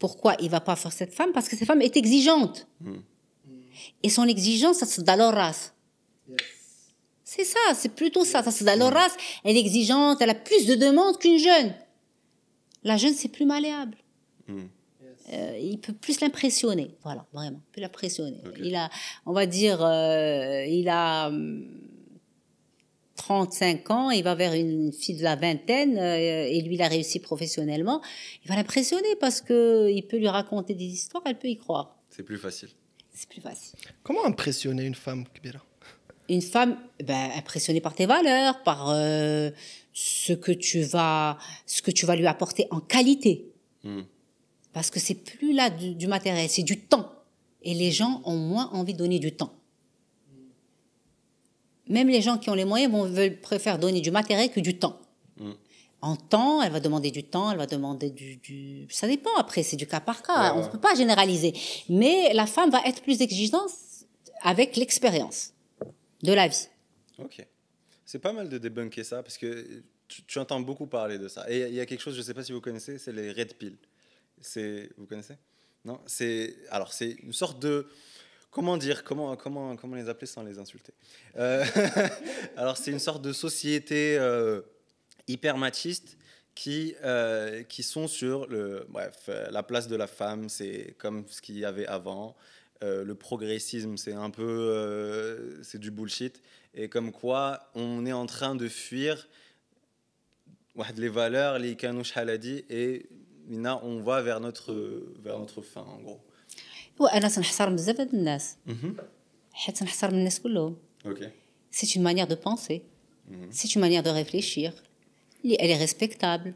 pourquoi 0.00 0.34
il 0.40 0.50
va 0.50 0.60
pas 0.60 0.74
faire 0.74 0.90
cette 0.90 1.14
femme? 1.14 1.30
Parce 1.32 1.48
que 1.48 1.56
cette 1.56 1.68
femme 1.68 1.82
est 1.82 1.96
exigeante. 1.96 2.66
Et 4.02 4.08
son 4.08 4.26
exigence, 4.26 4.78
ça 4.78 4.86
se 4.86 5.00
race. 5.00 5.74
C'est 7.22 7.44
ça, 7.44 7.74
c'est 7.74 7.94
plutôt 7.94 8.24
ça. 8.24 8.42
Ça 8.42 8.50
se 8.50 8.64
race. 8.64 9.16
Elle 9.44 9.56
est 9.56 9.60
exigeante, 9.60 10.18
elle 10.20 10.30
a 10.30 10.34
plus 10.34 10.66
de 10.66 10.74
demandes 10.74 11.16
qu'une 11.18 11.38
jeune. 11.38 11.74
La 12.82 12.96
jeune, 12.96 13.14
c'est 13.14 13.28
plus 13.28 13.46
malléable. 13.46 13.96
Euh, 15.32 15.58
il 15.60 15.78
peut 15.78 15.92
plus 15.92 16.20
l'impressionner. 16.20 16.96
Voilà, 17.02 17.26
vraiment, 17.32 17.60
plus 17.72 17.82
l'impressionner. 17.82 18.42
Il 18.62 18.74
a, 18.76 18.90
on 19.26 19.32
va 19.32 19.46
dire, 19.46 19.84
euh, 19.84 20.64
il 20.66 20.88
a 20.88 21.28
hum, 21.28 21.88
35 23.18 23.90
ans, 23.90 24.10
il 24.10 24.24
va 24.24 24.34
vers 24.34 24.54
une 24.54 24.92
fille 24.92 25.16
de 25.16 25.22
la 25.22 25.36
vingtaine 25.36 25.98
euh, 25.98 26.46
et 26.48 26.60
lui 26.62 26.76
il 26.76 26.82
a 26.82 26.88
réussi 26.88 27.20
professionnellement, 27.20 28.00
il 28.44 28.48
va 28.48 28.56
l'impressionner 28.56 29.16
parce 29.20 29.40
que 29.40 29.90
il 29.90 30.02
peut 30.02 30.16
lui 30.16 30.28
raconter 30.28 30.74
des 30.74 30.86
histoires, 30.86 31.22
elle 31.26 31.38
peut 31.38 31.48
y 31.48 31.58
croire. 31.58 31.96
C'est 32.08 32.22
plus 32.22 32.38
facile. 32.38 32.70
C'est 33.12 33.28
plus 33.28 33.40
facile. 33.40 33.78
Comment 34.02 34.24
impressionner 34.24 34.84
une 34.84 34.94
femme, 34.94 35.24
Kbira 35.34 35.60
Une 36.28 36.40
femme, 36.40 36.78
ben, 37.04 37.30
impressionnée 37.36 37.80
par 37.80 37.94
tes 37.94 38.06
valeurs, 38.06 38.62
par 38.62 38.90
euh, 38.90 39.50
ce 39.92 40.32
que 40.32 40.52
tu 40.52 40.82
vas, 40.82 41.36
ce 41.66 41.82
que 41.82 41.90
tu 41.90 42.06
vas 42.06 42.14
lui 42.16 42.26
apporter 42.26 42.66
en 42.70 42.80
qualité. 42.80 43.52
Hmm. 43.82 44.02
Parce 44.72 44.90
que 44.90 45.00
c'est 45.00 45.14
plus 45.14 45.52
là 45.52 45.70
du, 45.70 45.94
du 45.94 46.06
matériel, 46.06 46.48
c'est 46.48 46.62
du 46.62 46.78
temps. 46.78 47.12
Et 47.62 47.74
les 47.74 47.90
gens 47.90 48.22
ont 48.24 48.36
moins 48.36 48.70
envie 48.72 48.92
de 48.92 48.98
donner 48.98 49.18
du 49.18 49.32
temps. 49.32 49.52
Même 51.88 52.08
les 52.08 52.20
gens 52.20 52.38
qui 52.38 52.50
ont 52.50 52.54
les 52.54 52.64
moyens 52.64 52.92
vont, 52.92 53.04
veulent, 53.04 53.40
préfèrent 53.40 53.78
donner 53.78 54.00
du 54.00 54.10
matériel 54.10 54.50
que 54.50 54.60
du 54.60 54.78
temps. 54.78 55.00
Mm. 55.38 55.52
En 56.00 56.16
temps, 56.16 56.62
elle 56.62 56.70
va 56.70 56.80
demander 56.80 57.10
du 57.10 57.24
temps, 57.24 57.50
elle 57.50 57.58
va 57.58 57.66
demander 57.66 58.10
du... 58.10 58.36
du... 58.36 58.86
Ça 58.90 59.08
dépend 59.08 59.34
après, 59.36 59.62
c'est 59.62 59.76
du 59.76 59.86
cas 59.86 60.00
par 60.00 60.22
cas, 60.22 60.52
Ouais, 60.52 60.58
on 60.58 60.60
ouais. 60.60 60.66
ne 60.66 60.70
peut 60.70 60.78
pas 60.78 60.94
généraliser. 60.94 61.54
Mais 61.88 62.32
la 62.34 62.46
femme 62.46 62.70
va 62.70 62.82
être 62.84 63.02
plus 63.02 63.20
exigeante 63.20 63.70
avec 64.42 64.76
l'expérience 64.76 65.54
de 66.22 66.32
la 66.32 66.46
vie. 66.46 66.68
Ok. 67.18 67.44
C'est 68.04 68.20
pas 68.20 68.32
mal 68.32 68.48
de 68.48 68.58
débunker 68.58 69.04
ça 69.04 69.22
parce 69.22 69.36
que 69.38 69.82
tu, 70.06 70.22
tu 70.24 70.38
entends 70.38 70.60
beaucoup 70.60 70.86
parler 70.86 71.18
de 71.18 71.26
ça. 71.26 71.50
Et 71.50 71.62
il 71.68 71.74
y 71.74 71.80
a 71.80 71.86
quelque 71.86 72.00
chose, 72.00 72.16
je 72.16 72.22
sais 72.22 72.34
pas 72.34 72.44
si 72.44 72.52
vous 72.52 72.60
connaissez, 72.60 72.98
c'est 72.98 73.12
les 73.12 73.32
red 73.32 73.54
pills. 73.54 73.76
Vous 74.96 75.06
connaissez? 75.06 75.36
Non? 75.84 76.00
C'est 76.06 76.56
alors 76.70 76.92
c'est 76.92 77.10
une 77.22 77.32
sorte 77.32 77.60
de 77.60 77.86
comment 78.50 78.76
dire 78.76 79.04
comment 79.04 79.36
comment 79.36 79.76
comment 79.76 79.96
les 79.96 80.08
appeler 80.08 80.26
sans 80.26 80.42
les 80.42 80.58
insulter? 80.58 80.92
Euh, 81.36 81.64
alors 82.56 82.76
c'est 82.76 82.90
une 82.90 82.98
sorte 82.98 83.22
de 83.22 83.32
société 83.32 84.18
euh, 84.18 84.62
hyper 85.26 85.56
machiste 85.56 86.18
qui 86.54 86.94
euh, 87.04 87.62
qui 87.62 87.82
sont 87.82 88.08
sur 88.08 88.46
le 88.48 88.86
bref 88.88 89.30
la 89.50 89.62
place 89.62 89.88
de 89.88 89.96
la 89.96 90.06
femme 90.06 90.48
c'est 90.48 90.94
comme 90.98 91.24
ce 91.28 91.40
qu'il 91.40 91.58
y 91.58 91.64
avait 91.64 91.86
avant. 91.86 92.36
le 92.82 93.14
progressisme, 93.14 93.96
c'est 93.96 94.12
un 94.12 94.30
peu, 94.30 95.58
c'est 95.62 95.80
du 95.80 95.90
bullshit, 95.90 96.40
et 96.74 96.88
comme 96.88 97.10
quoi 97.10 97.70
on 97.74 98.06
est 98.06 98.12
en 98.12 98.26
train 98.26 98.54
de 98.54 98.68
fuir 98.68 99.28
les 100.96 101.08
valeurs, 101.08 101.58
les 101.58 101.76
canons 101.76 102.02
haladi 102.14 102.64
et 102.70 103.08
maintenant 103.49 103.79
on 103.83 104.01
va 104.01 104.21
vers 104.21 104.39
notre 104.39 104.73
vers 105.23 105.39
notre 105.39 105.61
fin 105.61 105.81
en 105.81 105.99
gros. 106.01 106.19
وانا 106.99 107.27
تنحترم 107.27 107.75
بزاف 107.75 107.99
هاد 107.99 108.13
الناس 108.13 108.55
حيت 109.53 109.77
تنحترم 109.77 110.13
الناس 110.13 110.39
كلهم 110.39 110.75
OK. 111.05 111.23
c'est 111.71 111.95
une 111.95 112.01
manière 112.03 112.27
de 112.27 112.35
penser, 112.35 112.83
c'est 113.51 113.75
une 113.75 113.81
manière 113.81 114.03
de 114.03 114.09
réfléchir. 114.09 114.73
Elle 115.43 115.71
est 115.71 115.77
respectable. 115.77 116.53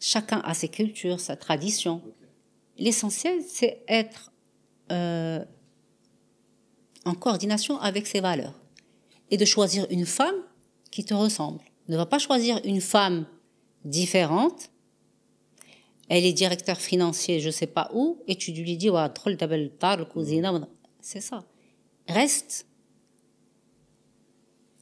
Chacun 0.00 0.40
a 0.50 0.54
ses 0.54 0.68
cultures, 0.68 1.20
sa 1.20 1.36
tradition. 1.36 2.00
L'essentiel, 2.78 3.38
c'est 3.56 3.82
être 3.88 4.32
euh, 4.92 5.44
en 7.04 7.14
coordination 7.14 7.78
avec 7.80 8.06
ses 8.06 8.20
valeurs 8.20 8.58
et 9.30 9.36
de 9.36 9.44
choisir 9.44 9.86
une 9.90 10.06
femme 10.06 10.40
qui 10.90 11.04
te 11.04 11.14
ressemble. 11.14 11.60
Ne 11.88 11.96
va 11.96 12.06
pas 12.06 12.18
choisir 12.18 12.60
une 12.64 12.80
femme 12.80 13.26
différente. 13.84 14.70
elle 16.09 16.25
est 16.25 16.33
directeur 16.33 16.77
financier, 16.77 17.39
je 17.39 17.49
sais 17.49 17.67
pas 17.67 17.89
où, 17.93 18.19
et 18.27 18.35
tu 18.35 18.51
lui 18.51 18.77
dis, 18.77 18.89
ouais, 18.89 19.09
trop 19.09 19.29
le 19.29 20.05
cousin" 20.05 20.51
mm. 20.51 20.67
c'est 21.01 21.21
ça. 21.21 21.43
Reste 22.07 22.67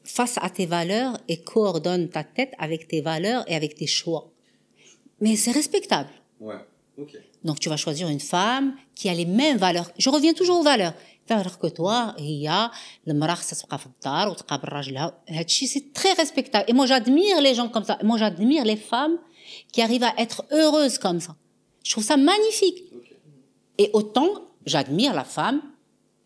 face 0.04 0.38
à 0.42 0.50
tes 0.50 0.66
valeurs 0.66 1.18
et 1.28 1.42
coordonne 1.42 2.10
ta 2.10 2.24
tête 2.24 2.54
avec 2.60 2.88
tes 2.88 3.02
valeurs 3.02 3.44
et 3.48 3.56
avec 3.56 3.76
tes 3.76 3.88
choix. 3.88 4.32
Mais 5.22 5.36
c'est 5.36 5.52
respectable. 5.52 6.10
Ouais. 6.40 6.56
Okay. 6.98 7.20
Donc 7.44 7.60
tu 7.60 7.70
vas 7.70 7.78
choisir 7.78 8.08
une 8.08 8.20
femme 8.20 8.76
qui 8.94 9.10
a 9.10 9.14
les 9.14 9.26
mêmes 9.26 9.58
valeurs. 9.58 9.90
Je 9.98 10.10
reviens 10.10 10.34
toujours 10.34 10.60
aux 10.60 10.64
valeurs. 10.64 10.94
Valeurs 11.28 11.58
que 11.58 11.68
toi, 11.68 12.14
il 12.20 12.42
y 12.42 12.48
a 12.48 12.70
le 13.08 13.14
c'est 15.68 15.94
très 15.94 16.14
respectable. 16.14 16.66
Et 16.68 16.74
moi 16.74 16.86
j'admire 16.86 17.42
les 17.42 17.56
gens 17.56 17.70
comme 17.70 17.86
ça. 17.86 17.98
Moi 18.04 18.18
j'admire 18.18 18.66
les 18.66 18.76
femmes 18.76 19.18
qui 19.73 19.83
arrivent 19.83 20.05
à 20.05 20.15
être 20.19 20.45
heureuses 20.53 20.99
comme 20.99 21.21
ça. 21.21 21.37
Je 21.85 21.93
trouve 21.93 22.05
ça 22.05 22.17
magnifique. 22.17 22.85
Et 23.79 23.91
autant 23.93 24.29
j'admire 24.67 25.15
la 25.15 25.25
femme 25.25 25.63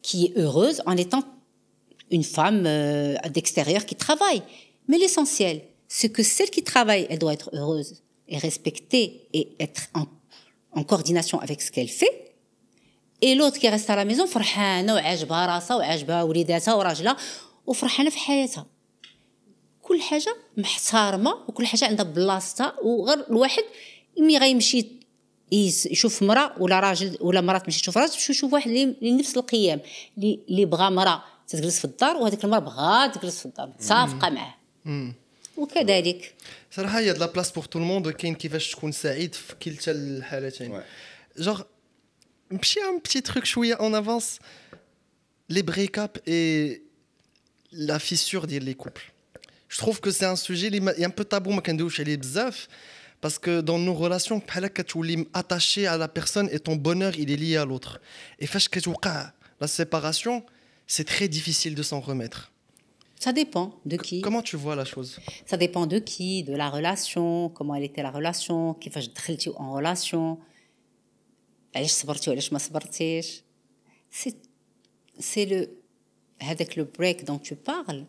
qui 0.03 0.27
est 0.27 0.39
heureuse 0.39 0.83
en 0.87 0.97
étant 0.97 1.23
une 2.11 2.25
femme 2.25 2.65
euh, 2.67 3.17
d'extérieur 3.31 3.87
qui 3.87 3.95
travaille. 3.95 4.43
Mais 4.89 4.99
l'essentiel, 4.99 5.63
c'est 5.89 6.11
que 6.11 6.23
celle 6.23 6.51
qui 6.51 6.63
travaille, 6.63 7.07
elle 7.09 7.19
doit 7.19 7.33
être 7.33 7.51
heureuse 7.55 8.03
et 8.29 8.39
respectée 8.39 9.29
et 9.33 9.53
être 9.61 9.83
en, 9.95 10.07
en 10.73 10.85
coordination 10.85 11.39
avec 11.41 11.63
ce 11.63 11.71
qu'elle 11.71 11.89
fait. 11.89 12.35
Et 13.21 13.35
l'autre 13.37 13.59
qui 13.59 13.69
reste 13.69 13.89
à 13.89 13.97
la 13.97 14.05
maison 14.05 14.27
فرحانة 14.27 14.95
وعاجبها 14.95 15.47
راسها 15.47 15.77
وعاجبها 15.77 16.23
وليداتها 16.23 16.75
وراجلها 16.75 17.17
وفرحانة 17.67 18.11
في 18.11 18.19
حياتها. 18.19 18.67
كل 19.88 20.02
حاجة 20.02 20.36
محترمة 20.58 21.32
وكل 21.48 21.66
حاجة 21.66 21.86
عندها 21.86 22.06
بلاصتها 22.06 22.76
وغير 22.84 23.26
الواحد 23.30 23.64
ملي 24.18 24.38
غيمشي 24.38 24.88
يشوف 25.52 26.24
مرأة 26.24 26.62
ولا 26.62 26.80
راجل 26.80 27.18
ولا 27.22 27.42
مرا 27.42 27.58
تمشي 27.58 27.82
تشوف 27.82 27.98
راجل 27.98 28.14
باش 28.14 28.30
يشوف 28.30 28.54
واحد 28.54 28.70
اللي 28.72 29.12
نفس 29.12 29.38
القيم 29.38 29.80
اللي 30.18 30.66
بغى 30.66 30.90
مرأة 30.90 31.24
تجلس 31.48 31.80
في 31.80 31.86
الدار 31.86 32.18
وهذيك 32.18 32.44
المرأة 32.46 32.60
بغا 32.60 33.08
تجلس 33.08 33.40
في 33.40 33.46
الدار 33.46 33.68
متفقة 33.68 34.30
معاه. 34.30 34.56
وكذلك. 35.58 36.36
صراحة 36.72 37.00
هي 37.00 37.14
لا 37.14 37.26
بلاص 37.26 37.52
بوغ 37.52 37.66
تو 37.66 37.80
الموند 37.80 38.10
كاين 38.10 38.36
كيفاش 38.36 38.72
تكون 38.72 38.92
سعيد 38.92 39.36
في 39.36 39.56
كلتا 39.56 39.92
الحالتين. 39.92 40.82
جوغ 41.38 41.62
نمشي 42.52 42.80
ان 42.80 43.00
بتي 43.00 43.22
تخوك 43.22 43.46
شوية 43.46 43.74
اون 43.74 43.96
افونس 43.96 44.40
لي 45.50 45.62
بريكاب 45.62 46.10
اي 46.28 46.82
لا 47.72 47.98
فيسور 47.98 48.46
ديال 48.46 48.64
لي 48.64 48.74
كوبل 48.74 49.02
je 49.69 49.79
trouve 49.79 50.01
que 50.01 50.11
c'est 50.11 50.27
un 50.27 50.37
sujet 50.37 50.67
اللي 50.67 50.81
ما- 50.81 50.93
il 50.93 51.01
y 51.01 51.05
a 51.05 51.09
un 51.09 51.11
peu 51.21 51.25
tabou 51.25 51.49
ما 51.51 51.61
كندويوش 51.61 52.01
عليه 52.01 52.17
بزاف 52.17 52.69
parce 53.27 53.39
que 53.39 53.61
dans 53.63 53.79
nos 53.79 53.97
relations 54.09 54.33
بحال 54.47 54.65
هكا 54.65 54.83
تولي 54.83 55.27
attaché 55.39 55.87
à 55.87 55.97
la 55.97 56.09
personne 56.09 56.49
et 56.53 56.59
ton 56.59 56.77
bonheur 56.77 57.13
il 57.19 57.31
est 57.31 57.37
lié 57.41 57.57
à 57.57 57.65
l'autre 57.65 57.99
et 58.43 58.47
فاش 58.47 58.69
كتوقع 58.69 59.33
la 59.65 59.67
séparation 59.67 60.43
c'est 60.89 61.05
très 61.07 61.29
difficile 61.29 61.75
de 61.75 61.83
s'en 61.83 62.01
remettre 62.01 62.51
ça 63.25 63.33
dépend 63.33 63.69
de 63.93 63.97
qui 63.97 64.21
comment 64.21 64.43
tu 64.51 64.57
vois 64.65 64.77
la 64.83 64.85
chose 64.93 65.11
Ça 65.51 65.57
dépend 65.65 65.85
de 65.95 65.99
qui, 66.11 66.33
de 66.51 66.55
la 66.63 66.69
relation, 66.77 67.27
comment 67.57 67.75
elle 67.79 67.85
était 67.91 68.03
la 68.03 68.11
relation, 68.19 68.73
كيفاش 68.81 69.07
دخلتي 69.09 69.51
en 69.51 69.73
relation. 69.79 70.39
علاش 71.77 71.91
صبرتي 71.91 72.31
وعلاش 72.31 72.53
ما 72.53 72.59
صبرتيش. 72.59 73.43
C'est 74.23 74.35
c'est 75.21 75.47
le 75.47 75.69
هذاك 76.43 76.79
le 76.81 76.85
break 76.99 77.25
dont 77.25 77.39
tu 77.39 77.55
parles. 77.55 78.05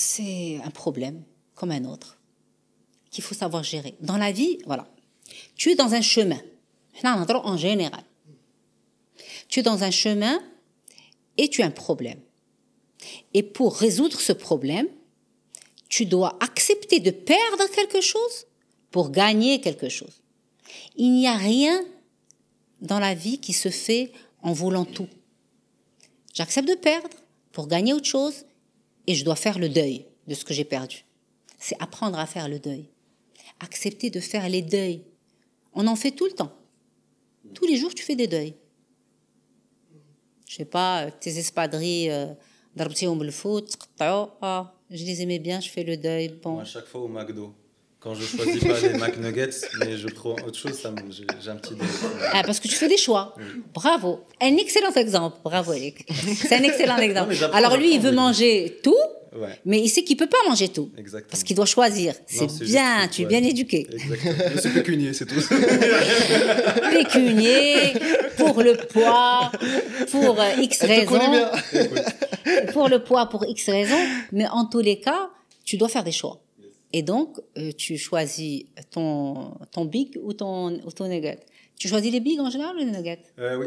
c'est 0.00 0.60
un 0.64 0.70
problème 0.70 1.22
comme 1.54 1.70
un 1.70 1.84
autre 1.84 2.18
qu'il 3.10 3.22
faut 3.22 3.34
savoir 3.34 3.62
gérer. 3.62 3.96
Dans 4.00 4.16
la 4.16 4.32
vie, 4.32 4.58
voilà, 4.66 4.88
tu 5.56 5.70
es 5.70 5.74
dans 5.74 5.94
un 5.94 6.00
chemin. 6.00 6.40
En 7.04 7.56
général, 7.56 8.04
tu 9.48 9.60
es 9.60 9.62
dans 9.62 9.84
un 9.84 9.90
chemin 9.90 10.40
et 11.36 11.48
tu 11.48 11.62
as 11.62 11.66
un 11.66 11.70
problème. 11.70 12.20
Et 13.34 13.42
pour 13.42 13.76
résoudre 13.76 14.20
ce 14.20 14.32
problème, 14.32 14.88
tu 15.88 16.06
dois 16.06 16.36
accepter 16.40 17.00
de 17.00 17.10
perdre 17.10 17.64
quelque 17.74 18.00
chose 18.00 18.46
pour 18.90 19.10
gagner 19.10 19.60
quelque 19.60 19.88
chose. 19.88 20.22
Il 20.96 21.12
n'y 21.12 21.26
a 21.26 21.36
rien 21.36 21.84
dans 22.80 22.98
la 22.98 23.14
vie 23.14 23.38
qui 23.38 23.52
se 23.52 23.70
fait 23.70 24.12
en 24.42 24.52
voulant 24.52 24.84
tout. 24.84 25.08
J'accepte 26.34 26.68
de 26.68 26.74
perdre 26.74 27.16
pour 27.52 27.66
gagner 27.66 27.92
autre 27.92 28.06
chose 28.06 28.44
et 29.06 29.14
je 29.14 29.24
dois 29.24 29.36
faire 29.36 29.58
le 29.58 29.68
deuil 29.68 30.06
de 30.26 30.34
ce 30.34 30.44
que 30.44 30.54
j'ai 30.54 30.64
perdu. 30.64 31.04
C'est 31.58 31.80
apprendre 31.80 32.18
à 32.18 32.26
faire 32.26 32.48
le 32.48 32.58
deuil. 32.58 32.88
Accepter 33.60 34.10
de 34.10 34.20
faire 34.20 34.48
les 34.48 34.62
deuils. 34.62 35.02
On 35.72 35.86
en 35.86 35.96
fait 35.96 36.12
tout 36.12 36.26
le 36.26 36.32
temps. 36.32 36.52
Tous 37.54 37.66
les 37.66 37.76
jours, 37.76 37.94
tu 37.94 38.02
fais 38.02 38.16
des 38.16 38.26
deuils. 38.26 38.54
Je 40.46 40.56
sais 40.56 40.64
pas, 40.64 41.04
euh, 41.04 41.10
tes 41.20 41.38
espadrilles, 41.38 42.10
euh, 42.10 42.34
le 42.76 43.30
oh, 44.12 44.30
oh, 44.42 44.62
je 44.90 45.04
les 45.04 45.22
aimais 45.22 45.38
bien, 45.38 45.60
je 45.60 45.70
fais 45.70 45.84
le 45.84 45.96
deuil. 45.96 46.28
Bon. 46.42 46.58
À 46.58 46.64
chaque 46.64 46.86
fois 46.86 47.02
au 47.02 47.08
McDo 47.08 47.54
quand 48.00 48.14
je 48.14 48.24
choisis 48.24 48.64
pas 48.64 48.80
les 48.80 48.98
McNuggets, 48.98 49.50
mais 49.80 49.96
je 49.98 50.08
prends 50.08 50.30
autre 50.46 50.58
chose, 50.58 50.72
ça 50.72 50.90
me- 50.90 50.96
j'ai 51.10 51.50
un 51.50 51.56
petit 51.56 51.74
dé. 51.74 51.84
ah, 52.32 52.42
parce 52.44 52.58
que 52.58 52.66
tu 52.68 52.74
fais 52.74 52.88
des 52.88 52.96
choix 52.96 53.34
bravo 53.74 54.20
un 54.40 54.56
excellent 54.56 54.92
exemple 54.94 55.36
bravo 55.44 55.72
Eric 55.74 56.06
c'est 56.48 56.54
un 56.54 56.62
excellent 56.62 56.96
exemple 56.98 57.34
alors 57.52 57.76
lui 57.76 57.94
il 57.94 58.00
veut 58.00 58.10
oui. 58.10 58.16
manger 58.16 58.78
tout 58.82 58.96
Ouais. 59.32 59.60
mais 59.64 59.78
il 59.80 59.88
sait 59.88 60.02
qu'il 60.02 60.16
peut 60.16 60.26
pas 60.26 60.42
manger 60.48 60.68
tout 60.70 60.90
Exactement. 60.98 61.30
parce 61.30 61.44
qu'il 61.44 61.54
doit 61.54 61.64
choisir 61.64 62.14
c'est 62.26 62.48
bien 62.64 63.02
juste, 63.02 63.12
tu 63.12 63.22
es 63.22 63.24
ouais. 63.26 63.28
bien 63.40 63.44
éduqué 63.48 63.86
Exactement. 63.92 64.34
Je 64.56 64.60
suis 64.60 64.70
pécunier, 64.70 65.12
c'est 65.14 65.26
tout. 65.26 65.36
pécunier 66.90 67.92
pour 68.36 68.60
le 68.62 68.74
poids 68.76 69.52
pour 70.10 70.40
euh, 70.40 70.50
X 70.60 70.82
raisons 70.82 71.20
pour 72.72 72.88
le 72.88 72.98
poids, 73.04 73.26
pour 73.28 73.44
X 73.46 73.68
raisons, 73.68 74.04
mais 74.32 74.46
en 74.48 74.64
tous 74.64 74.80
les 74.80 74.98
cas, 74.98 75.30
tu 75.64 75.76
dois 75.76 75.88
faire 75.88 76.02
des 76.04 76.12
choix. 76.12 76.40
Et 76.92 77.02
donc, 77.02 77.38
euh, 77.56 77.70
tu 77.76 77.96
choisis 77.98 78.64
ton, 78.90 79.54
ton 79.70 79.84
big 79.84 80.18
ou 80.22 80.32
ton, 80.32 80.72
ou 80.84 80.90
ton 80.90 81.08
nugget. 81.08 81.38
Tu 81.78 81.88
choisis 81.88 82.10
les 82.12 82.20
big 82.20 82.40
en 82.40 82.50
général 82.50 82.76
ou 82.76 82.78
les 82.80 82.84
nuggets? 82.86 83.20
Euh, 83.38 83.56
oui, 83.58 83.66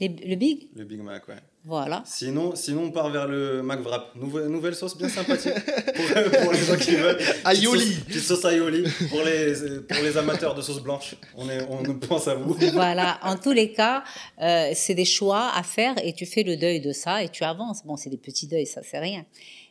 les, 0.00 0.08
Le 0.08 0.34
big? 0.36 0.68
Le 0.76 0.84
Big 0.84 1.00
Mac, 1.00 1.26
ouais. 1.28 1.36
Voilà. 1.64 2.02
Sinon, 2.06 2.54
sinon, 2.54 2.84
on 2.84 2.90
part 2.92 3.10
vers 3.10 3.26
le 3.26 3.60
McWrap. 3.62 4.14
Nouvelle, 4.14 4.46
nouvelle 4.48 4.74
sauce 4.76 4.96
bien 4.96 5.08
sympathique 5.08 5.52
pour, 5.94 6.40
pour 6.42 6.52
les 6.52 6.58
gens 6.60 6.76
qui 6.76 6.94
veulent. 6.94 7.16
Petite 7.16 7.46
Aioli. 7.64 7.80
sauce- 7.86 8.04
Petite 8.04 8.22
sauce 8.22 8.44
aioli 8.44 8.84
pour 9.08 9.22
les, 9.22 9.54
pour 9.88 10.02
les 10.04 10.16
amateurs 10.16 10.54
de 10.54 10.62
sauce 10.62 10.80
blanche. 10.80 11.16
On, 11.36 11.48
est, 11.48 11.66
on 11.68 11.82
pense 11.98 12.28
à 12.28 12.34
vous. 12.34 12.54
Voilà. 12.72 13.18
En 13.22 13.36
tous 13.36 13.50
les 13.52 13.72
cas, 13.72 14.04
euh, 14.40 14.70
c'est 14.74 14.94
des 14.94 15.04
choix 15.04 15.50
à 15.56 15.62
faire 15.64 15.94
et 16.04 16.12
tu 16.12 16.24
fais 16.26 16.44
le 16.44 16.56
deuil 16.56 16.80
de 16.80 16.92
ça 16.92 17.24
et 17.24 17.28
tu 17.30 17.42
avances. 17.42 17.84
Bon, 17.84 17.96
c'est 17.96 18.10
des 18.10 18.16
petits 18.18 18.46
deuils, 18.46 18.66
ça, 18.66 18.82
c'est 18.84 18.98
rien 19.00 19.24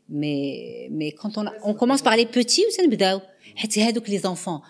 Mais, 0.08 0.88
mais 0.90 1.12
quand 1.12 1.38
on, 1.38 1.46
a- 1.46 1.54
on 1.62 1.74
commence 1.74 2.02
par 2.02 2.16
les 2.16 2.26
petits, 2.26 2.64
ou 2.66 2.70
c'est 2.70 2.86
نبداو 2.86 3.20
حتى 3.56 3.82
هذوك 3.82 4.06
les 4.10 4.26
enfants 4.26 4.62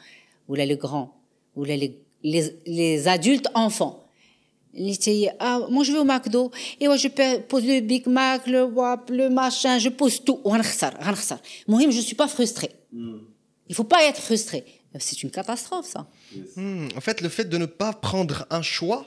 ou 0.49 0.55
là 0.55 0.65
les 0.67 0.77
grands 0.77 1.11
ou 1.57 1.65
là 1.65 1.77
les, 1.77 1.93
les, 2.25 2.45
les 2.67 3.09
adultes 3.09 3.49
enfants. 3.55 3.97
اللي 4.75 4.95
تي- 4.97 5.31
ah, 5.41 5.59
moi 5.71 5.83
je 5.85 5.93
vais 5.93 5.99
au 5.99 6.05
McDo 6.05 6.51
et 6.81 6.87
ouais, 6.89 6.99
je 6.99 7.09
pa- 7.09 7.39
pose 7.49 7.65
le 7.67 7.81
Big 7.81 8.07
Mac, 8.07 8.47
le 8.47 8.63
wap, 8.65 9.11
le 9.11 9.29
machin, 9.31 9.79
je 9.79 9.89
pose 9.89 10.21
tout. 10.25 10.41
وغنخسر 10.45 10.95
غنخسر. 11.03 11.39
المهم 11.69 11.91
je 11.91 12.01
suis 12.01 12.15
pas 12.17 12.29
frustrée. 12.29 12.73
Il 13.71 13.75
faut 13.75 13.85
pas 13.95 14.03
être 14.11 14.21
frustré. 14.29 14.65
C'est 14.99 15.23
une 15.25 15.31
catastrophe 15.31 15.87
ça. 15.95 16.03
Hmm, 16.57 16.89
En 16.99 17.01
fait, 17.07 17.17
le 17.21 17.29
fait 17.37 17.49
de 17.55 17.59
ne 17.65 17.67
pas 17.67 17.93
prendre 18.09 18.37
un 18.51 18.63
choix, 18.63 19.03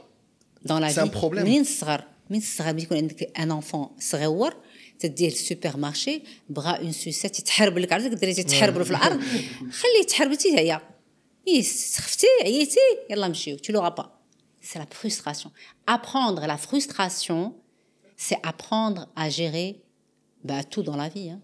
dans 0.70 0.80
la 0.80 0.90
C'est 0.90 1.02
vie 1.02 1.08
un 1.08 1.12
problème. 1.12 1.46
منين 1.46 1.64
صغر 1.64 2.04
من 4.98 5.10
الصغر 5.10 5.26
ملي 5.26 5.52
يكون 5.52 5.64
عندك 5.64 5.76
ان 5.76 5.84
انفون 5.84 6.10
صغيور 6.10 6.18
تديه 6.20 6.20
للسوبر 6.20 6.22
مارشي 6.22 6.22
بغا 6.50 6.72
اون 6.72 6.92
سوسيت 6.92 7.40
يتحرب 7.40 7.78
لك 7.78 7.94
عرفتك 7.94 8.14
الدراري 8.14 8.34
تيتحربلوا 8.34 8.84
في 8.84 8.92
الارض 8.92 9.22
خليه 9.72 10.04
تحربتي 10.08 10.58
هي 10.58 10.82
إيه، 11.48 11.62
سخفتي 11.62 12.28
عييتي 12.42 12.80
يلا 13.10 13.28
نمشيو 13.28 13.58
tu 13.58 13.72
l'auras 13.72 13.92
pas 13.92 14.10
c'est 14.62 14.80
la 14.80 14.88
frustration 15.02 15.52
apprendre 15.88 16.48
la 16.48 16.58
frustration 16.58 17.54
c'est 18.18 18.40
apprendre 18.44 19.08
à 19.16 19.30
gérer 19.30 19.82
bah, 20.44 20.64
tout 20.64 20.84
dans 20.84 20.98
la 20.98 21.10
vie 21.10 21.30
hein. 21.30 21.42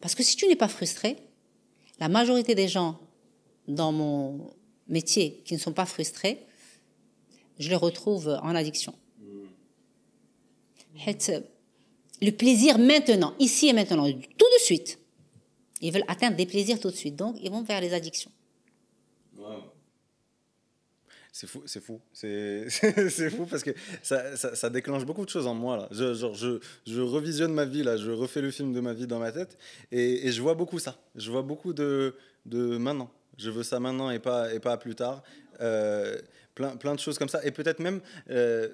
parce 0.00 0.14
que 0.14 0.22
si 0.22 0.36
tu 0.36 0.46
n'es 0.46 0.56
pas 0.56 0.68
frustré 0.68 1.16
la 2.00 2.08
majorité 2.08 2.54
des 2.54 2.68
gens 2.68 2.92
dans 3.68 3.92
mon 3.92 4.50
métier 4.88 5.42
qui 5.44 5.54
ne 5.54 5.58
sont 5.58 5.72
pas 5.72 5.86
frustrés 5.86 6.46
je 7.58 7.68
les 7.68 7.76
retrouve 7.76 8.38
en 8.42 8.54
addiction. 8.54 8.94
حيت 10.96 11.44
Le 12.21 12.31
plaisir 12.31 12.77
maintenant, 12.77 13.33
ici 13.39 13.69
et 13.69 13.73
maintenant, 13.73 14.09
tout 14.11 14.45
de 14.57 14.63
suite. 14.63 14.99
Ils 15.81 15.91
veulent 15.91 16.05
atteindre 16.07 16.37
des 16.37 16.45
plaisirs 16.45 16.79
tout 16.79 16.91
de 16.91 16.95
suite, 16.95 17.15
donc 17.15 17.37
ils 17.41 17.49
vont 17.49 17.63
vers 17.63 17.81
les 17.81 17.93
addictions. 17.93 18.31
C'est 21.33 21.47
fou, 21.47 21.63
c'est 21.65 21.81
fou. 21.81 22.01
C'est 22.11 22.67
fou 23.29 23.45
parce 23.45 23.63
que 23.63 23.71
ça, 24.03 24.35
ça, 24.35 24.69
déclenche 24.69 25.05
beaucoup 25.05 25.23
de 25.23 25.29
choses 25.29 25.47
en 25.47 25.53
moi. 25.53 25.77
Là. 25.77 25.87
Je, 25.91 26.13
genre, 26.13 26.35
je, 26.35 26.59
je 26.85 26.99
revisionne 26.99 27.53
ma 27.53 27.63
vie, 27.63 27.83
là. 27.83 27.95
je 27.95 28.11
refais 28.11 28.41
le 28.41 28.51
film 28.51 28.73
de 28.73 28.81
ma 28.81 28.93
vie 28.93 29.07
dans 29.07 29.19
ma 29.19 29.31
tête 29.31 29.57
et, 29.91 30.29
je 30.31 30.41
vois 30.41 30.55
beaucoup 30.55 30.77
ça. 30.77 30.99
Je 31.15 31.31
vois 31.31 31.41
beaucoup 31.41 31.71
de, 31.73 32.15
de 32.45 32.77
maintenant. 32.77 33.09
Je 33.37 33.49
veux 33.49 33.63
ça 33.63 33.79
maintenant 33.79 34.11
et 34.11 34.19
pas, 34.19 34.53
et 34.53 34.59
pas 34.59 34.75
plus 34.77 34.93
tard. 34.93 35.23
Euh, 35.61 36.19
plein, 36.53 36.75
plein 36.75 36.95
de 36.95 36.99
choses 36.99 37.17
comme 37.17 37.29
ça. 37.29 37.43
Et 37.45 37.51
peut-être 37.51 37.79
même 37.79 38.01
euh, 38.29 38.67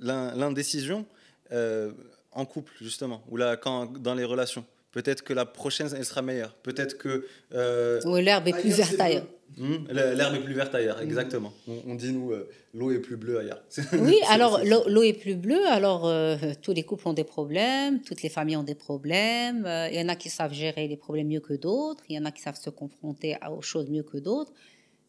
l'in- 0.00 0.34
l'indécision 0.36 1.04
euh, 1.50 1.92
en 2.38 2.44
couple, 2.46 2.72
justement, 2.80 3.22
ou 3.30 3.36
là, 3.36 3.56
quand, 3.56 3.92
dans 3.98 4.14
les 4.14 4.24
relations. 4.24 4.64
Peut-être 4.92 5.22
que 5.22 5.34
la 5.34 5.44
prochaine, 5.44 5.88
elle 5.94 6.04
sera 6.04 6.22
meilleure. 6.22 6.54
Peut-être 6.62 6.96
que. 6.96 7.26
euh, 7.54 8.00
l'herbe 8.20 8.48
est 8.48 8.52
plus 8.58 8.70
verte 8.70 8.98
ailleurs. 8.98 9.26
Hmm, 9.56 9.86
L'herbe 9.90 10.34
est 10.34 10.40
plus 10.44 10.54
verte 10.54 10.74
ailleurs, 10.74 11.00
exactement. 11.00 11.52
On, 11.66 11.78
on 11.88 11.94
dit, 11.94 12.12
nous, 12.12 12.32
euh, 12.32 12.48
l'eau 12.74 12.90
est 12.90 12.98
plus 13.00 13.16
bleue 13.16 13.38
ailleurs. 13.38 13.62
Oui, 13.92 14.16
alors 14.28 14.60
l'eau 14.64 15.02
est 15.02 15.12
plus 15.24 15.34
bleue, 15.36 15.66
alors 15.68 16.06
euh, 16.06 16.36
tous 16.62 16.72
les 16.72 16.84
couples 16.84 17.06
ont 17.08 17.12
des 17.12 17.24
problèmes, 17.24 18.00
toutes 18.02 18.22
les 18.22 18.28
familles 18.28 18.56
ont 18.56 18.62
des 18.62 18.74
problèmes. 18.74 19.64
euh, 19.66 19.88
Il 19.90 19.98
y 19.98 20.02
en 20.02 20.08
a 20.08 20.16
qui 20.16 20.30
savent 20.30 20.52
gérer 20.54 20.86
les 20.88 20.96
problèmes 20.96 21.28
mieux 21.28 21.40
que 21.40 21.54
d'autres, 21.54 22.02
il 22.08 22.16
y 22.16 22.18
en 22.18 22.24
a 22.24 22.30
qui 22.32 22.42
savent 22.42 22.60
se 22.60 22.70
confronter 22.70 23.36
à- 23.40 23.50
aux 23.52 23.62
choses 23.62 23.88
mieux 23.90 24.02
que 24.04 24.18
d'autres. 24.18 24.52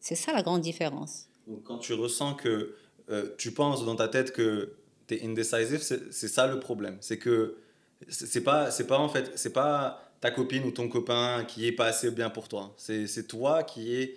C'est 0.00 0.14
ça 0.14 0.32
la 0.32 0.42
grande 0.42 0.62
différence. 0.62 1.26
Donc, 1.46 1.62
quand 1.64 1.78
tu 1.78 1.92
ressens 1.94 2.34
que 2.34 2.74
euh, 3.10 3.34
tu 3.38 3.52
penses 3.52 3.84
dans 3.84 3.96
ta 3.96 4.08
tête 4.08 4.32
que 4.32 4.72
tu 5.18 5.78
c'est 6.10 6.28
ça 6.28 6.46
le 6.46 6.60
problème. 6.60 6.96
C'est 7.00 7.18
que 7.18 7.56
c'est 8.08 8.42
pas, 8.42 8.70
c'est 8.70 8.86
pas 8.86 8.98
en 8.98 9.08
fait, 9.08 9.32
c'est 9.34 9.52
pas 9.52 10.02
ta 10.20 10.30
copine 10.30 10.64
ou 10.64 10.70
ton 10.70 10.88
copain 10.88 11.44
qui 11.46 11.66
est 11.66 11.72
pas 11.72 11.86
assez 11.86 12.10
bien 12.10 12.30
pour 12.30 12.48
toi. 12.48 12.74
C'est 12.76 13.26
toi 13.26 13.62
qui 13.62 13.94
est. 13.94 14.16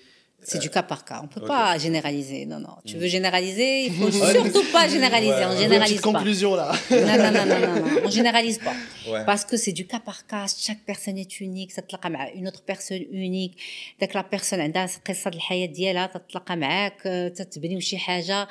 C'est 0.51 0.61
du 0.67 0.71
cas 0.71 0.85
par 0.93 1.05
cas. 1.05 1.19
On 1.23 1.25
ne 1.25 1.33
peut 1.35 1.41
ok. 1.43 1.49
pas 1.49 1.77
généraliser. 1.87 2.41
Non, 2.47 2.61
non. 2.67 2.77
Tu 2.89 2.95
Mm. 2.97 3.01
veux 3.01 3.09
généraliser, 3.17 3.71
il 3.89 3.93
faut 3.99 4.11
surtout 4.37 4.65
pas 4.77 4.85
généraliser. 4.97 5.33
Ouais, 5.43 5.51
on 5.51 5.51
ouais. 5.51 5.63
généralise 5.67 5.97
petite 5.99 6.05
pas. 6.13 6.13
conclusion 6.13 6.51
là. 6.61 6.67
Non, 7.09 7.17
non, 7.23 7.31
non, 7.37 7.45
non, 7.51 7.59
non, 7.65 7.73
non. 7.75 8.01
On 8.07 8.11
généralise 8.19 8.59
pas. 8.67 8.77
Ouais. 9.11 9.25
Parce 9.31 9.45
que 9.49 9.57
c'est 9.63 9.73
du 9.81 9.85
cas 9.93 10.01
par 10.11 10.19
cas. 10.31 10.47
Chaque 10.67 10.83
personne 10.91 11.19
est 11.25 11.35
unique. 11.41 11.73
تتلاقى 11.75 12.11
مع 12.11 12.29
une 12.35 12.47
autre 12.49 12.63
personne 12.73 13.03
unique. 13.13 13.55
داك 14.01 14.17
لا 14.17 14.25
بيرسون 14.31 14.61
عندها 14.61 14.89
قصة 15.09 15.29
الحياة 15.35 15.67
ديالها 15.67 16.07
تتلاقى 16.07 16.57
معاك 16.57 17.07
آه، 17.07 17.29
تتبنيو 17.29 17.81
شي 17.81 17.99
حاجة 17.99 18.43
آه، 18.43 18.49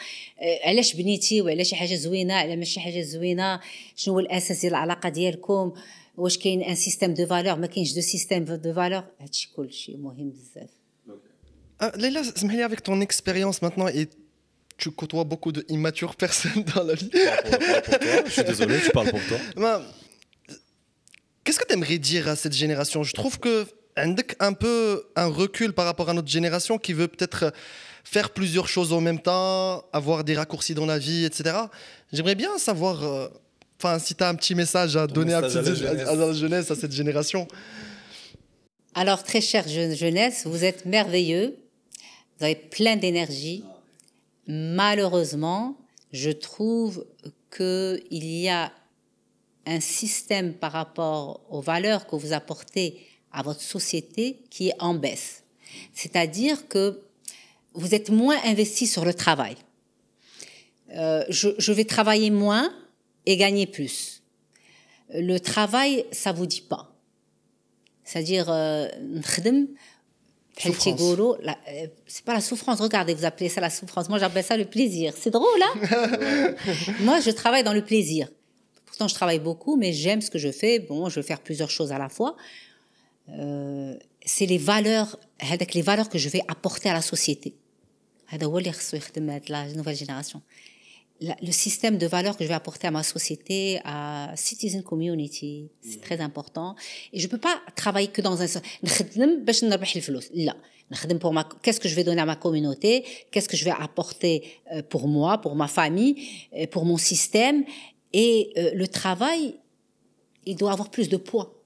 علاش 0.63 0.93
بنيتي 0.95 1.41
وعلى 1.41 1.63
شي 1.63 1.75
حاجة 1.75 1.95
زوينة 1.95 2.33
على 2.33 2.55
ماشي 2.55 2.79
حاجة 2.79 3.01
زوينة 3.01 3.59
شنو 3.95 4.13
هو 4.13 4.19
الأساس 4.19 4.61
ديال 4.61 4.71
العلاقة 4.73 5.09
ديالكم 5.09 5.73
واش 6.17 6.37
كاين 6.37 6.61
ان 6.63 6.75
سيستيم 6.75 7.13
دو 7.13 7.25
فالور 7.25 7.55
ما 7.59 7.67
كاينش 7.67 7.93
دو 7.93 8.01
سيستيم 8.01 8.45
دو 8.45 8.73
فالور 8.73 9.03
هادشي 9.21 9.49
كلشي 9.55 9.95
مهم 9.97 10.29
بزاف 10.29 10.69
euh, 11.82 11.90
ah, 11.92 11.96
Leïla, 11.96 12.22
avec 12.64 12.82
ton 12.82 13.00
expérience 13.00 13.62
maintenant 13.62 13.88
et 13.88 14.08
tu 14.78 14.90
côtoies 14.90 15.24
beaucoup 15.24 15.52
de 15.52 15.64
personnes 16.16 16.64
dans 16.74 16.84
la 16.84 16.94
vie. 16.94 17.10
Je 18.26 18.30
suis 18.30 18.44
désolé, 18.44 18.80
tu 18.80 18.90
parles 18.90 19.10
pour 19.10 19.20
toi. 19.26 19.38
Ben, 19.56 19.82
qu'est-ce 21.44 21.58
que 21.58 21.66
tu 21.66 21.74
aimerais 21.74 21.98
dire 21.98 22.28
à 22.28 22.36
cette 22.36 22.52
génération? 22.52 23.02
Je 23.02 23.12
trouve 23.12 23.38
que 23.38 23.66
un 23.96 24.54
peu 24.54 25.04
un 25.16 25.26
recul 25.26 25.72
par 25.72 25.84
rapport 25.84 26.08
à 26.08 26.14
notre 26.14 26.28
génération 26.28 26.78
qui 26.78 26.94
veut 26.94 27.08
peut-être 27.08 27.52
faire 28.04 28.30
plusieurs 28.30 28.68
choses 28.68 28.92
en 28.92 29.00
même 29.00 29.20
temps, 29.20 29.84
avoir 29.92 30.24
des 30.24 30.34
raccourcis 30.34 30.74
dans 30.74 30.86
la 30.86 30.98
vie, 30.98 31.24
etc. 31.24 31.56
J'aimerais 32.12 32.34
bien 32.34 32.56
savoir, 32.58 33.04
euh, 33.04 33.28
enfin, 33.78 33.98
si 33.98 34.14
tu 34.14 34.24
as 34.24 34.28
un 34.28 34.34
petit 34.34 34.54
message 34.54 34.96
à 34.96 35.06
donner 35.06 35.34
à, 35.34 35.42
la 35.42 36.32
jeunesse, 36.32 36.70
à 36.70 36.74
cette 36.74 36.92
génération. 36.92 37.46
Alors, 38.94 39.22
très 39.22 39.40
chère 39.40 39.68
jeunesse, 39.68 40.46
vous 40.46 40.64
êtes 40.64 40.86
merveilleux 40.86 41.61
vous 42.42 42.46
avez 42.46 42.56
plein 42.56 42.96
d'énergie. 42.96 43.62
Malheureusement, 44.48 45.76
je 46.12 46.30
trouve 46.30 47.06
qu'il 47.56 48.02
y 48.10 48.48
a 48.48 48.72
un 49.64 49.78
système 49.78 50.52
par 50.52 50.72
rapport 50.72 51.40
aux 51.50 51.60
valeurs 51.60 52.08
que 52.08 52.16
vous 52.16 52.32
apportez 52.32 52.98
à 53.30 53.44
votre 53.44 53.60
société 53.60 54.42
qui 54.50 54.70
est 54.70 54.74
en 54.80 54.94
baisse. 54.94 55.44
C'est-à-dire 55.94 56.66
que 56.66 57.00
vous 57.74 57.94
êtes 57.94 58.10
moins 58.10 58.38
investi 58.44 58.88
sur 58.88 59.04
le 59.04 59.14
travail. 59.14 59.54
Euh, 60.96 61.24
je, 61.28 61.72
vais 61.72 61.84
travailler 61.84 62.32
moins 62.32 62.74
et 63.24 63.36
gagner 63.36 63.68
plus. 63.68 64.20
Le 65.14 65.38
travail, 65.38 66.06
ça 66.10 66.32
vous 66.32 66.46
dit 66.46 66.60
pas. 66.60 66.92
C'est-à-dire, 68.02 68.50
euh, 68.50 68.88
euh, 71.68 71.86
c'est 72.06 72.24
pas 72.24 72.34
la 72.34 72.40
souffrance. 72.40 72.80
Regardez, 72.80 73.14
vous 73.14 73.24
appelez 73.24 73.48
ça 73.48 73.60
la 73.60 73.70
souffrance. 73.70 74.08
Moi, 74.08 74.18
j'appelle 74.18 74.44
ça 74.44 74.56
le 74.56 74.64
plaisir. 74.64 75.14
C'est 75.16 75.30
drôle, 75.30 75.46
hein? 75.62 76.54
Moi, 77.00 77.20
je 77.20 77.30
travaille 77.30 77.64
dans 77.64 77.72
le 77.72 77.82
plaisir. 77.82 78.28
Pourtant, 78.84 79.08
je 79.08 79.14
travaille 79.14 79.38
beaucoup, 79.38 79.76
mais 79.76 79.92
j'aime 79.92 80.20
ce 80.20 80.30
que 80.30 80.38
je 80.38 80.52
fais. 80.52 80.78
Bon, 80.78 81.08
je 81.08 81.20
veux 81.20 81.26
faire 81.26 81.40
plusieurs 81.40 81.70
choses 81.70 81.92
à 81.92 81.98
la 81.98 82.08
fois. 82.08 82.36
Euh, 83.30 83.96
c'est 84.24 84.46
les 84.46 84.58
valeurs, 84.58 85.18
les 85.74 85.82
valeurs 85.82 86.08
que 86.08 86.18
je 86.18 86.28
vais 86.28 86.42
apporter 86.48 86.90
à 86.90 86.92
la 86.92 87.02
société. 87.02 87.54
la 89.48 89.66
nouvelle 89.72 89.96
génération 89.96 90.42
le 91.22 91.52
système 91.52 91.98
de 91.98 92.06
valeurs 92.06 92.36
que 92.36 92.44
je 92.44 92.48
vais 92.48 92.54
apporter 92.54 92.86
à 92.86 92.90
ma 92.90 93.02
société, 93.02 93.80
à 93.84 94.32
citizen 94.36 94.82
community, 94.82 95.70
c'est 95.80 95.98
mm. 95.98 96.00
très 96.00 96.20
important. 96.20 96.74
Et 97.12 97.20
je 97.20 97.26
ne 97.26 97.30
peux 97.30 97.38
pas 97.38 97.60
travailler 97.76 98.08
que 98.08 98.20
dans 98.20 98.42
un 98.42 98.46
sens. 98.46 98.62
ma, 101.32 101.44
qu'est-ce 101.62 101.80
que 101.80 101.88
je 101.88 101.94
vais 101.94 102.04
donner 102.04 102.20
à 102.20 102.26
ma 102.26 102.36
communauté, 102.36 103.04
qu'est-ce 103.30 103.48
que 103.48 103.56
je 103.56 103.64
vais 103.64 103.70
apporter 103.70 104.60
euh, 104.72 104.82
pour 104.82 105.08
moi, 105.08 105.38
pour 105.38 105.54
ma 105.54 105.68
famille, 105.68 106.28
euh, 106.54 106.66
pour 106.66 106.84
mon 106.84 106.98
système? 106.98 107.64
Et 108.12 108.52
euh, 108.58 108.72
le 108.74 108.88
travail, 108.88 109.56
il 110.44 110.56
doit 110.56 110.72
avoir 110.72 110.90
plus 110.90 111.08
de 111.08 111.16
poids, 111.16 111.62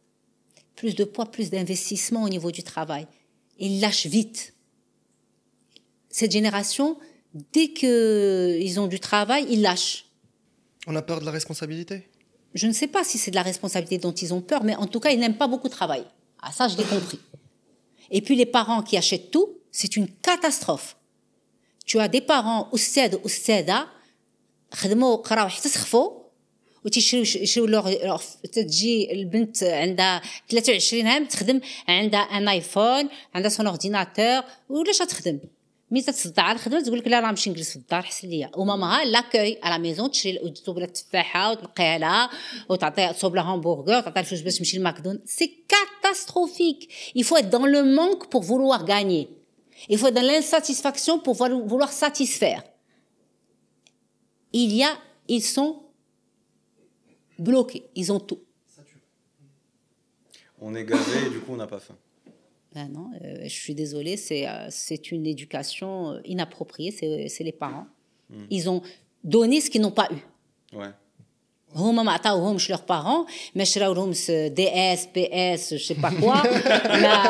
plus 0.75 0.95
de 0.95 1.05
poids, 1.05 1.27
plus 1.27 1.51
d'investissement 1.51 2.23
au 2.23 2.29
niveau 2.29 2.51
du 2.51 2.63
travail. 2.63 3.07
Il 3.59 3.81
lâche 3.81 4.07
vite. 4.07 4.55
Cette 6.11 6.33
génération, 6.33 6.99
dès 7.54 7.70
qu'ils 7.70 8.80
ont 8.80 8.88
du 8.88 9.00
travail, 9.00 9.46
ils 9.50 9.62
lâchent. 9.62 10.06
On 10.88 10.96
a 10.96 11.02
peur 11.02 11.20
de 11.20 11.26
la 11.26 11.32
responsabilité 11.32 12.08
je 12.54 12.68
ne 12.68 12.74
sais 12.74 12.88
pas 12.88 13.04
si 13.04 13.18
c'est 13.18 13.32
de 13.32 13.36
la 13.36 13.44
responsabilité 13.44 13.98
dont 13.98 14.12
ils 14.12 14.34
ont 14.34 14.42
peur, 14.42 14.64
mais 14.64 14.76
en 14.76 14.88
tout 14.88 15.00
cas, 15.00 15.12
ils 15.12 15.20
n'aiment 15.20 15.38
pas 15.38 15.48
beaucoup 15.48 15.70
travailler. 15.70 16.06
Ah, 16.42 16.52
ça, 16.52 16.68
je 16.68 16.76
l'ai 16.76 16.84
compris. 16.84 17.20
Et 18.10 18.22
puis, 18.22 18.36
les 18.36 18.46
parents 18.46 18.84
qui 18.84 18.98
achètent 18.98 19.32
tout, 19.32 19.58
c'est 19.72 19.96
une 19.96 20.08
catastrophe. 20.08 20.98
Tu 21.86 22.00
as 22.00 22.08
des 22.08 22.22
parents, 22.22 22.70
أستاذ 22.74 23.16
وأستاذة 23.16 23.88
خدموا 24.74 25.16
قراو 25.16 25.48
حتى 25.48 25.70
سخفوا 25.70 26.22
وتيشريو 26.86 27.24
يشريو 27.24 27.66
لوغ 27.66 27.92
تجي 28.54 29.12
البنت 29.12 29.64
عندها 29.64 30.22
23 30.50 31.08
عام 31.08 31.26
تخدم 31.26 31.62
عندها 31.88 32.20
ان 32.20 32.48
ايفون 32.48 33.10
عندها 33.36 33.50
سون 33.50 33.68
اورديناتور 33.68 34.44
ولاش 34.70 34.98
تخدم 34.98 35.40
مي 35.92 36.02
تتصدع 36.02 36.44
على 36.44 36.56
الخدمه 36.56 36.82
تقول 36.82 37.00
لك 37.00 37.08
لا 37.08 37.20
راه 37.20 37.30
نمشي 37.30 37.50
نجلس 37.50 37.70
في 37.70 37.76
الدار 37.76 38.02
حسن 38.02 38.28
ليا 38.28 38.52
وماماها 38.56 39.06
لاكوي 39.06 39.60
على 39.64 39.82
ميزون 39.82 40.12
تشري 40.12 40.50
تصوب 40.50 40.78
لها 40.78 40.86
التفاحه 40.86 41.52
وتنقيها 41.52 41.98
لها 41.98 42.30
وتعطيها 42.70 43.12
تصوب 43.12 43.36
لها 43.36 43.44
همبرغر 43.44 43.98
وتعطيها 43.98 44.22
الفلوس 44.22 44.42
باش 44.42 44.58
تمشي 44.58 44.78
للماكدون 44.78 45.20
سي 45.26 45.64
كاتاستروفيك 45.68 46.92
il 47.18 47.24
faut 47.24 47.38
être 47.38 47.50
dans 47.50 47.66
le 47.66 47.84
manque 47.84 48.30
pour 48.30 48.42
vouloir 48.44 48.86
gagner 48.86 49.30
il 49.90 49.98
faut 49.98 50.08
être 50.08 50.16
dans 50.16 50.28
l'insatisfaction 50.32 51.20
pour 51.20 51.34
vouloir 51.72 51.92
satisfaire 51.92 52.64
il 54.54 54.74
y 54.74 54.84
a 54.84 54.92
ils 55.28 55.44
sont 55.56 55.72
bloqués 57.40 57.84
ils 57.96 58.12
ont 58.12 58.20
tout 58.30 58.42
On 60.64 60.76
est 60.76 60.86
gavé 60.86 61.18
et 61.26 61.30
du 61.36 61.40
coup 61.40 61.54
on 61.54 61.58
n'a 61.58 61.66
pas 61.66 61.80
faim. 61.80 61.98
Ben 62.76 62.88
non, 62.98 63.08
euh, 63.12 63.44
je 63.54 63.58
suis 63.66 63.76
désolée, 63.84 64.16
c'est 64.28 64.44
euh, 64.48 64.68
c'est 64.86 65.04
une 65.16 65.26
éducation 65.36 65.92
euh, 66.12 66.32
inappropriée, 66.34 66.92
c'est 66.98 67.28
c'est 67.34 67.46
les 67.50 67.58
parents. 67.66 67.88
Ils 68.58 68.66
ont 68.74 68.82
donné 69.36 69.58
ce 69.64 69.68
qu'ils 69.72 69.84
n'ont 69.86 69.98
pas 70.02 70.08
eu. 70.16 70.22
Ouais. 70.80 70.94
هما 71.76 72.04
ما 72.04 72.12
عطاوهمش 72.12 72.72
leurs 72.72 72.86
parents 72.92 73.26
ما 73.56 73.64
شراولهمش 73.64 74.32
دي 74.32 74.70
اس 74.94 75.06
بي 75.16 75.28
اس 75.54 75.74
جو 75.74 75.80
سي 75.80 75.94
با 75.94 76.10
كوا 76.10 76.34
ما 77.02 77.24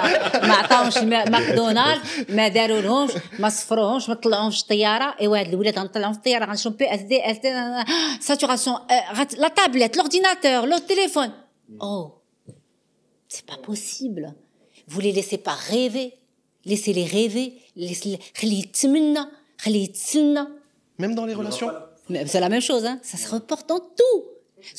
ما 0.48 0.54
عطاوهمش 0.54 0.98
ما- 0.98 1.30
ماكدونالد 1.30 2.02
ما 2.30 2.48
داروا 2.48 2.82
لهمش 2.82 3.12
ما 3.40 3.50
صفروهمش 3.50 4.10
ما 4.10 4.16
طلعوهمش 4.16 4.62
الطياره 4.62 5.16
ايوا 5.22 5.38
هاد 5.40 5.48
الولاد 5.48 5.80
غنطلعوهم 5.80 6.14
في 6.14 6.18
الطياره 6.20 6.46
غنشرو 6.46 6.74
بي 6.74 6.94
اس 6.96 7.02
دي 7.02 7.32
اس 7.32 7.38
دي 7.38 7.50
ساتوراسيون 8.20 8.76
لا 9.38 9.48
تابلت 9.48 9.98
لورديناتور 9.98 10.66
لو 10.66 10.78
تيليفون 10.78 11.30
او 11.82 12.12
c'est 13.34 13.52
pas 13.54 13.58
possible 13.72 14.32
vous 14.88 15.00
les 15.02 15.12
laissez 15.12 15.38
pas 15.38 15.54
rêver 15.74 16.14
laissez-les 16.66 17.06
rêver 17.06 17.54
laissez 17.76 18.20
خليه 18.40 18.60
يتمنى 18.60 19.20
خليه 19.58 19.84
يتسنى 19.84 20.44
Même 21.00 21.16
dans 21.16 21.26
les 21.26 21.34
relations 21.34 21.72
mais 22.10 22.26
c'est 22.28 22.40
la 22.42 22.50
même 22.50 22.62
chose, 22.62 22.84
hein. 22.86 23.00
ça 23.04 23.18
se 23.18 23.28
reporte 23.36 23.68
dans 23.70 23.80
tout. 23.80 24.20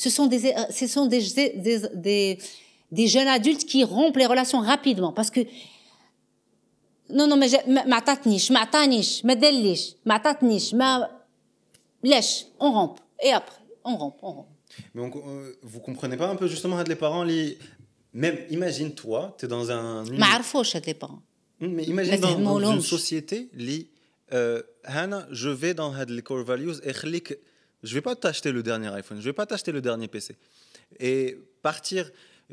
Ce 0.03 0.09
sont 0.09 0.27
des, 0.27 0.41
euh, 0.53 0.63
ce 0.79 0.85
sont 0.87 1.07
des, 1.07 1.21
des, 1.35 1.79
des, 2.07 2.37
des 2.97 3.07
jeunes 3.07 3.27
adultes 3.39 3.65
qui 3.65 3.83
rompent 3.83 4.17
les 4.23 4.27
relations 4.33 4.61
rapidement 4.61 5.11
parce 5.11 5.31
que 5.35 5.41
non 7.09 7.27
non 7.27 7.37
mais 7.37 7.49
j'ai- 7.49 7.65
ما 7.67 7.85
ما 7.85 7.95
عطاتنيش 7.95 8.51
ما 8.51 8.59
عطانيش 8.59 9.25
ما 9.25 9.33
دليش 9.33 9.95
ما 10.05 10.13
عطاتنيش 10.13 10.73
ما 10.73 11.09
ليش 12.03 12.45
on 12.59 12.71
rompt 12.77 12.99
et 13.25 13.31
après 13.39 13.61
on 13.85 13.95
rompt 13.97 14.17
on 14.21 14.31
rompt 14.37 14.49
Mais 14.93 15.01
on- 15.01 15.11
euh, 15.11 15.51
vous 15.71 15.79
comprenez 15.87 16.17
pas 16.17 16.27
un 16.27 16.35
peu 16.35 16.47
justement 16.47 16.77
les 16.91 16.95
parents 16.95 17.23
les... 17.23 17.57
Même 18.17 18.37
imagine 18.49 18.93
toi, 18.93 19.35
tu 19.39 19.45
es 19.45 19.47
dans 19.47 19.71
un... 19.71 20.03
ما 20.11 20.25
عرفوش 20.25 20.75
هاد 20.75 20.85
les 20.89 20.93
parents 20.93 21.21
Hum, 21.61 21.75
Mais 21.75 21.85
imagine 21.87 22.11
ما 22.11 22.15
dans, 22.17 22.19
dans 22.19 22.37
une 22.37 22.81
فهمولهمش. 22.81 22.89
société, 22.95 23.49
li, 23.53 23.87
euh, 24.33 24.61
Hana, 24.83 25.27
je 25.31 25.49
vais 25.49 25.73
dans 25.73 25.93
had 25.93 26.09
les 26.09 26.21
core 26.21 26.43
values 26.43 26.75
et 26.83 26.91
khlik, 26.93 27.27
je 27.83 27.93
vais 27.93 28.01
pas 28.01 28.15
t'acheter 28.15 28.51
le 28.51 28.61
dernier 28.63 28.89
iPhone, 29.01 29.19
je 29.21 29.25
vais 29.31 29.33
pas 29.41 29.45
t'acheter 29.45 29.71
le 29.71 29.81
dernier 29.81 30.07
PC. 30.07 30.35
Et 30.99 31.37
partir, 31.65 32.05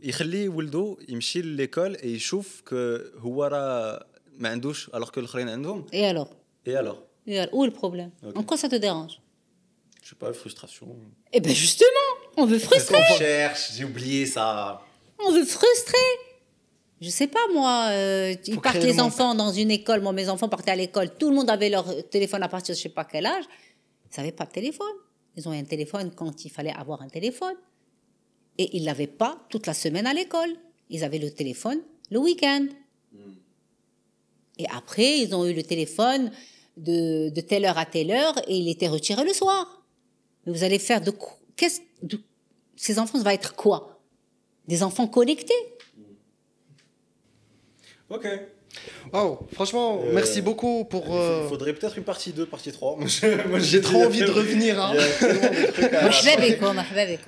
يخلي 0.03 0.49
ولده 0.49 0.97
يمشي 1.09 1.43
l'école 1.57 1.97
et 2.01 2.05
يشوف 2.07 2.63
que 2.71 3.01
هو 3.19 3.45
راه 3.45 4.07
ما 4.39 4.49
عندوش 4.49 4.91
alors 4.91 5.11
que 5.13 5.19
الاخرين 5.19 5.49
عندهم. 5.49 5.87
et 5.93 6.05
alors 6.15 6.31
Et 6.67 6.75
alors 6.77 7.03
et 7.27 7.39
alors 7.41 7.55
où 7.55 7.65
est 7.65 7.67
le 7.67 7.73
problème 7.83 8.11
Ok. 8.27 8.37
en 8.39 8.43
quoi 8.45 8.57
ça 8.57 8.69
te 8.69 8.77
dérange 8.77 9.15
Je 10.03 10.09
sais 10.11 10.15
pas, 10.23 10.33
frustration. 10.33 10.87
eh 11.33 11.41
ben 11.41 11.55
justement 11.65 12.09
on 12.37 12.45
veut 12.47 12.59
frustrer 12.69 12.97
Qu'est-ce 12.99 13.13
qu'on 13.13 13.19
cherche 13.19 13.63
J'ai 13.77 13.85
oublié 13.85 14.27
ça. 14.37 14.47
On 15.20 15.32
veut 15.32 15.46
frustrer. 15.46 15.98
Je 17.02 17.10
sais 17.10 17.28
pas 17.28 17.40
moi, 17.54 17.88
euh, 17.92 18.36
ils 18.48 18.60
partent 18.60 18.78
les 18.78 18.94
le 18.94 19.02
enfants 19.02 19.36
dans 19.36 19.52
une 19.52 19.70
école. 19.72 20.02
Moi, 20.02 20.14
mes 20.14 20.30
enfants 20.30 20.48
partaient 20.50 20.72
à 20.72 20.76
l'école. 20.76 21.14
Tout 21.16 21.30
le 21.30 21.36
monde 21.36 21.50
avait 21.50 21.70
leur 21.70 21.86
téléphone 22.10 22.42
à 22.44 22.48
partir 22.48 22.74
de 22.74 22.78
je 22.78 22.84
sais 22.84 22.90
pas 22.90 23.06
quel 23.06 23.26
âge. 23.26 23.44
Ils 24.12 24.20
n'avaient 24.20 24.32
pas 24.32 24.46
de 24.46 24.52
téléphone. 24.52 24.94
Ils 25.36 25.48
ont 25.50 25.54
eu 25.54 25.58
un 25.58 25.64
téléphone 25.66 26.12
quand 26.16 26.46
il 26.46 26.50
fallait 26.50 26.74
avoir 26.74 27.02
un 27.02 27.10
téléphone. 27.10 27.56
Et 28.58 28.78
ils 28.78 28.86
l'avaient 28.86 29.08
pas 29.08 29.38
toute 29.50 29.68
la 29.68 29.74
semaine 29.74 30.08
à 30.08 30.14
l'école. 30.14 30.50
Ils 30.90 31.04
avaient 31.04 31.20
le 31.20 31.30
téléphone 31.32 31.80
le 32.12 32.20
week-end. 32.20 32.68
Et 34.58 34.68
après, 34.70 35.20
ils 35.20 35.36
ont 35.36 35.46
eu 35.46 35.54
le 35.54 35.64
téléphone 35.64 36.32
de, 36.78 37.30
de 37.30 37.42
telle 37.42 37.66
heure 37.66 37.78
à 37.78 37.86
telle 37.86 38.12
heure 38.12 38.38
et 38.48 38.56
il 38.56 38.70
était 38.70 38.88
retiré 38.88 39.24
le 39.26 39.34
soir. 39.34 39.84
Mais 40.46 40.54
vous 40.54 40.64
allez 40.64 40.80
faire 40.80 41.02
de 41.02 41.12
quoi? 41.12 41.38
Qu'est-ce 41.58 41.82
de- 42.04 42.22
Ces 42.78 43.00
enfants, 43.00 43.18
ça 43.18 43.24
va 43.26 43.34
être 43.34 43.56
quoi? 43.56 43.95
des 44.68 44.84
enfants 44.84 45.08
connectés. 45.08 45.54
Ok. 48.10 48.28
Wow, 49.14 49.48
franchement, 49.54 50.02
merci 50.12 50.42
beaucoup 50.42 50.84
pour. 50.84 51.06
Il 51.08 51.14
euh, 51.14 51.48
faudrait 51.48 51.74
peut-être 51.74 51.98
une 51.98 52.04
partie 52.04 52.34
2, 52.34 52.46
partie 52.46 52.72
3. 52.72 52.98
J'ai 53.60 53.82
trop 53.82 54.04
envie 54.04 54.20
de 54.20 54.30
revenir. 54.30 54.94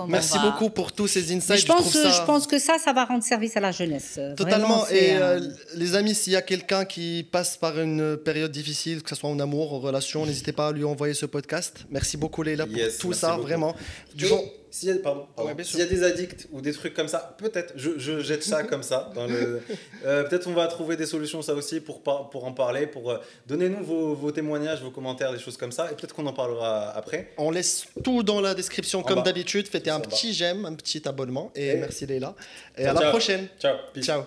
Merci 0.08 0.38
beaucoup 0.40 0.70
pour 0.70 0.92
tous 0.92 1.08
ces 1.08 1.34
insights. 1.34 1.62
Je 1.62 2.26
pense, 2.26 2.48
que 2.48 2.60
ça, 2.60 2.78
ça 2.78 2.94
va 2.94 3.06
rendre 3.06 3.24
service 3.24 3.56
à 3.56 3.60
la 3.60 3.72
jeunesse. 3.72 4.16
Euh, 4.18 4.36
Totalement. 4.36 4.88
Et 4.90 5.16
euh, 5.16 5.40
les 5.76 5.96
amis, 5.96 6.16
s'il 6.16 6.34
y 6.34 6.36
a 6.36 6.42
quelqu'un 6.42 6.86
qui 6.86 7.26
passe 7.32 7.58
par 7.58 7.80
une 7.80 8.18
période 8.18 8.52
difficile, 8.52 9.02
que 9.02 9.10
ce 9.10 9.16
soit 9.16 9.30
en 9.30 9.40
amour, 9.40 9.74
en 9.74 9.80
relation, 9.80 10.26
n'hésitez 10.26 10.52
pas 10.52 10.68
à 10.68 10.72
lui 10.72 10.84
envoyer 10.84 11.14
ce 11.14 11.26
podcast. 11.26 11.86
Merci 11.90 12.18
beaucoup, 12.18 12.44
Leila, 12.44 12.66
pour 12.66 12.76
tout 13.00 13.14
ça, 13.14 13.38
vraiment. 13.38 13.76
Du 14.14 14.26
et... 14.26 14.30
bon... 14.30 14.44
S'il 14.80 14.90
y, 14.90 14.92
a, 14.92 14.96
pardon, 15.00 15.26
pardon. 15.36 15.50
Ouais, 15.50 15.56
bien 15.56 15.66
S'il 15.66 15.80
y 15.80 15.82
a 15.82 15.86
des 15.88 16.04
addicts 16.04 16.48
ou 16.52 16.62
des 16.62 16.72
trucs 16.72 16.94
comme 16.94 17.08
ça, 17.08 17.36
peut-être, 17.40 17.74
je, 17.76 17.98
je 17.98 18.20
jette 18.20 18.44
ça 18.44 18.62
comme 18.64 18.84
ça. 18.84 19.12
dans 19.16 19.26
le- 19.26 19.62
Euh, 20.06 20.24
peut-être 20.24 20.48
on 20.48 20.54
va 20.54 20.68
trouver 20.68 20.96
des 20.96 21.08
solutions, 21.08 21.42
ça 21.42 21.54
aussi, 21.56 21.80
pour, 21.80 22.04
par- 22.04 22.30
pour 22.30 22.46
en 22.46 22.52
parler, 22.54 22.86
pour 22.86 23.10
euh, 23.12 23.18
donnez-nous 23.48 23.84
vos, 23.84 24.14
vos 24.14 24.32
témoignages, 24.32 24.82
vos 24.84 24.92
commentaires, 24.92 25.32
des 25.34 25.40
choses 25.40 25.58
comme 25.58 25.72
ça, 25.72 25.92
et 25.92 25.96
peut-être 25.96 26.14
qu'on 26.14 26.28
en 26.28 26.34
parlera 26.34 26.92
après. 26.92 27.34
on 27.38 27.50
laisse 27.50 27.86
tout 28.04 28.22
dans 28.24 28.40
la 28.40 28.54
description, 28.54 29.00
En 29.00 29.04
comme 29.04 29.16
bas. 29.18 29.22
d'habitude. 29.24 29.68
Faites 29.68 29.88
un 29.88 29.96
En 29.96 30.00
bas. 30.00 30.06
petit 30.06 30.34
j'aime, 30.34 30.66
un 30.66 30.76
petit 30.76 31.08
abonnement. 31.08 31.52
Et 31.56 31.70
Et- 31.70 31.76
merci, 31.78 32.06
Leïla. 32.06 32.36
Et 32.78 32.84
Ciao, 32.84 32.96
à 32.98 33.02
la 33.02 33.10
prochaine. 33.10 33.48
Ciao. 33.60 33.78
Peace. 33.94 34.04
Ciao. 34.06 34.24